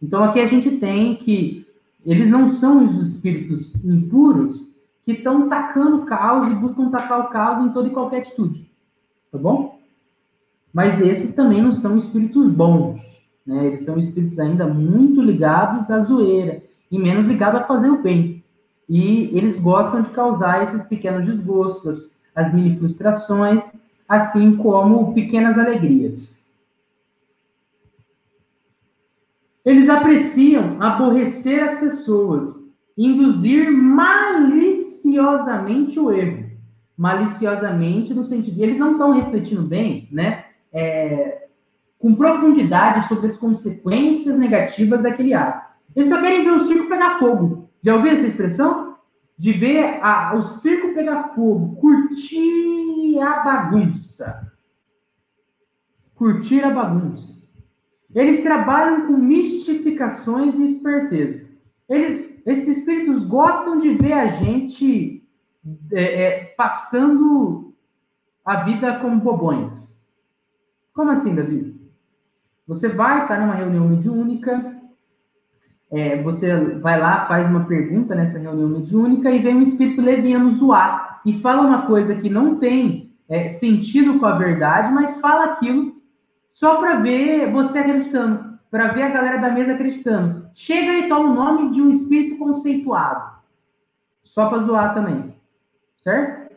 Então 0.00 0.22
aqui 0.22 0.38
a 0.38 0.46
gente 0.46 0.78
tem 0.78 1.16
que 1.16 1.66
eles 2.06 2.28
não 2.28 2.52
são 2.52 2.86
os 2.86 3.14
espíritos 3.14 3.84
impuros 3.84 4.80
que 5.04 5.12
estão 5.12 5.48
tacando 5.48 6.04
caos 6.04 6.52
e 6.52 6.54
buscam 6.54 6.90
tacar 6.90 7.26
o 7.26 7.30
caos 7.30 7.64
em 7.64 7.72
toda 7.72 7.88
e 7.88 7.92
qualquer 7.92 8.22
atitude. 8.22 8.70
Tá 9.32 9.38
bom? 9.38 9.80
Mas 10.72 11.00
esses 11.00 11.32
também 11.32 11.60
não 11.60 11.74
são 11.74 11.98
espíritos 11.98 12.48
bons. 12.52 13.00
Né? 13.44 13.66
Eles 13.66 13.82
são 13.82 13.98
espíritos 13.98 14.38
ainda 14.38 14.66
muito 14.68 15.20
ligados 15.20 15.90
à 15.90 15.98
zoeira 16.00 16.62
e 16.90 16.96
menos 16.96 17.26
ligados 17.26 17.60
a 17.60 17.64
fazer 17.64 17.90
o 17.90 18.02
bem. 18.02 18.31
E 18.94 19.34
eles 19.34 19.58
gostam 19.58 20.02
de 20.02 20.10
causar 20.10 20.64
esses 20.64 20.82
pequenos 20.82 21.24
desgostos, 21.24 22.14
as 22.34 22.52
mini 22.52 22.78
frustrações, 22.78 23.64
assim 24.06 24.54
como 24.58 25.14
pequenas 25.14 25.56
alegrias. 25.56 26.46
Eles 29.64 29.88
apreciam 29.88 30.76
aborrecer 30.82 31.64
as 31.64 31.80
pessoas, 31.80 32.70
induzir 32.94 33.72
maliciosamente 33.72 35.98
o 35.98 36.12
erro. 36.12 36.50
Maliciosamente 36.94 38.12
no 38.12 38.26
sentido 38.26 38.56
de 38.56 38.62
eles 38.62 38.76
não 38.76 38.92
estão 38.92 39.12
refletindo 39.12 39.62
bem, 39.62 40.06
né? 40.12 40.44
É, 40.70 41.46
com 41.98 42.14
profundidade 42.14 43.08
sobre 43.08 43.28
as 43.28 43.38
consequências 43.38 44.36
negativas 44.36 45.02
daquele 45.02 45.32
ato. 45.32 45.66
Eles 45.96 46.10
só 46.10 46.20
querem 46.20 46.44
ver 46.44 46.52
o 46.52 46.64
circo 46.64 46.90
pegar 46.90 47.18
fogo. 47.18 47.61
Já 47.82 47.96
ouviu 47.96 48.12
essa 48.12 48.26
expressão? 48.26 48.96
De 49.38 49.52
ver 49.52 49.98
a, 50.02 50.34
o 50.36 50.42
circo 50.42 50.94
pegar 50.94 51.30
fogo, 51.34 51.76
curtir 51.76 53.18
a 53.20 53.40
bagunça. 53.40 54.52
Curtir 56.14 56.62
a 56.62 56.70
bagunça. 56.70 57.42
Eles 58.14 58.42
trabalham 58.42 59.06
com 59.06 59.14
mistificações 59.14 60.54
e 60.56 60.66
espertezas. 60.66 61.50
Eles, 61.88 62.40
esses 62.46 62.78
espíritos 62.78 63.24
gostam 63.24 63.80
de 63.80 63.94
ver 63.94 64.12
a 64.12 64.26
gente 64.28 65.26
é, 65.92 66.22
é, 66.22 66.44
passando 66.56 67.74
a 68.44 68.64
vida 68.64 68.98
como 69.00 69.20
bobões. 69.20 69.92
Como 70.92 71.10
assim, 71.10 71.34
Davi? 71.34 71.80
Você 72.66 72.88
vai 72.88 73.22
estar 73.22 73.40
numa 73.40 73.54
reunião 73.54 73.88
mediúnica, 73.88 74.71
é, 75.92 76.22
você 76.22 76.78
vai 76.78 76.98
lá, 76.98 77.26
faz 77.26 77.46
uma 77.48 77.64
pergunta 77.66 78.14
nessa 78.14 78.38
reunião 78.38 78.66
mediúnica 78.66 79.30
e 79.30 79.40
vem 79.40 79.56
um 79.56 79.62
espírito 79.62 80.00
leviano 80.00 80.50
zoar 80.50 81.20
e 81.24 81.38
fala 81.40 81.60
uma 81.60 81.86
coisa 81.86 82.14
que 82.14 82.30
não 82.30 82.56
tem 82.56 83.12
é, 83.28 83.50
sentido 83.50 84.18
com 84.18 84.24
a 84.24 84.38
verdade, 84.38 84.92
mas 84.92 85.20
fala 85.20 85.52
aquilo 85.52 85.94
só 86.54 86.76
para 86.76 86.96
ver 86.96 87.52
você 87.52 87.78
acreditando, 87.78 88.58
para 88.70 88.88
ver 88.88 89.02
a 89.02 89.10
galera 89.10 89.38
da 89.38 89.50
mesa 89.50 89.74
acreditando. 89.74 90.46
Chega 90.54 90.92
e 90.94 91.08
toma 91.08 91.30
o 91.30 91.34
nome 91.34 91.72
de 91.72 91.82
um 91.82 91.90
espírito 91.90 92.38
conceituado, 92.38 93.38
só 94.22 94.48
para 94.48 94.60
zoar 94.60 94.94
também, 94.94 95.34
certo? 95.98 96.52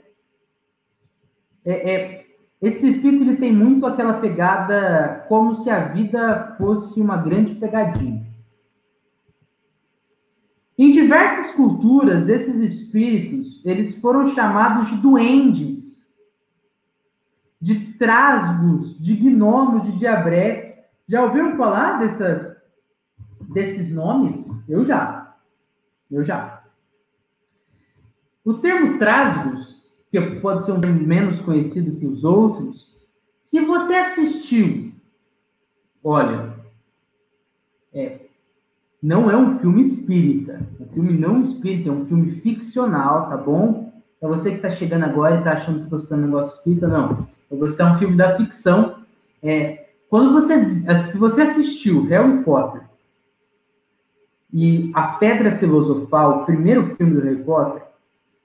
É, 1.65 1.93
é, 1.93 2.25
esses 2.61 2.95
espíritos 2.95 3.27
eles 3.27 3.39
têm 3.39 3.51
muito 3.51 3.85
aquela 3.85 4.13
pegada 4.13 5.25
como 5.27 5.55
se 5.55 5.69
a 5.69 5.79
vida 5.79 6.55
fosse 6.57 7.01
uma 7.01 7.17
grande 7.17 7.55
pegadinha. 7.55 8.24
Em 10.77 10.91
diversas 10.91 11.51
culturas, 11.51 12.27
esses 12.27 12.57
espíritos 12.57 13.65
eles 13.65 13.95
foram 13.97 14.33
chamados 14.33 14.89
de 14.89 14.97
duendes 14.97 15.95
de 17.65 17.93
trasgos, 17.93 18.95
de 18.99 19.15
gnomos, 19.15 19.85
de 19.85 19.97
diabretes. 19.97 20.77
Já 21.09 21.23
ouviram 21.23 21.57
falar 21.57 21.97
dessas, 21.97 22.55
desses 23.53 23.89
nomes? 23.89 24.47
Eu 24.69 24.85
já. 24.85 25.35
Eu 26.11 26.23
já. 26.23 26.63
O 28.43 28.53
termo 28.53 28.99
trasgos, 28.99 29.83
que 30.11 30.21
pode 30.41 30.63
ser 30.63 30.73
um 30.73 30.79
termo 30.81 31.01
menos 31.01 31.41
conhecido 31.41 31.97
que 31.97 32.05
os 32.05 32.23
outros, 32.23 32.95
se 33.41 33.59
você 33.61 33.95
assistiu, 33.95 34.93
olha, 36.03 36.53
é, 37.91 38.24
não 39.05 39.29
é 39.29 39.37
um 39.37 39.59
filme 39.59 39.83
espírita. 39.83 40.59
Um 40.79 40.85
filme 40.87 41.13
não 41.13 41.41
espírita, 41.41 41.89
é 41.89 41.91
um 41.91 42.07
filme 42.07 42.31
ficcional, 42.41 43.29
tá 43.29 43.37
bom? 43.37 43.93
Para 44.19 44.29
você 44.29 44.49
que 44.49 44.55
está 44.55 44.71
chegando 44.71 45.05
agora 45.05 45.35
e 45.35 45.37
está 45.37 45.51
achando 45.51 45.77
que 45.77 45.83
estou 45.83 45.99
citando 45.99 46.23
um 46.23 46.25
negócio 46.25 46.57
espírita, 46.57 46.87
não. 46.87 47.27
Eu 47.51 47.59
vou 47.59 47.67
citar 47.67 47.93
um 47.93 47.99
filme 47.99 48.17
da 48.17 48.35
ficção. 48.35 48.95
É, 49.43 49.89
quando 50.09 50.33
você, 50.33 50.55
se 50.95 51.17
você 51.19 51.43
assistiu 51.43 52.03
Harry 52.07 52.43
Potter 52.43 52.81
e 54.51 54.89
A 54.95 55.03
Pedra 55.03 55.55
Filosofal, 55.59 56.41
o 56.41 56.45
primeiro 56.45 56.95
filme 56.95 57.13
do 57.13 57.21
Harry 57.21 57.43
Potter, 57.43 57.83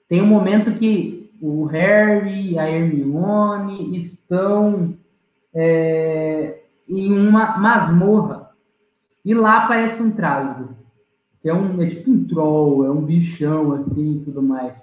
tem 0.07 0.21
um 0.21 0.27
momento 0.27 0.77
que 0.77 1.31
o 1.41 1.65
Harry 1.65 2.51
e 2.51 2.59
a 2.59 2.69
Hermione 2.69 3.97
estão 3.97 4.93
é, 5.55 6.59
em 6.87 7.11
uma 7.11 7.57
masmorra 7.57 8.30
e 9.23 9.33
lá 9.33 9.63
aparece 9.63 10.01
um 10.01 10.11
trasgo, 10.11 10.75
que 11.41 11.49
é 11.49 11.53
um 11.53 11.81
é 11.81 11.89
tipo 11.89 12.11
um 12.11 12.25
troll, 12.25 12.85
é 12.85 12.91
um 12.91 13.01
bichão 13.01 13.73
assim, 13.73 14.21
tudo 14.23 14.41
mais, 14.41 14.81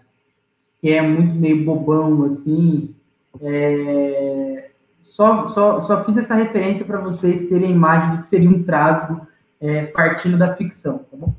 que 0.81 0.91
é 0.91 1.03
muito 1.03 1.35
meio 1.35 1.65
bobão 1.65 2.25
assim, 2.25 2.95
é, 3.41 4.71
só, 5.03 5.49
só, 5.49 5.81
só 5.81 6.05
fiz 6.05 6.17
essa 6.17 6.35
referência 6.35 6.85
para 6.85 7.01
vocês 7.01 7.49
terem 7.49 7.69
a 7.69 7.77
imagem 7.77 8.11
do 8.13 8.19
que 8.19 8.29
seria 8.29 8.49
um 8.49 8.63
trasgo 8.63 9.27
é, 9.61 9.87
partindo 9.87 10.39
da 10.39 10.55
ficção, 10.55 10.99
tá 10.99 11.17
bom? 11.17 11.35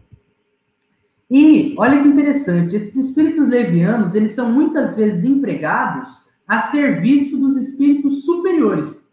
E, 1.30 1.76
olha 1.78 2.02
que 2.02 2.08
interessante, 2.08 2.76
esses 2.76 2.96
espíritos 2.96 3.48
levianos, 3.48 4.16
eles 4.16 4.32
são 4.32 4.52
muitas 4.52 4.96
vezes 4.96 5.24
empregados 5.24 6.10
a 6.48 6.60
serviço 6.60 7.38
dos 7.38 7.56
espíritos 7.56 8.26
superiores. 8.26 9.08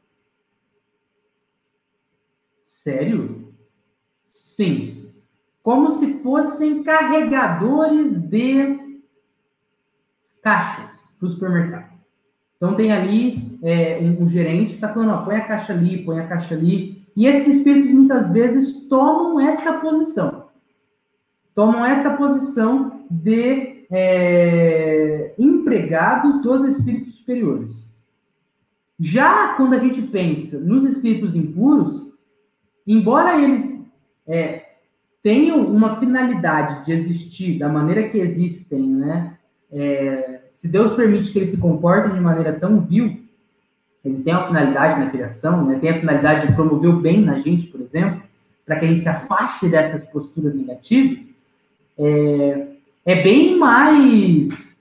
Sério? 2.62 3.45
Sim. 4.56 5.10
Como 5.62 5.90
se 5.90 6.14
fossem 6.22 6.82
carregadores 6.82 8.16
de 8.16 9.02
caixas 10.42 10.98
para 11.18 11.26
o 11.26 11.30
supermercado. 11.30 11.92
Então 12.56 12.74
tem 12.74 12.90
ali 12.90 13.58
é, 13.62 13.98
um, 14.00 14.22
um, 14.22 14.28
gerente 14.28 14.70
que 14.70 14.74
está 14.76 14.88
falando, 14.88 15.10
ó, 15.10 15.18
põe 15.24 15.36
a 15.36 15.46
caixa 15.46 15.74
ali, 15.74 16.04
põe 16.06 16.20
a 16.20 16.26
caixa 16.26 16.54
ali. 16.54 17.06
E 17.14 17.26
esses 17.26 17.56
espíritos 17.56 17.90
muitas 17.90 18.30
vezes 18.30 18.88
tomam 18.88 19.38
essa 19.40 19.74
posição. 19.74 20.46
Tomam 21.54 21.84
essa 21.84 22.16
posição 22.16 23.04
de 23.10 23.84
é, 23.90 25.34
empregados 25.38 26.40
dos 26.40 26.64
espíritos 26.64 27.16
superiores. 27.16 27.84
Já 28.98 29.52
quando 29.54 29.74
a 29.74 29.78
gente 29.78 30.00
pensa 30.00 30.58
nos 30.58 30.84
espíritos 30.84 31.36
impuros, 31.36 32.18
embora 32.86 33.38
eles 33.38 33.85
é, 34.26 34.64
tenham 35.22 35.66
uma 35.66 35.98
finalidade 35.98 36.84
de 36.86 36.92
existir 36.92 37.58
da 37.58 37.68
maneira 37.68 38.08
que 38.08 38.18
existem, 38.18 38.80
né? 38.80 39.36
É, 39.72 40.40
se 40.52 40.68
Deus 40.68 40.94
permite 40.94 41.32
que 41.32 41.38
eles 41.38 41.50
se 41.50 41.56
comportem 41.56 42.14
de 42.14 42.20
maneira 42.20 42.52
tão 42.52 42.80
vil, 42.80 43.20
eles 44.04 44.22
têm 44.22 44.32
uma 44.32 44.46
finalidade 44.46 45.00
na 45.00 45.10
criação, 45.10 45.66
né? 45.66 45.78
tem 45.80 45.90
a 45.90 46.00
finalidade 46.00 46.46
de 46.46 46.54
promover 46.54 46.90
o 46.90 47.00
bem 47.00 47.20
na 47.20 47.40
gente, 47.40 47.66
por 47.66 47.80
exemplo, 47.80 48.22
para 48.64 48.78
que 48.78 48.84
a 48.84 48.88
gente 48.88 49.02
se 49.02 49.08
afaste 49.08 49.68
dessas 49.68 50.04
posturas 50.06 50.54
negativas, 50.54 51.26
é, 51.98 52.68
é 53.04 53.22
bem 53.22 53.58
mais 53.58 54.76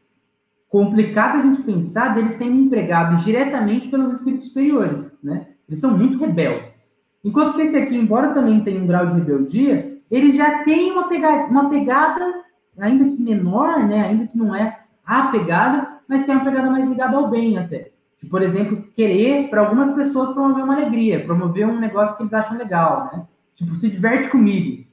complicado 0.70 1.40
a 1.40 1.42
gente 1.42 1.64
pensar 1.64 2.14
deles 2.14 2.34
sendo 2.34 2.56
empregados 2.56 3.24
diretamente 3.26 3.88
pelos 3.88 4.16
espíritos 4.16 4.48
superiores, 4.48 5.18
né? 5.24 5.48
Eles 5.68 5.80
são 5.80 5.98
muito 5.98 6.20
rebeldes. 6.20 6.85
Enquanto 7.26 7.56
que 7.56 7.64
esse 7.64 7.76
aqui, 7.76 7.97
embora 7.97 8.35
também 8.35 8.64
tenha 8.64 8.80
um 8.80 8.85
grau 8.85 9.07
de 9.07 9.14
rebeldia, 9.14 9.97
ele 10.11 10.38
já 10.38 10.64
tem 10.64 10.91
uma 10.91 11.10
pegada, 11.10 11.49
uma 11.49 11.69
pegada 11.72 12.43
ainda 12.77 13.03
que 13.03 13.19
menor, 13.19 13.84
né? 13.88 14.10
Ainda 14.10 14.27
que 14.27 14.38
não 14.38 14.56
é 14.56 14.80
a 15.03 15.30
pegada, 15.30 16.02
mas 16.07 16.23
tem 16.23 16.35
uma 16.35 16.45
pegada 16.45 16.69
mais 16.69 16.88
ligada 16.88 17.18
ao 17.18 17.27
bem 17.27 17.57
até. 17.57 17.91
Tipo, 18.19 18.30
por 18.30 18.43
exemplo, 18.43 18.84
querer, 18.95 19.49
para 19.49 19.61
algumas 19.61 19.89
pessoas, 19.95 20.34
promover 20.34 20.64
uma 20.64 20.76
alegria, 20.76 21.26
promover 21.26 21.65
um 21.68 21.80
negócio 21.80 22.15
que 22.15 22.22
eles 22.22 22.34
acham 22.34 22.60
legal, 22.60 23.10
né? 23.11 23.26
Tipo, 23.56 23.76
se 23.76 23.89
diverte 23.89 24.30
comigo. 24.30 24.85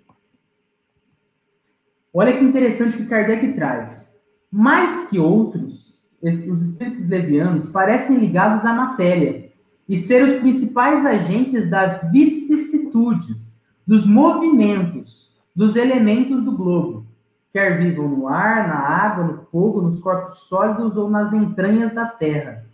Olha 2.15 2.39
que 2.39 2.45
interessante 2.45 2.97
que 2.97 3.07
Kardec 3.07 3.53
traz. 3.53 4.11
Mais 4.51 5.09
que 5.11 5.19
outros, 5.19 5.95
esses, 6.23 6.51
os 6.51 6.63
espíritos 6.63 7.07
levianos 7.11 7.67
parecem 7.67 8.17
ligados 8.17 8.65
à 8.65 8.73
matéria 8.73 9.52
e 9.93 9.99
ser 9.99 10.25
os 10.25 10.41
principais 10.41 11.05
agentes 11.05 11.69
das 11.69 12.11
vicissitudes, 12.11 13.53
dos 13.87 14.07
movimentos, 14.07 15.31
dos 15.55 15.77
elementos 15.77 16.43
do 16.43 16.57
globo, 16.57 17.05
quer 17.53 17.79
vivam 17.79 18.09
no 18.09 18.27
ar, 18.27 18.69
na 18.69 18.79
água, 18.79 19.25
no 19.25 19.43
fogo, 19.51 19.83
nos 19.83 20.01
corpos 20.01 20.49
sólidos 20.49 20.97
ou 20.97 21.11
nas 21.11 21.31
entranhas 21.35 21.93
da 21.93 22.07
terra. 22.07 22.65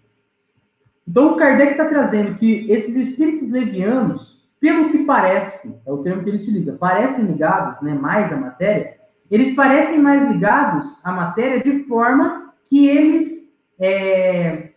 Então, 1.09 1.32
o 1.32 1.36
Kardec 1.36 1.73
está 1.73 1.86
trazendo 1.86 2.39
que 2.39 2.70
esses 2.70 2.95
espíritos 2.95 3.51
levianos, 3.51 4.40
pelo 4.61 4.93
que 4.93 4.99
parece, 4.99 5.77
é 5.85 5.90
o 5.90 5.99
termo 5.99 6.23
que 6.23 6.31
ele 6.31 6.39
utiliza, 6.39 6.74
parecem 6.74 7.24
ligados 7.24 7.82
né, 7.82 7.95
mais 7.95 8.32
à 8.32 8.36
matéria, 8.36 8.95
eles 9.28 9.57
parecem 9.57 9.99
mais 9.99 10.31
ligados 10.31 10.97
à 11.03 11.11
matéria 11.11 11.61
de 11.65 11.82
forma 11.89 12.55
que 12.69 12.86
eles 12.86 13.43
é, 13.77 14.68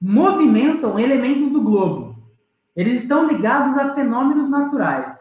movimentam 0.00 0.98
elementos 0.98 1.52
do 1.52 1.60
globo. 1.60 2.16
Eles 2.74 3.02
estão 3.02 3.26
ligados 3.26 3.76
a 3.78 3.94
fenômenos 3.94 4.50
naturais. 4.50 5.18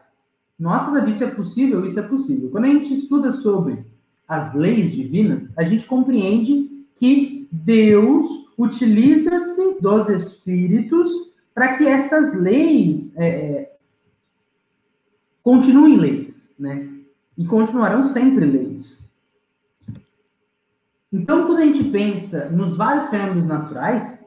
Nossa, 0.59 0.91
Davi, 0.91 1.11
isso 1.11 1.23
é 1.23 1.31
possível? 1.31 1.85
Isso 1.85 1.99
é 1.99 2.03
possível. 2.03 2.49
Quando 2.49 2.65
a 2.65 2.69
gente 2.69 2.93
estuda 2.93 3.31
sobre 3.31 3.85
as 4.27 4.53
leis 4.53 4.91
divinas, 4.91 5.57
a 5.57 5.63
gente 5.63 5.85
compreende 5.85 6.69
que 6.97 7.47
Deus 7.51 8.27
utiliza-se 8.57 9.79
dos 9.81 10.09
espíritos 10.09 11.09
para 11.53 11.77
que 11.77 11.87
essas 11.87 12.33
leis 12.33 13.15
é, 13.15 13.27
é, 13.27 13.75
continuem 15.43 15.97
leis, 15.97 16.53
né? 16.59 16.89
E 17.37 17.45
continuarão 17.45 18.05
sempre 18.05 18.45
leis. 18.45 19.03
Então, 21.11 21.45
quando 21.45 21.59
a 21.59 21.65
gente 21.65 21.89
pensa 21.91 22.49
nos 22.49 22.75
vários 22.75 23.07
fenômenos 23.07 23.45
naturais, 23.45 24.24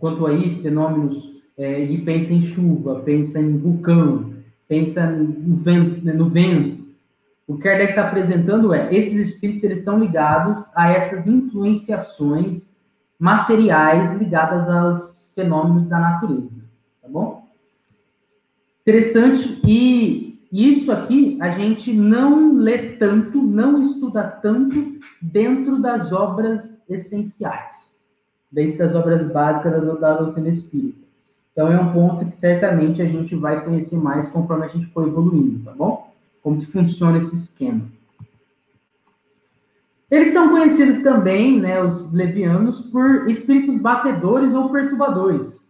quanto 0.00 0.26
aí 0.26 0.60
fenômenos, 0.62 1.30
é, 1.56 1.84
e 1.84 1.98
pensa 1.98 2.32
em 2.32 2.40
chuva, 2.40 3.00
pensa 3.00 3.38
em 3.38 3.58
vulcão, 3.58 4.32
pensa 4.66 5.06
no 5.06 5.56
vento, 5.56 6.04
né, 6.04 6.12
no 6.12 6.30
vento. 6.30 6.80
O 7.46 7.56
que 7.56 7.62
Kardec 7.64 7.90
está 7.90 8.08
apresentando 8.08 8.72
é, 8.72 8.94
esses 8.94 9.28
espíritos 9.28 9.64
eles 9.64 9.78
estão 9.78 9.98
ligados 9.98 10.64
a 10.74 10.90
essas 10.90 11.26
influenciações 11.26 12.76
materiais 13.18 14.12
ligadas 14.12 14.68
aos 14.68 15.32
fenômenos 15.34 15.86
da 15.88 15.98
natureza, 15.98 16.64
tá 17.02 17.08
bom? 17.08 17.46
Interessante, 18.80 19.60
e 19.64 20.40
isso 20.50 20.90
aqui 20.90 21.36
a 21.40 21.50
gente 21.50 21.92
não 21.92 22.54
lê 22.54 22.96
tanto, 22.96 23.42
não 23.42 23.82
estuda 23.82 24.22
tanto 24.24 24.98
dentro 25.20 25.80
das 25.80 26.12
obras 26.12 26.82
essenciais, 26.88 27.89
dentro 28.50 28.78
das 28.78 28.94
obras 28.94 29.30
básicas 29.30 29.72
da, 29.72 29.94
da 29.94 30.14
doutrina 30.14 30.48
espírita. 30.48 30.98
Então, 31.52 31.70
é 31.70 31.78
um 31.78 31.92
ponto 31.92 32.26
que 32.26 32.38
certamente 32.38 33.02
a 33.02 33.04
gente 33.04 33.34
vai 33.36 33.64
conhecer 33.64 33.96
mais 33.96 34.28
conforme 34.28 34.64
a 34.64 34.68
gente 34.68 34.86
for 34.92 35.06
evoluindo, 35.06 35.64
tá 35.64 35.72
bom? 35.72 36.12
Como 36.42 36.58
que 36.58 36.66
funciona 36.66 37.18
esse 37.18 37.34
esquema. 37.34 37.82
Eles 40.10 40.32
são 40.32 40.48
conhecidos 40.50 41.02
também, 41.02 41.60
né, 41.60 41.80
os 41.82 42.12
levianos, 42.12 42.80
por 42.80 43.28
espíritos 43.28 43.80
batedores 43.80 44.54
ou 44.54 44.70
perturbadores. 44.70 45.60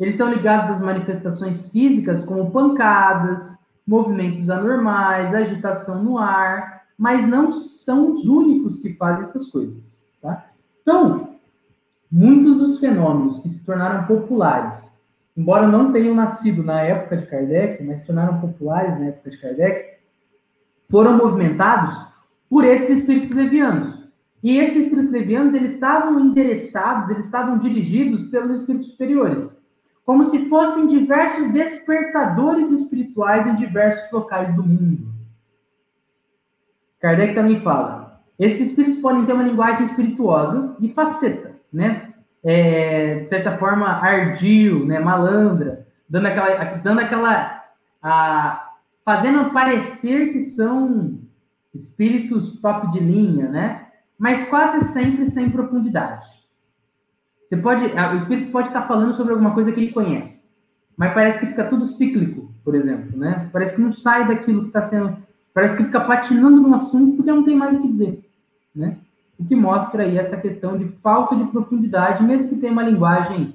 Eles 0.00 0.16
são 0.16 0.32
ligados 0.32 0.70
às 0.70 0.80
manifestações 0.80 1.68
físicas, 1.70 2.24
como 2.24 2.50
pancadas, 2.50 3.56
movimentos 3.86 4.50
anormais, 4.50 5.34
agitação 5.34 6.02
no 6.02 6.18
ar, 6.18 6.82
mas 6.96 7.26
não 7.26 7.52
são 7.52 8.10
os 8.10 8.24
únicos 8.24 8.78
que 8.78 8.94
fazem 8.94 9.24
essas 9.24 9.46
coisas. 9.46 9.96
Tá? 10.20 10.47
Então, 10.88 11.28
Muitos 12.10 12.56
dos 12.56 12.80
fenômenos 12.80 13.40
que 13.40 13.50
se 13.50 13.62
tornaram 13.66 14.06
populares, 14.06 14.82
embora 15.36 15.68
não 15.68 15.92
tenham 15.92 16.14
nascido 16.14 16.62
na 16.62 16.80
época 16.80 17.18
de 17.18 17.26
Kardec, 17.26 17.84
mas 17.84 18.00
se 18.00 18.06
tornaram 18.06 18.40
populares 18.40 18.98
na 18.98 19.08
época 19.08 19.30
de 19.30 19.36
Kardec, 19.36 19.98
foram 20.90 21.18
movimentados 21.18 21.94
por 22.48 22.64
esses 22.64 23.00
espíritos 23.00 23.36
levianos. 23.36 24.08
E 24.42 24.56
esses 24.56 24.86
espíritos 24.86 25.10
levianos, 25.10 25.52
eles 25.52 25.74
estavam 25.74 26.18
interessados, 26.18 27.10
eles 27.10 27.26
estavam 27.26 27.58
dirigidos 27.58 28.28
pelos 28.28 28.60
espíritos 28.60 28.88
superiores, 28.92 29.54
como 30.06 30.24
se 30.24 30.48
fossem 30.48 30.86
diversos 30.86 31.52
despertadores 31.52 32.70
espirituais 32.70 33.46
em 33.46 33.56
diversos 33.56 34.10
locais 34.10 34.56
do 34.56 34.62
mundo. 34.62 35.08
Kardec 37.00 37.34
também 37.34 37.60
fala: 37.60 37.97
esses 38.38 38.68
espíritos 38.68 39.00
podem 39.00 39.26
ter 39.26 39.32
uma 39.32 39.42
linguagem 39.42 39.84
espirituosa 39.84 40.76
e 40.80 40.92
faceta, 40.92 41.56
né? 41.72 42.12
É, 42.44 43.20
de 43.20 43.28
certa 43.28 43.56
forma, 43.58 43.86
ardio, 43.86 44.86
né? 44.86 45.00
Malandra, 45.00 45.86
dando 46.08 46.26
aquela, 46.26 46.64
dando 46.76 47.00
aquela, 47.00 47.64
a, 48.02 48.72
fazendo 49.04 49.50
parecer 49.50 50.32
que 50.32 50.40
são 50.40 51.18
espíritos 51.74 52.60
top 52.60 52.92
de 52.92 53.00
linha, 53.00 53.48
né? 53.48 53.86
Mas 54.18 54.46
quase 54.48 54.86
sempre 54.92 55.28
sem 55.30 55.50
profundidade. 55.50 56.26
Você 57.42 57.56
pode, 57.56 57.84
o 57.84 58.16
espírito 58.16 58.52
pode 58.52 58.68
estar 58.68 58.86
falando 58.86 59.14
sobre 59.14 59.32
alguma 59.32 59.54
coisa 59.54 59.72
que 59.72 59.80
ele 59.80 59.92
conhece, 59.92 60.44
mas 60.96 61.14
parece 61.14 61.38
que 61.38 61.46
fica 61.46 61.64
tudo 61.64 61.86
cíclico, 61.86 62.52
por 62.62 62.74
exemplo, 62.74 63.16
né? 63.16 63.48
Parece 63.52 63.74
que 63.74 63.80
não 63.80 63.92
sai 63.92 64.28
daquilo 64.28 64.62
que 64.62 64.66
está 64.68 64.82
sendo, 64.82 65.16
parece 65.54 65.74
que 65.74 65.84
fica 65.84 66.00
patinando 66.00 66.60
no 66.60 66.74
assunto 66.74 67.16
porque 67.16 67.30
não 67.30 67.44
tem 67.44 67.56
mais 67.56 67.78
o 67.78 67.80
que 67.80 67.88
dizer, 67.88 68.27
né? 68.78 68.96
o 69.38 69.44
que 69.44 69.54
mostra 69.54 70.02
aí 70.02 70.18
essa 70.18 70.36
questão 70.36 70.76
de 70.76 70.86
falta 70.86 71.36
de 71.36 71.44
profundidade, 71.44 72.24
mesmo 72.24 72.48
que 72.48 72.56
tenha 72.56 72.72
uma 72.72 72.82
linguagem 72.82 73.54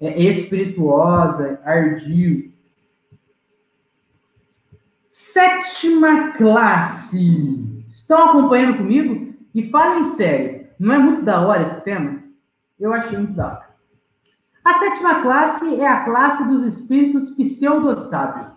é, 0.00 0.22
espirituosa, 0.22 1.60
ardio. 1.64 2.52
Sétima 5.08 6.32
classe. 6.32 7.84
Estão 7.88 8.28
acompanhando 8.28 8.78
comigo? 8.78 9.34
E 9.54 9.68
falem 9.70 10.04
sério, 10.04 10.68
não 10.78 10.94
é 10.94 10.98
muito 10.98 11.22
da 11.22 11.44
hora 11.44 11.62
esse 11.62 11.80
tema? 11.80 12.22
Eu 12.78 12.92
achei 12.92 13.18
muito 13.18 13.32
da 13.32 13.46
hora. 13.46 13.68
A 14.64 14.74
sétima 14.74 15.22
classe 15.22 15.80
é 15.80 15.86
a 15.86 16.04
classe 16.04 16.44
dos 16.44 16.76
espíritos 16.76 17.30
pseudo-sábios. 17.30 18.54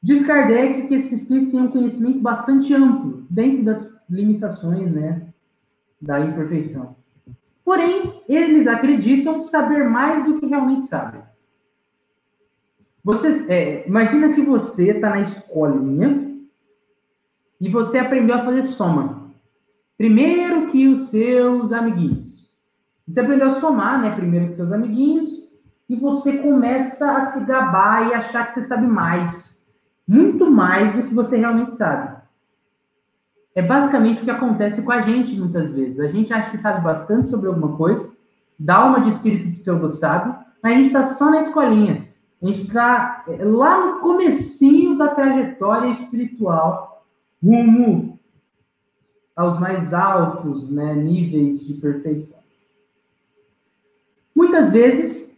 Diz 0.00 0.24
Kardec 0.24 0.86
que 0.86 0.94
esses 0.94 1.20
espíritos 1.20 1.50
têm 1.50 1.62
um 1.62 1.70
conhecimento 1.70 2.20
bastante 2.20 2.72
amplo 2.72 3.26
dentro 3.28 3.64
das 3.64 3.97
limitações, 4.08 4.92
né, 4.92 5.22
da 6.00 6.20
imperfeição. 6.20 6.96
Porém, 7.64 8.22
eles 8.28 8.66
acreditam 8.66 9.40
saber 9.40 9.88
mais 9.88 10.24
do 10.24 10.38
que 10.38 10.46
realmente 10.46 10.86
sabem. 10.86 11.20
Você, 13.04 13.44
é, 13.48 13.86
imagina 13.86 14.32
que 14.34 14.42
você 14.42 14.90
está 14.90 15.10
na 15.10 15.20
escolinha 15.20 16.36
e 17.60 17.68
você 17.68 17.98
aprendeu 17.98 18.36
a 18.36 18.44
fazer 18.44 18.62
soma. 18.62 19.32
Primeiro 19.96 20.68
que 20.68 20.88
os 20.88 21.10
seus 21.10 21.72
amiguinhos. 21.72 22.48
Você 23.06 23.20
aprendeu 23.20 23.48
a 23.48 23.60
somar, 23.60 24.00
né? 24.00 24.14
Primeiro 24.14 24.48
que 24.48 24.56
seus 24.56 24.72
amiguinhos 24.72 25.48
e 25.88 25.96
você 25.96 26.38
começa 26.38 27.10
a 27.10 27.24
se 27.26 27.44
gabar 27.44 28.08
e 28.08 28.14
achar 28.14 28.46
que 28.46 28.52
você 28.52 28.62
sabe 28.62 28.86
mais, 28.86 29.56
muito 30.06 30.50
mais 30.50 30.94
do 30.94 31.04
que 31.04 31.14
você 31.14 31.36
realmente 31.36 31.74
sabe. 31.74 32.18
É 33.58 33.62
basicamente 33.62 34.20
o 34.20 34.24
que 34.24 34.30
acontece 34.30 34.80
com 34.80 34.92
a 34.92 35.00
gente 35.02 35.34
muitas 35.34 35.72
vezes. 35.72 35.98
A 35.98 36.06
gente 36.06 36.32
acha 36.32 36.48
que 36.52 36.58
sabe 36.58 36.80
bastante 36.80 37.28
sobre 37.28 37.48
alguma 37.48 37.76
coisa, 37.76 38.08
dá 38.56 38.84
uma 38.84 39.00
de 39.00 39.08
espírito 39.08 39.56
pseudo-sábio, 39.56 40.32
mas 40.62 40.72
a 40.72 40.76
gente 40.76 40.86
está 40.86 41.02
só 41.14 41.28
na 41.28 41.40
escolinha. 41.40 42.06
A 42.40 42.46
gente 42.46 42.68
está 42.68 43.24
é, 43.26 43.42
lá 43.42 43.84
no 43.84 43.98
comecinho 43.98 44.96
da 44.96 45.08
trajetória 45.08 45.90
espiritual, 45.90 47.04
rumo 47.42 48.16
aos 49.34 49.58
mais 49.58 49.92
altos 49.92 50.70
né, 50.70 50.94
níveis 50.94 51.66
de 51.66 51.74
perfeição. 51.74 52.38
Muitas 54.36 54.70
vezes, 54.70 55.36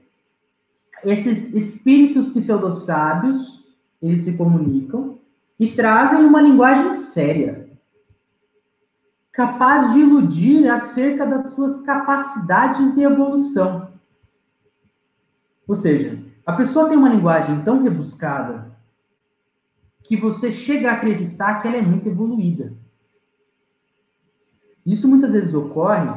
esses 1.03 1.55
espíritos 1.55 2.27
pseudo-sábios, 2.35 3.65
eles 4.03 4.21
se 4.21 4.35
comunicam 4.35 5.19
e 5.59 5.73
trazem 5.73 6.23
uma 6.23 6.43
linguagem 6.43 6.93
séria 6.93 7.70
capaz 9.41 9.95
de 9.95 10.01
iludir 10.01 10.69
acerca 10.69 11.25
das 11.25 11.55
suas 11.55 11.81
capacidades 11.81 12.95
e 12.99 13.03
evolução. 13.03 13.89
Ou 15.67 15.75
seja, 15.75 16.23
a 16.45 16.53
pessoa 16.53 16.91
tem 16.91 16.99
uma 16.99 17.09
linguagem 17.09 17.63
tão 17.63 17.83
rebuscada 17.83 18.71
que 20.03 20.15
você 20.15 20.53
chega 20.53 20.91
a 20.91 20.95
acreditar 20.95 21.63
que 21.63 21.69
ela 21.69 21.79
é 21.79 21.81
muito 21.81 22.07
evoluída. 22.07 22.75
Isso 24.85 25.09
muitas 25.09 25.33
vezes 25.33 25.55
ocorre 25.55 26.11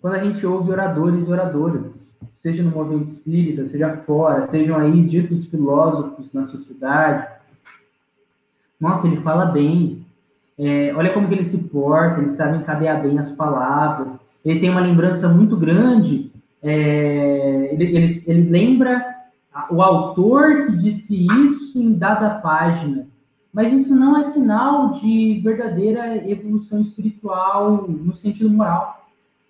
quando 0.00 0.14
a 0.14 0.24
gente 0.24 0.44
ouve 0.44 0.72
oradores 0.72 1.28
e 1.28 1.30
oradoras, 1.30 2.18
seja 2.34 2.64
no 2.64 2.72
movimento 2.72 3.08
espírita, 3.08 3.66
seja 3.66 3.98
fora, 3.98 4.48
sejam 4.48 4.76
aí 4.76 5.00
ditos 5.06 5.44
filósofos 5.44 6.32
na 6.32 6.44
sociedade. 6.46 7.28
Nossa, 8.80 9.06
ele 9.06 9.20
fala 9.20 9.46
bem. 9.46 10.07
É, 10.58 10.92
olha 10.94 11.12
como 11.12 11.28
que 11.28 11.34
ele 11.34 11.44
se 11.44 11.58
porta, 11.68 12.20
ele 12.20 12.30
sabe 12.30 12.58
encadear 12.58 13.00
bem 13.02 13.18
as 13.18 13.30
palavras. 13.30 14.18
Ele 14.44 14.60
tem 14.60 14.70
uma 14.70 14.80
lembrança 14.80 15.28
muito 15.28 15.56
grande. 15.56 16.30
É, 16.62 17.70
ele, 17.72 17.96
ele, 17.96 18.22
ele 18.26 18.50
lembra 18.50 19.04
o 19.70 19.82
autor 19.82 20.66
que 20.66 20.76
disse 20.76 21.26
isso 21.44 21.80
em 21.80 21.92
dada 21.92 22.30
página. 22.40 23.06
Mas 23.52 23.72
isso 23.72 23.94
não 23.94 24.16
é 24.16 24.24
sinal 24.24 24.92
de 24.94 25.40
verdadeira 25.42 26.28
evolução 26.28 26.80
espiritual 26.80 27.86
no 27.88 28.14
sentido 28.14 28.50
moral. 28.50 29.08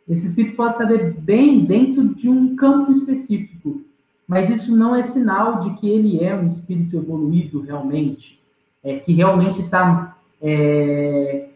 Esse 0.08 0.26
espírito 0.26 0.56
pode 0.56 0.76
saber 0.76 1.20
bem 1.20 1.64
dentro 1.64 2.14
de 2.14 2.28
um 2.28 2.56
campo 2.56 2.92
específico, 2.92 3.82
mas 4.26 4.48
isso 4.48 4.74
não 4.74 4.94
é 4.94 5.02
sinal 5.02 5.60
de 5.60 5.74
que 5.78 5.88
ele 5.88 6.22
é 6.24 6.34
um 6.34 6.46
espírito 6.46 6.96
evoluído 6.96 7.60
realmente, 7.60 8.40
é, 8.82 8.98
que 8.98 9.12
realmente 9.12 9.60
está, 9.60 10.07
é, 10.42 11.48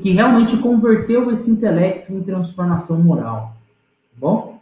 que 0.00 0.10
realmente 0.10 0.56
converteu 0.58 1.30
esse 1.30 1.50
intelecto 1.50 2.12
em 2.12 2.22
transformação 2.22 2.98
moral. 2.98 3.54
Tá 4.12 4.18
bom? 4.18 4.60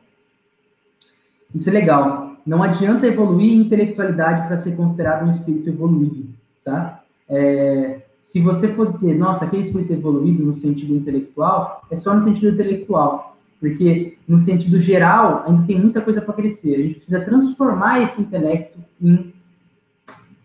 Isso 1.55 1.69
é 1.69 1.73
legal. 1.73 2.37
Não 2.45 2.63
adianta 2.63 3.07
evoluir 3.07 3.53
intelectualidade 3.53 4.47
para 4.47 4.57
ser 4.57 4.77
considerado 4.77 5.27
um 5.27 5.31
espírito 5.31 5.71
evoluído, 5.71 6.27
tá? 6.63 7.03
É, 7.29 8.03
se 8.19 8.41
você 8.41 8.69
for 8.69 8.89
dizer, 8.89 9.15
nossa, 9.17 9.45
aquele 9.45 9.63
espírito 9.63 9.93
evoluído 9.93 10.45
no 10.45 10.53
sentido 10.53 10.95
intelectual, 10.95 11.83
é 11.91 11.97
só 11.97 12.15
no 12.15 12.23
sentido 12.23 12.49
intelectual, 12.49 13.37
porque 13.61 14.19
no 14.29 14.39
sentido 14.39 14.79
geral 14.79 15.45
ainda 15.47 15.67
tem 15.67 15.81
muita 15.81 16.01
coisa 16.01 16.21
para 16.21 16.35
crescer. 16.35 16.75
A 16.75 16.83
gente 16.83 16.95
precisa 16.97 17.21
transformar 17.21 18.03
esse 18.03 18.21
intelecto 18.21 18.79
em 19.01 19.33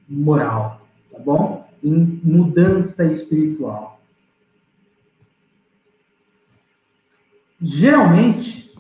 moral, 0.07 0.81
tá 1.11 1.19
bom? 1.19 1.68
Em 1.84 2.19
mudança 2.23 3.06
espiritual. 3.06 3.99
Geralmente, 7.61 8.73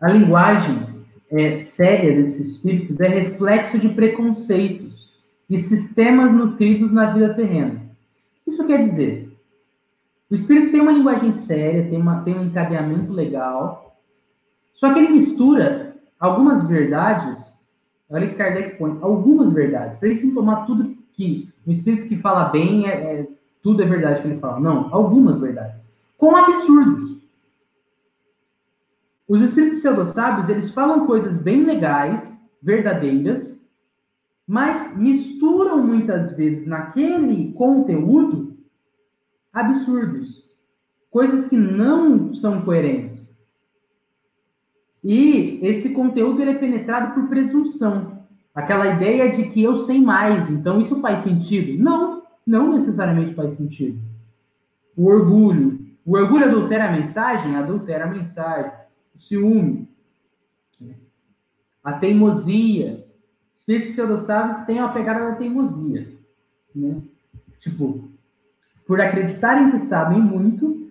a 0.00 0.10
linguagem 0.10 0.86
é, 1.30 1.54
séria 1.54 2.14
desses 2.14 2.54
espíritos 2.54 3.00
é 3.00 3.08
reflexo 3.08 3.78
de 3.78 3.88
preconceitos 3.88 5.12
e 5.48 5.58
sistemas 5.58 6.32
nutridos 6.32 6.92
na 6.92 7.12
vida 7.12 7.34
terrena. 7.34 7.82
Isso 8.46 8.66
quer 8.66 8.80
dizer, 8.80 9.32
o 10.30 10.34
espírito 10.34 10.72
tem 10.72 10.80
uma 10.80 10.92
linguagem 10.92 11.32
séria, 11.32 11.88
tem, 11.88 12.00
uma, 12.00 12.22
tem 12.22 12.34
um 12.34 12.46
encadeamento 12.46 13.12
legal, 13.12 13.96
só 14.72 14.92
que 14.92 14.98
ele 15.00 15.12
mistura 15.12 15.96
algumas 16.18 16.66
verdades, 16.66 17.54
olha 18.10 18.28
que 18.28 18.34
Kardec 18.36 18.78
põe, 18.78 18.98
algumas 19.00 19.52
verdades, 19.52 19.98
para 19.98 20.08
gente 20.08 20.26
não 20.26 20.34
tomar 20.34 20.66
tudo 20.66 20.96
que 21.16 21.48
o 21.66 21.70
espírito 21.70 22.08
que 22.08 22.18
fala 22.18 22.50
bem, 22.50 22.86
é, 22.86 23.20
é, 23.20 23.28
tudo 23.62 23.82
é 23.82 23.86
verdade 23.86 24.22
que 24.22 24.28
ele 24.28 24.40
fala. 24.40 24.60
Não, 24.60 24.94
algumas 24.94 25.40
verdades, 25.40 25.82
com 26.18 26.36
absurdos. 26.36 27.14
Os 29.26 29.40
espíritos 29.40 29.80
pseudo-sábios, 29.80 30.48
eles 30.48 30.70
falam 30.70 31.06
coisas 31.06 31.38
bem 31.38 31.64
legais, 31.64 32.38
verdadeiras, 32.62 33.58
mas 34.46 34.94
misturam 34.96 35.82
muitas 35.82 36.36
vezes 36.36 36.66
naquele 36.66 37.52
conteúdo 37.52 38.54
absurdos, 39.52 40.44
coisas 41.10 41.46
que 41.46 41.56
não 41.56 42.34
são 42.34 42.62
coerentes. 42.62 43.32
E 45.02 45.58
esse 45.62 45.90
conteúdo 45.90 46.42
ele 46.42 46.52
é 46.52 46.58
penetrado 46.58 47.14
por 47.14 47.28
presunção, 47.28 48.23
aquela 48.54 48.94
ideia 48.94 49.32
de 49.32 49.50
que 49.50 49.62
eu 49.62 49.78
sei 49.78 50.00
mais, 50.00 50.48
então 50.48 50.80
isso 50.80 51.00
faz 51.00 51.20
sentido? 51.20 51.82
Não, 51.82 52.22
não 52.46 52.72
necessariamente 52.72 53.34
faz 53.34 53.52
sentido. 53.52 53.98
O 54.96 55.06
orgulho, 55.06 55.84
o 56.06 56.16
orgulho 56.16 56.44
adultera 56.44 56.88
a 56.88 56.92
mensagem, 56.92 57.56
adultera 57.56 58.04
a 58.04 58.10
mensagem. 58.10 58.72
O 59.14 59.20
ciúme, 59.20 59.88
a 61.82 61.92
teimosia, 61.92 63.04
espíritos 63.54 63.92
pseudo-sábios 63.92 64.66
têm 64.66 64.78
a 64.78 64.88
pegada 64.88 65.30
da 65.30 65.36
teimosia, 65.36 66.08
né? 66.74 67.02
Tipo, 67.58 68.08
por 68.86 69.00
acreditarem 69.00 69.70
que 69.70 69.80
sabem 69.80 70.20
muito, 70.20 70.90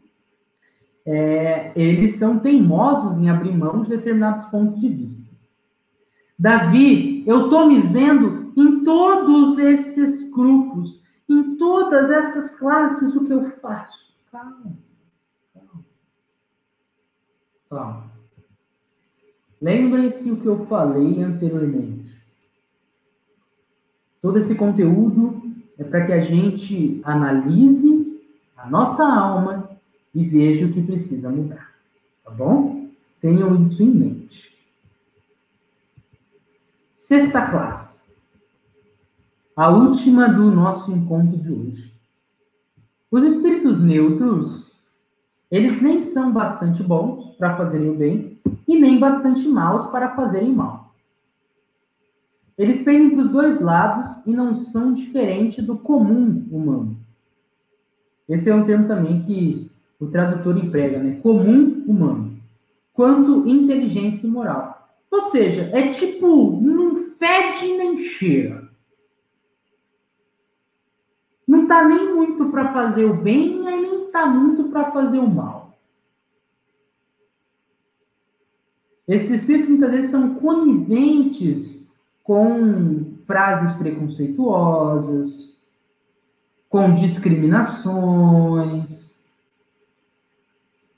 é, 1.05 1.71
eles 1.75 2.15
são 2.15 2.39
teimosos 2.39 3.17
em 3.17 3.29
abrir 3.29 3.55
mão 3.55 3.83
de 3.83 3.89
determinados 3.89 4.45
pontos 4.45 4.79
de 4.79 4.89
vista. 4.89 5.32
Davi, 6.37 7.23
eu 7.27 7.45
estou 7.45 7.67
me 7.67 7.81
vendo 7.81 8.51
em 8.57 8.83
todos 8.83 9.57
esses 9.57 10.29
grupos, 10.31 11.01
em 11.29 11.55
todas 11.57 12.09
essas 12.09 12.53
classes, 12.55 13.15
o 13.15 13.25
que 13.25 13.33
eu 13.33 13.51
faço? 13.61 13.97
Calma, 14.31 14.73
calma. 15.53 15.85
Calma. 17.69 18.13
Lembrem-se 19.61 20.29
o 20.29 20.37
que 20.37 20.45
eu 20.45 20.65
falei 20.65 21.23
anteriormente. 21.23 22.11
Todo 24.21 24.39
esse 24.39 24.55
conteúdo 24.55 25.41
é 25.77 25.83
para 25.83 26.05
que 26.05 26.13
a 26.13 26.21
gente 26.21 27.01
analise 27.03 28.21
a 28.57 28.69
nossa 28.69 29.05
alma 29.05 29.69
e 30.13 30.23
veja 30.25 30.65
o 30.65 30.73
que 30.73 30.81
precisa 30.81 31.29
mudar. 31.29 31.73
Tá 32.23 32.31
bom? 32.31 32.89
Tenham 33.21 33.59
isso 33.59 33.81
em 33.81 33.89
mente. 33.89 34.52
Sexta 37.13 37.45
classe. 37.45 37.99
A 39.55 39.69
última 39.69 40.27
do 40.29 40.49
nosso 40.49 40.91
encontro 40.91 41.37
de 41.37 41.51
hoje. 41.51 41.93
Os 43.11 43.23
espíritos 43.23 43.79
neutros, 43.79 44.71
eles 45.51 45.79
nem 45.79 46.01
são 46.01 46.33
bastante 46.33 46.81
bons 46.81 47.35
para 47.35 47.55
fazerem 47.55 47.91
o 47.91 47.93
bem 47.93 48.41
e 48.67 48.79
nem 48.79 48.97
bastante 48.99 49.47
maus 49.47 49.85
para 49.91 50.15
fazerem 50.15 50.53
mal. 50.53 50.91
Eles 52.57 52.81
pendem 52.81 53.11
para 53.11 53.25
os 53.25 53.31
dois 53.31 53.61
lados 53.61 54.09
e 54.25 54.33
não 54.33 54.55
são 54.55 54.91
diferentes 54.91 55.63
do 55.63 55.77
comum 55.77 56.47
humano. 56.49 56.97
Esse 58.27 58.49
é 58.49 58.55
um 58.55 58.65
termo 58.65 58.87
também 58.87 59.21
que 59.21 59.69
o 59.99 60.07
tradutor 60.07 60.57
emprega, 60.57 60.97
né? 60.97 61.19
Comum 61.21 61.83
humano. 61.85 62.35
Quanto 62.91 63.47
inteligência 63.47 64.25
e 64.25 64.31
moral. 64.31 64.89
Ou 65.11 65.21
seja, 65.21 65.69
é 65.71 65.93
tipo, 65.93 66.59
não 66.59 67.02
fede 67.17 67.77
nem 67.77 68.05
cheira. 68.05 68.69
Não 71.47 71.67
tá 71.67 71.87
nem 71.87 72.13
muito 72.13 72.49
para 72.49 72.73
fazer 72.73 73.05
o 73.05 73.15
bem, 73.15 73.61
nem 73.61 74.11
tá 74.11 74.25
muito 74.25 74.69
para 74.69 74.91
fazer 74.91 75.19
o 75.19 75.29
mal. 75.29 75.77
Esses 79.07 79.31
espíritos 79.31 79.69
muitas 79.69 79.91
vezes 79.91 80.11
são 80.11 80.35
coniventes 80.35 81.89
com 82.23 83.13
frases 83.27 83.75
preconceituosas, 83.75 85.53
com 86.69 86.95
discriminações. 86.95 89.13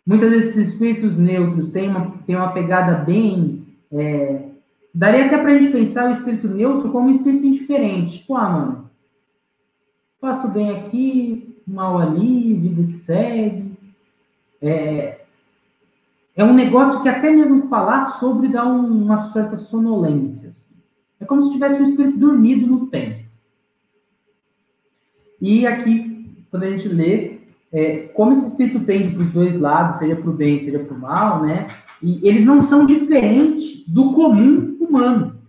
Muitas 0.06 0.30
vezes 0.30 0.50
esses 0.50 0.70
espíritos 0.70 1.18
neutros 1.18 1.72
têm 1.72 1.90
uma, 1.90 2.12
têm 2.26 2.36
uma 2.36 2.54
pegada 2.54 3.04
bem. 3.04 3.66
É, 3.92 4.52
daria 4.96 5.26
até 5.26 5.38
para 5.38 5.52
a 5.52 5.58
gente 5.58 5.74
pensar 5.74 6.10
o 6.10 6.14
espírito 6.14 6.48
neutro 6.48 6.90
como 6.90 7.10
um 7.10 7.12
espírito 7.12 7.46
indiferente. 7.46 8.20
Tipo, 8.20 8.36
ah, 8.36 8.50
mano, 8.50 8.92
faço 10.22 10.48
bem 10.48 10.72
aqui, 10.72 11.62
mal 11.68 12.00
ali, 12.00 12.54
vida 12.54 12.84
que 12.84 12.94
segue. 12.94 13.76
É, 14.62 15.20
é 16.34 16.44
um 16.44 16.54
negócio 16.54 17.04
que 17.04 17.10
até 17.10 17.30
mesmo 17.30 17.68
falar 17.68 18.06
sobre 18.20 18.48
dá 18.48 18.66
um, 18.66 19.04
uma 19.04 19.32
certa 19.34 19.58
sonolência. 19.58 20.50
É 21.20 21.26
como 21.26 21.44
se 21.44 21.52
tivesse 21.52 21.82
um 21.82 21.90
espírito 21.90 22.18
dormido 22.18 22.66
no 22.66 22.88
tempo. 22.88 23.26
E 25.42 25.68
aqui, 25.68 26.46
quando 26.50 26.64
a 26.64 26.70
gente 26.72 26.88
lê, 26.88 27.40
é, 27.72 28.08
como 28.14 28.32
esse 28.32 28.48
espírito 28.48 28.80
pende 28.80 29.14
para 29.14 29.24
os 29.24 29.34
dois 29.34 29.60
lados, 29.60 29.98
seja 29.98 30.16
para 30.16 30.30
o 30.30 30.34
bem, 30.34 30.60
seja 30.60 30.80
para 30.80 30.96
o 30.96 31.00
mal, 31.00 31.44
né? 31.44 31.68
E 32.02 32.28
eles 32.28 32.46
não 32.46 32.62
são 32.62 32.86
diferentes 32.86 33.86
do 33.88 34.14
comum 34.14 34.78
humano. 34.80 35.40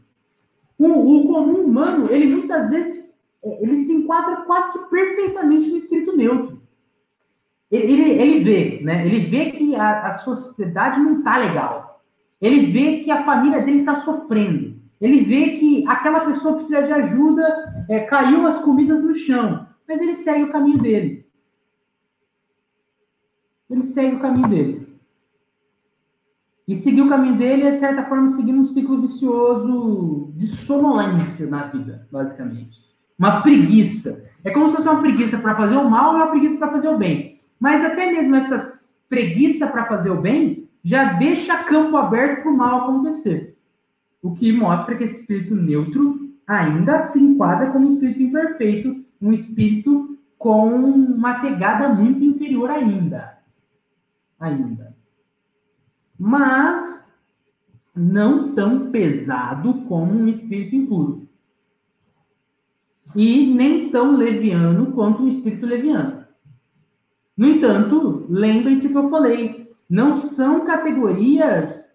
O, 0.78 0.86
o, 0.86 1.28
comum 1.28 1.64
humano, 1.64 2.10
ele 2.10 2.26
muitas 2.26 2.68
vezes, 2.70 3.20
é, 3.42 3.62
ele 3.62 3.78
se 3.78 3.92
enquadra 3.92 4.42
quase 4.42 4.72
que 4.72 4.78
perfeitamente 4.90 5.70
no 5.70 5.76
espírito 5.76 6.16
neutro. 6.16 6.62
Ele, 7.70 7.92
ele, 7.92 8.10
ele 8.10 8.44
vê, 8.44 8.80
né? 8.84 9.06
Ele 9.06 9.26
vê 9.26 9.50
que 9.52 9.74
a, 9.74 10.06
a 10.06 10.12
sociedade 10.18 11.00
não 11.00 11.18
está 11.18 11.38
legal. 11.38 12.04
Ele 12.40 12.70
vê 12.70 13.00
que 13.00 13.10
a 13.10 13.24
família 13.24 13.62
dele 13.62 13.80
está 13.80 13.96
sofrendo. 13.96 14.76
Ele 15.00 15.24
vê 15.24 15.58
que 15.58 15.86
aquela 15.86 16.20
pessoa 16.20 16.54
precisa 16.54 16.82
de 16.82 16.92
ajuda, 16.92 17.86
é, 17.88 18.00
caiu 18.00 18.46
as 18.46 18.60
comidas 18.60 19.02
no 19.02 19.14
chão, 19.14 19.66
mas 19.86 20.00
ele 20.00 20.14
segue 20.14 20.44
o 20.44 20.52
caminho 20.52 20.78
dele. 20.78 21.26
ele 23.68 23.82
segue 23.82 24.16
o 24.16 24.20
caminho 24.20 24.48
dele. 24.48 24.95
E 26.66 26.74
seguir 26.74 27.02
o 27.02 27.08
caminho 27.08 27.36
dele 27.36 27.62
é, 27.62 27.70
de 27.72 27.78
certa 27.78 28.04
forma, 28.04 28.28
seguindo 28.30 28.60
um 28.60 28.66
ciclo 28.66 29.00
vicioso 29.00 30.32
de 30.34 30.48
sonolência 30.48 31.46
na 31.46 31.68
vida, 31.68 32.08
basicamente. 32.10 32.80
Uma 33.18 33.40
preguiça. 33.40 34.24
É 34.44 34.50
como 34.50 34.68
se 34.68 34.76
fosse 34.76 34.88
uma 34.88 35.00
preguiça 35.00 35.38
para 35.38 35.54
fazer 35.54 35.76
o 35.76 35.88
mal 35.88 36.12
e 36.12 36.16
uma 36.16 36.26
preguiça 36.26 36.58
para 36.58 36.72
fazer 36.72 36.88
o 36.88 36.98
bem. 36.98 37.40
Mas 37.60 37.84
até 37.84 38.10
mesmo 38.10 38.34
essa 38.34 38.90
preguiça 39.08 39.66
para 39.68 39.86
fazer 39.86 40.10
o 40.10 40.20
bem 40.20 40.68
já 40.84 41.12
deixa 41.14 41.64
campo 41.64 41.96
aberto 41.96 42.42
para 42.42 42.50
o 42.50 42.56
mal 42.56 42.82
acontecer. 42.82 43.56
O 44.20 44.32
que 44.32 44.52
mostra 44.52 44.96
que 44.96 45.04
esse 45.04 45.20
espírito 45.20 45.54
neutro 45.54 46.32
ainda 46.46 47.04
se 47.04 47.18
enquadra 47.18 47.70
como 47.70 47.86
um 47.86 47.92
espírito 47.92 48.22
imperfeito, 48.22 49.04
um 49.20 49.32
espírito 49.32 50.18
com 50.38 50.68
uma 50.68 51.40
pegada 51.40 51.88
muito 51.88 52.22
inferior 52.24 52.70
ainda. 52.70 53.38
Ainda. 54.38 54.95
Mas 56.18 57.06
não 57.94 58.54
tão 58.54 58.90
pesado 58.90 59.82
como 59.88 60.12
um 60.12 60.28
espírito 60.28 60.76
impuro. 60.76 61.28
E 63.14 63.46
nem 63.54 63.90
tão 63.90 64.16
leviano 64.16 64.92
quanto 64.92 65.22
um 65.22 65.28
espírito 65.28 65.64
leviano. 65.64 66.24
No 67.36 67.46
entanto, 67.46 68.26
lembrem-se 68.28 68.88
que 68.88 68.96
eu 68.96 69.10
falei, 69.10 69.74
não 69.88 70.16
são 70.16 70.66
categorias 70.66 71.86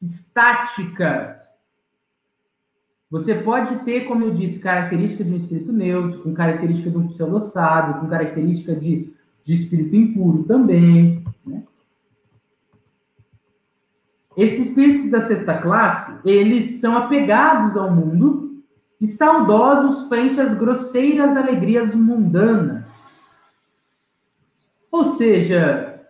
estáticas. 0.00 1.42
Você 3.10 3.34
pode 3.34 3.84
ter, 3.84 4.06
como 4.06 4.24
eu 4.24 4.34
disse, 4.34 4.58
característica 4.58 5.22
de 5.22 5.32
um 5.32 5.36
espírito 5.36 5.72
neutro, 5.72 6.22
com 6.22 6.34
característica 6.34 6.90
de 6.90 6.96
um 6.96 7.08
pseudossado, 7.08 8.00
com 8.00 8.08
característica 8.08 8.74
de, 8.74 9.14
de 9.44 9.54
espírito 9.54 9.94
impuro 9.94 10.42
também. 10.44 11.24
Né? 11.46 11.62
Esses 14.36 14.68
espíritos 14.68 15.10
da 15.10 15.20
sexta 15.20 15.58
classe, 15.58 16.20
eles 16.28 16.80
são 16.80 16.96
apegados 16.96 17.76
ao 17.76 17.90
mundo 17.90 18.62
e 19.00 19.06
saudosos 19.06 20.08
frente 20.08 20.40
às 20.40 20.52
grosseiras 20.54 21.36
alegrias 21.36 21.94
mundanas. 21.94 23.22
Ou 24.90 25.04
seja, 25.04 26.00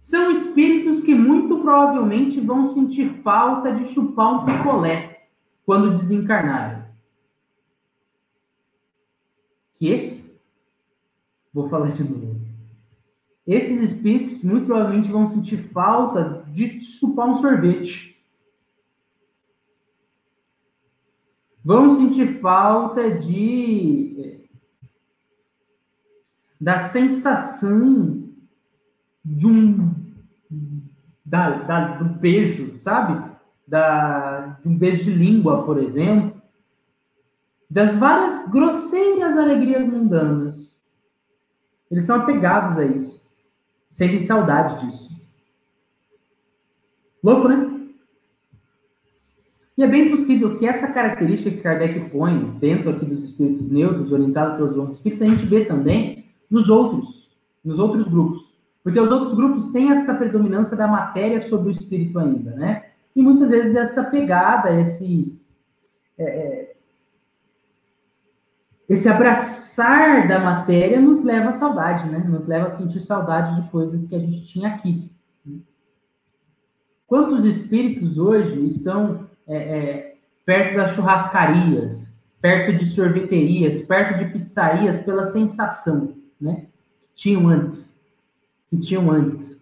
são 0.00 0.30
espíritos 0.30 1.02
que 1.02 1.14
muito 1.14 1.58
provavelmente 1.58 2.40
vão 2.40 2.70
sentir 2.70 3.20
falta 3.22 3.72
de 3.72 3.92
chupar 3.92 4.34
um 4.34 4.44
picolé 4.44 5.26
quando 5.66 5.96
desencarnarem. 5.98 6.82
Que? 9.74 10.24
Vou 11.52 11.68
falar 11.68 11.92
de 11.92 12.02
novo. 12.02 12.40
Esses 13.46 13.80
espíritos 13.80 14.42
muito 14.42 14.66
provavelmente 14.66 15.10
vão 15.10 15.26
sentir 15.26 15.68
falta 15.72 16.37
de 16.52 16.80
chupar 16.80 17.28
um 17.28 17.36
sorvete. 17.36 18.16
Vão 21.64 21.96
sentir 21.96 22.40
falta 22.40 23.10
de 23.10 24.48
da 26.60 26.88
sensação 26.88 28.28
de 29.24 29.46
um 29.46 29.94
da, 31.24 31.50
da, 31.50 31.98
do 31.98 32.04
beijo, 32.06 32.78
sabe? 32.78 33.36
Da, 33.66 34.58
de 34.62 34.68
um 34.68 34.76
beijo 34.76 35.04
de 35.04 35.10
língua, 35.10 35.64
por 35.64 35.78
exemplo. 35.78 36.40
Das 37.70 37.94
várias 37.96 38.50
grosseiras 38.50 39.36
alegrias 39.36 39.86
mundanas. 39.86 40.74
Eles 41.90 42.04
são 42.04 42.16
apegados 42.16 42.78
a 42.78 42.84
isso. 42.84 43.22
Sentem 43.90 44.20
saudade 44.20 44.86
disso. 44.86 45.07
Louco, 47.22 47.48
né? 47.48 47.78
E 49.76 49.82
é 49.82 49.86
bem 49.86 50.10
possível 50.10 50.58
que 50.58 50.66
essa 50.66 50.88
característica 50.88 51.50
que 51.50 51.62
Kardec 51.62 52.10
põe 52.10 52.50
dentro 52.58 52.90
aqui 52.90 53.04
dos 53.04 53.22
espíritos 53.22 53.70
neutros, 53.70 54.10
orientados 54.10 54.56
pelos 54.56 54.74
bons 54.74 54.94
espíritos, 54.94 55.22
a 55.22 55.26
gente 55.26 55.46
vê 55.46 55.64
também 55.64 56.24
nos 56.50 56.68
outros, 56.68 57.30
nos 57.64 57.78
outros 57.78 58.08
grupos. 58.08 58.48
Porque 58.82 58.98
os 58.98 59.10
outros 59.10 59.34
grupos 59.34 59.68
têm 59.68 59.92
essa 59.92 60.14
predominância 60.14 60.76
da 60.76 60.88
matéria 60.88 61.40
sobre 61.40 61.68
o 61.68 61.72
espírito 61.72 62.18
ainda, 62.18 62.50
né? 62.56 62.86
E 63.14 63.22
muitas 63.22 63.50
vezes 63.50 63.76
essa 63.76 64.02
pegada, 64.02 64.80
esse, 64.80 65.40
é, 66.18 66.24
é 66.24 66.76
esse 68.88 69.08
abraçar 69.08 70.26
da 70.26 70.40
matéria 70.40 71.00
nos 71.00 71.22
leva 71.22 71.50
à 71.50 71.52
saudade, 71.52 72.08
né? 72.08 72.18
Nos 72.28 72.48
leva 72.48 72.66
a 72.66 72.70
sentir 72.72 73.00
saudade 73.00 73.62
de 73.62 73.70
coisas 73.70 74.06
que 74.06 74.16
a 74.16 74.18
gente 74.18 74.44
tinha 74.46 74.70
aqui. 74.70 75.08
Quantos 77.08 77.46
espíritos 77.46 78.18
hoje 78.18 78.68
estão 78.68 79.30
é, 79.46 79.56
é, 79.56 80.16
perto 80.44 80.76
das 80.76 80.94
churrascarias, 80.94 82.06
perto 82.38 82.78
de 82.78 82.84
sorveterias, 82.84 83.80
perto 83.86 84.18
de 84.18 84.30
pizzarias 84.30 85.02
pela 85.04 85.24
sensação, 85.24 86.14
né? 86.38 86.66
Que 87.00 87.14
tinham 87.14 87.48
antes, 87.48 87.98
que 88.68 88.78
tinham 88.78 89.10
antes. 89.10 89.56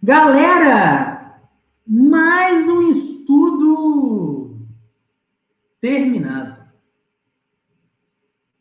Galera, 0.00 1.40
mais 1.84 2.68
um 2.68 2.92
estudo 2.92 4.60
terminado. 5.80 6.62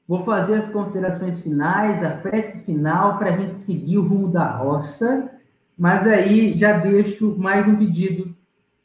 Vou 0.07 0.23
fazer 0.23 0.55
as 0.55 0.69
considerações 0.69 1.39
finais, 1.41 2.03
a 2.03 2.09
prece 2.09 2.59
final 2.65 3.19
para 3.19 3.35
a 3.35 3.37
gente 3.37 3.55
seguir 3.55 3.99
o 3.99 4.07
rumo 4.07 4.29
da 4.29 4.57
roça 4.57 5.32
mas 5.77 6.05
aí 6.07 6.57
já 6.57 6.77
deixo 6.77 7.35
mais 7.37 7.67
um 7.67 7.75
pedido. 7.75 8.35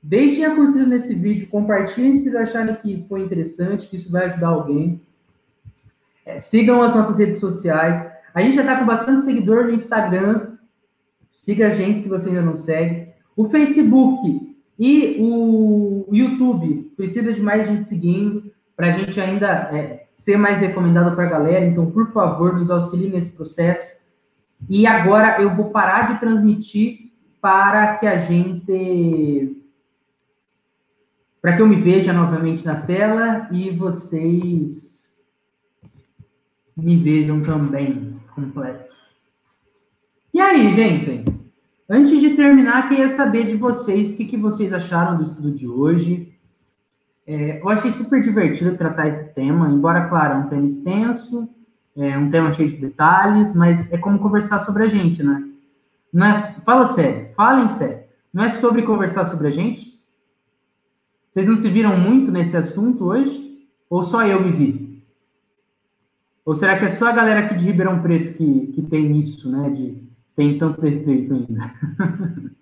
Deixem 0.02 0.44
a 0.44 0.54
curtida 0.54 0.86
nesse 0.86 1.14
vídeo, 1.14 1.48
compartilhem 1.48 2.16
se 2.16 2.24
vocês 2.24 2.34
acharem 2.36 2.74
que 2.76 3.04
foi 3.08 3.22
interessante, 3.22 3.88
que 3.88 3.96
isso 3.96 4.10
vai 4.10 4.26
ajudar 4.26 4.48
alguém. 4.48 5.00
É, 6.24 6.38
sigam 6.38 6.82
as 6.82 6.94
nossas 6.94 7.18
redes 7.18 7.40
sociais. 7.40 8.06
A 8.34 8.40
gente 8.40 8.54
já 8.54 8.62
está 8.62 8.78
com 8.78 8.86
bastante 8.86 9.22
seguidor 9.22 9.64
no 9.64 9.72
Instagram. 9.72 10.52
Siga 11.32 11.68
a 11.68 11.74
gente 11.74 12.00
se 12.00 12.08
você 12.08 12.28
ainda 12.28 12.42
não 12.42 12.56
segue. 12.56 13.08
O 13.36 13.48
Facebook 13.48 14.56
e 14.78 15.16
o 15.18 16.06
YouTube 16.12 16.92
precisa 16.96 17.32
de 17.32 17.40
mais 17.40 17.66
gente 17.66 17.84
seguindo 17.84 18.50
para 18.76 18.88
a 18.88 18.92
gente 18.92 19.20
ainda 19.20 19.46
é, 19.76 20.06
ser 20.12 20.36
mais 20.36 20.60
recomendado 20.60 21.14
para 21.16 21.24
a 21.24 21.30
galera. 21.30 21.66
Então, 21.66 21.90
por 21.90 22.12
favor, 22.12 22.54
nos 22.56 22.70
auxilie 22.70 23.10
nesse 23.10 23.30
processo. 23.30 23.90
E 24.68 24.86
agora 24.86 25.40
eu 25.40 25.54
vou 25.54 25.70
parar 25.70 26.12
de 26.12 26.20
transmitir 26.20 27.12
para 27.40 27.96
que 27.96 28.06
a 28.06 28.24
gente. 28.24 29.56
para 31.40 31.56
que 31.56 31.62
eu 31.62 31.68
me 31.68 31.76
veja 31.76 32.12
novamente 32.12 32.64
na 32.64 32.76
tela 32.82 33.48
e 33.52 33.70
vocês 33.70 34.88
me 36.76 36.96
vejam 36.96 37.42
também 37.42 38.20
completo. 38.34 38.88
E 40.32 40.40
aí, 40.40 40.74
gente? 40.74 41.24
Antes 41.90 42.20
de 42.20 42.36
terminar, 42.36 42.88
queria 42.88 43.08
saber 43.08 43.46
de 43.46 43.56
vocês 43.56 44.10
o 44.10 44.16
que, 44.16 44.26
que 44.26 44.36
vocês 44.36 44.72
acharam 44.72 45.16
do 45.16 45.24
estudo 45.24 45.50
de 45.50 45.66
hoje. 45.66 46.32
É, 47.26 47.60
eu 47.60 47.68
achei 47.68 47.92
super 47.92 48.22
divertido 48.22 48.76
tratar 48.76 49.08
esse 49.08 49.34
tema, 49.34 49.68
embora, 49.68 50.08
claro, 50.08 50.34
é 50.34 50.36
um 50.36 50.48
tema 50.48 50.66
extenso, 50.66 51.48
é 51.98 52.16
um 52.16 52.30
tema 52.30 52.52
cheio 52.52 52.70
de 52.70 52.76
detalhes, 52.76 53.52
mas 53.52 53.92
é 53.92 53.98
como 53.98 54.20
conversar 54.20 54.60
sobre 54.60 54.84
a 54.84 54.88
gente, 54.88 55.20
né? 55.20 55.48
Não 56.12 56.26
é, 56.26 56.52
fala 56.64 56.86
sério, 56.86 57.34
falem 57.34 57.68
sério. 57.68 58.04
Não 58.32 58.44
é 58.44 58.48
sobre 58.48 58.82
conversar 58.82 59.24
sobre 59.26 59.48
a 59.48 59.50
gente? 59.50 60.00
Vocês 61.28 61.46
não 61.46 61.56
se 61.56 61.68
viram 61.68 61.98
muito 61.98 62.30
nesse 62.30 62.56
assunto 62.56 63.04
hoje? 63.04 63.66
Ou 63.90 64.04
só 64.04 64.24
eu 64.24 64.42
me 64.42 64.52
vi? 64.52 65.02
Ou 66.44 66.54
será 66.54 66.78
que 66.78 66.84
é 66.84 66.88
só 66.90 67.08
a 67.08 67.12
galera 67.12 67.40
aqui 67.40 67.56
de 67.56 67.64
Ribeirão 67.64 68.00
Preto 68.00 68.38
que, 68.38 68.72
que 68.74 68.82
tem 68.82 69.18
isso, 69.18 69.50
né? 69.50 69.68
De, 69.70 70.02
tem 70.36 70.56
tanto 70.56 70.80
defeito 70.80 71.34
ainda. 71.34 71.74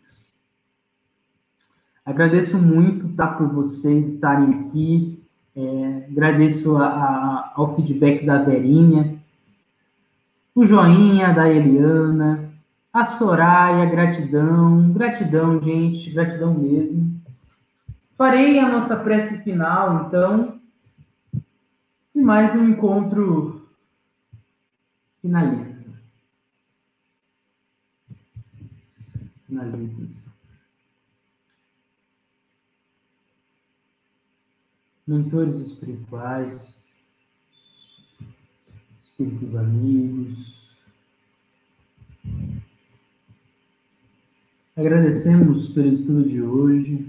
Agradeço 2.05 2.57
muito 2.57 3.09
tá, 3.15 3.27
por 3.27 3.49
vocês 3.49 4.07
estarem 4.07 4.61
aqui. 4.61 5.23
É, 5.55 6.07
agradeço 6.11 6.77
a, 6.77 6.87
a, 6.87 7.53
ao 7.55 7.75
feedback 7.75 8.25
da 8.25 8.43
Verinha 8.43 9.16
o 10.57 10.65
joinha 10.65 11.35
da 11.35 11.51
Eliana, 11.51 12.51
a 12.91 13.05
Soraya, 13.05 13.85
gratidão, 13.85 14.91
gratidão, 14.91 15.63
gente, 15.63 16.11
gratidão 16.11 16.55
mesmo. 16.55 17.21
Farei 18.17 18.59
a 18.59 18.67
nossa 18.67 18.97
prece 18.97 19.37
final, 19.43 20.07
então, 20.07 20.59
e 22.15 22.23
mais 22.23 22.55
um 22.55 22.71
encontro 22.71 23.69
finaliza. 25.21 25.91
Finaliza. 29.47 30.25
Mentores 35.07 35.57
espirituais, 35.57 36.76
espíritos 39.19 39.55
amigos. 39.57 40.55
Agradecemos 44.77 45.69
pelo 45.71 45.89
estudo 45.89 46.23
de 46.23 46.43
hoje 46.43 47.07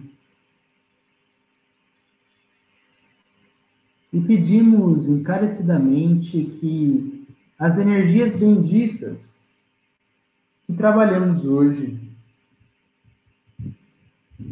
e 4.14 4.22
pedimos 4.22 5.06
encarecidamente 5.10 6.46
que 6.46 7.28
as 7.60 7.78
energias 7.78 8.34
benditas 8.40 9.44
que 10.66 10.74
trabalhamos 10.74 11.44
hoje 11.44 12.00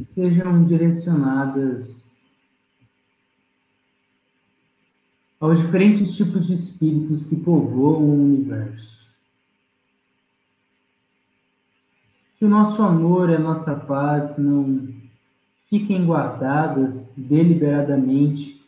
sejam 0.08 0.66
direcionadas 0.66 2.05
aos 5.46 5.60
diferentes 5.60 6.16
tipos 6.16 6.48
de 6.48 6.54
espíritos 6.54 7.24
que 7.24 7.36
povoam 7.36 8.02
o 8.02 8.24
universo. 8.24 9.06
Que 12.40 12.46
o 12.46 12.50
nosso 12.50 12.82
amor 12.82 13.30
e 13.30 13.36
a 13.36 13.40
nossa 13.40 13.76
paz 13.76 14.40
não 14.40 14.88
fiquem 15.70 16.04
guardadas 16.04 17.14
deliberadamente 17.16 18.60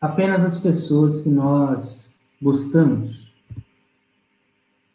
apenas 0.00 0.44
as 0.44 0.56
pessoas 0.56 1.18
que 1.18 1.28
nós 1.28 2.08
gostamos. 2.40 3.28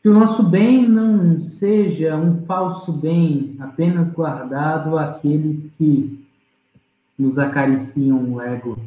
Que 0.02 0.08
o 0.08 0.14
nosso 0.14 0.42
bem 0.42 0.88
não 0.88 1.42
seja 1.42 2.16
um 2.16 2.46
falso 2.46 2.94
bem 2.94 3.58
apenas 3.60 4.10
guardado 4.10 4.98
àqueles 4.98 5.76
que 5.76 6.26
nos 7.18 7.38
acariciam 7.38 8.24
o 8.32 8.42
ego. 8.42 8.80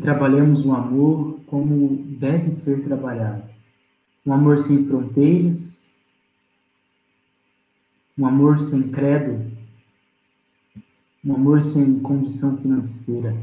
Que 0.00 0.06
trabalhemos 0.06 0.64
o 0.64 0.72
amor 0.72 1.40
como 1.44 1.94
deve 2.18 2.50
ser 2.50 2.82
trabalhado. 2.82 3.50
Um 4.24 4.32
amor 4.32 4.58
sem 4.60 4.86
fronteiras, 4.86 5.78
um 8.16 8.24
amor 8.26 8.58
sem 8.58 8.90
credo, 8.90 9.44
um 11.22 11.34
amor 11.34 11.62
sem 11.62 12.00
condição 12.00 12.56
financeira, 12.56 13.36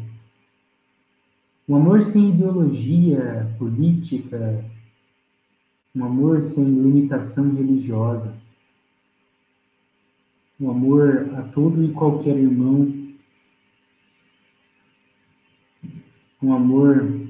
um 1.69 1.75
amor 1.75 2.01
sem 2.01 2.29
ideologia 2.29 3.55
política, 3.59 4.65
um 5.95 6.05
amor 6.05 6.41
sem 6.41 6.63
limitação 6.63 7.53
religiosa, 7.53 8.35
um 10.59 10.71
amor 10.71 11.29
a 11.35 11.43
todo 11.43 11.83
e 11.83 11.91
qualquer 11.91 12.35
irmão, 12.35 12.96
um 16.47 16.55
amor 16.55 17.27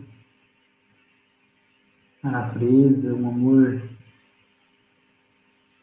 à 2.22 2.31
natureza, 2.31 3.15
um 3.15 3.27
amor 3.27 3.89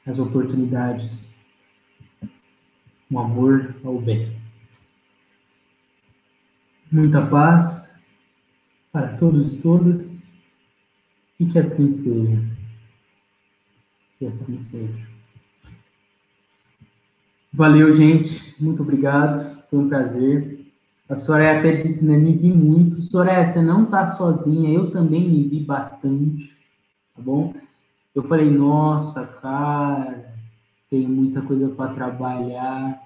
às 0.07 0.19
oportunidades, 0.19 1.29
um 3.11 3.19
amor 3.19 3.75
ao 3.85 4.01
bem 4.01 4.45
muita 6.95 7.27
paz 7.27 7.93
para 8.93 9.17
todos 9.17 9.53
e 9.53 9.57
todas 9.57 10.23
e 11.41 11.47
que 11.47 11.59
assim 11.59 11.89
seja. 11.89 12.41
Que 14.17 14.27
assim 14.27 14.57
seja. 14.57 15.09
Valeu, 17.53 17.93
gente. 17.93 18.55
Muito 18.63 18.83
obrigado. 18.83 19.65
Foi 19.69 19.81
um 19.81 19.89
prazer. 19.89 20.54
A 21.09 21.15
Soraya 21.15 21.59
até 21.59 21.83
disse, 21.83 22.05
né? 22.05 22.17
Me 22.17 22.33
vi 22.33 22.53
muito. 22.53 23.03
Soraya, 23.03 23.45
você 23.45 23.61
não 23.61 23.87
tá 23.87 24.07
sozinha. 24.07 24.71
Eu 24.71 24.91
também 24.91 25.29
me 25.29 25.45
vi 25.45 25.61
bastante. 25.61 26.49
Tá 27.15 27.23
bom? 27.23 27.53
Eu 28.15 28.23
falei, 28.23 28.51
nossa, 28.51 29.27
cara, 29.27 30.35
tem 30.89 31.07
muita 31.07 31.43
coisa 31.43 31.69
para 31.69 31.93
trabalhar. 31.93 33.03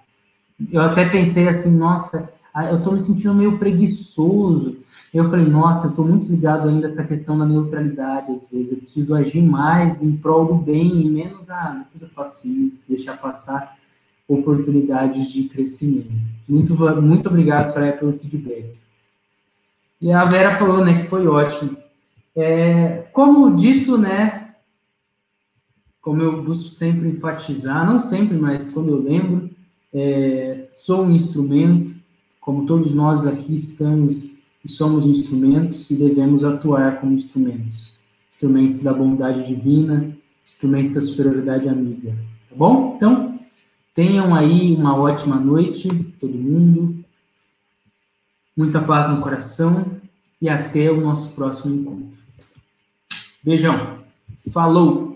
Eu 0.71 0.83
até 0.83 1.09
pensei 1.09 1.49
assim, 1.49 1.77
nossa, 1.77 2.33
ah, 2.55 2.67
eu 2.67 2.79
estou 2.79 2.93
me 2.93 3.01
sentindo 3.01 3.35
meio 3.35 3.59
preguiçoso. 3.59 4.79
Eu 5.13 5.29
falei, 5.29 5.47
nossa, 5.47 5.87
eu 5.87 5.91
estou 5.91 6.07
muito 6.07 6.31
ligado 6.31 6.69
ainda 6.69 6.87
a 6.87 6.91
essa 6.91 7.05
questão 7.05 7.39
da 7.39 7.47
neutralidade, 7.47 8.31
às 8.31 8.51
vezes. 8.51 8.73
Eu 8.73 8.79
preciso 8.79 9.15
agir 9.15 9.43
mais 9.43 10.03
em 10.03 10.17
prol 10.19 10.47
do 10.47 10.55
bem 10.55 11.07
e 11.07 11.11
menos, 11.11 11.51
ah, 11.51 11.85
depois 11.85 12.03
eu 12.03 12.09
faço 12.09 12.47
isso, 12.47 12.85
deixar 12.89 13.17
passar 13.17 13.77
oportunidades 14.29 15.33
de 15.33 15.45
crescimento. 15.45 16.13
Muito, 16.47 16.77
muito 17.01 17.29
obrigado, 17.29 17.73
Soraya, 17.73 17.93
pelo 17.93 18.13
feedback. 18.13 18.79
E 20.01 20.13
a 20.13 20.25
Vera 20.25 20.55
falou, 20.55 20.85
né, 20.85 20.99
que 20.99 21.05
foi 21.05 21.27
ótimo. 21.27 21.77
É, 22.37 23.07
como 23.13 23.55
dito, 23.55 23.99
né, 23.99 24.55
como 26.01 26.23
eu 26.23 26.43
busco 26.43 26.69
sempre 26.69 27.09
enfatizar, 27.09 27.85
não 27.85 27.99
sempre, 27.99 28.37
mas 28.37 28.73
quando 28.73 28.91
eu 28.91 29.03
lembro, 29.03 29.51
é, 29.93 30.69
sou 30.71 31.05
um 31.05 31.11
instrumento, 31.11 31.97
como 32.41 32.67
todos 32.67 32.93
nós 32.95 33.27
aqui 33.27 33.55
estamos 33.55 34.39
e 34.65 34.69
somos 34.69 35.05
instrumentos 35.07 35.91
e 35.91 35.97
devemos 35.97 36.45
atuar 36.45 37.01
como 37.01 37.13
instrumentos. 37.13 37.99
Instrumentos 38.31 38.83
da 38.83 38.93
bondade 38.93 39.47
divina, 39.47 40.17
instrumentos 40.45 40.95
da 40.95 41.01
superioridade 41.01 41.69
amiga. 41.69 42.11
Tá 42.49 42.57
bom? 42.57 42.95
Então, 42.97 43.38
tenham 43.99 44.33
aí 44.33 44.77
uma 44.77 44.97
ótima 44.97 45.35
noite, 45.35 45.89
todo 46.21 46.33
mundo. 46.33 47.05
Muita 48.57 48.81
paz 48.81 49.11
no 49.11 49.21
coração 49.21 49.99
e 50.41 50.49
até 50.49 50.89
o 50.89 51.01
nosso 51.01 51.35
próximo 51.35 51.75
encontro. 51.75 52.21
Beijão. 53.43 53.99
Falou! 54.53 55.08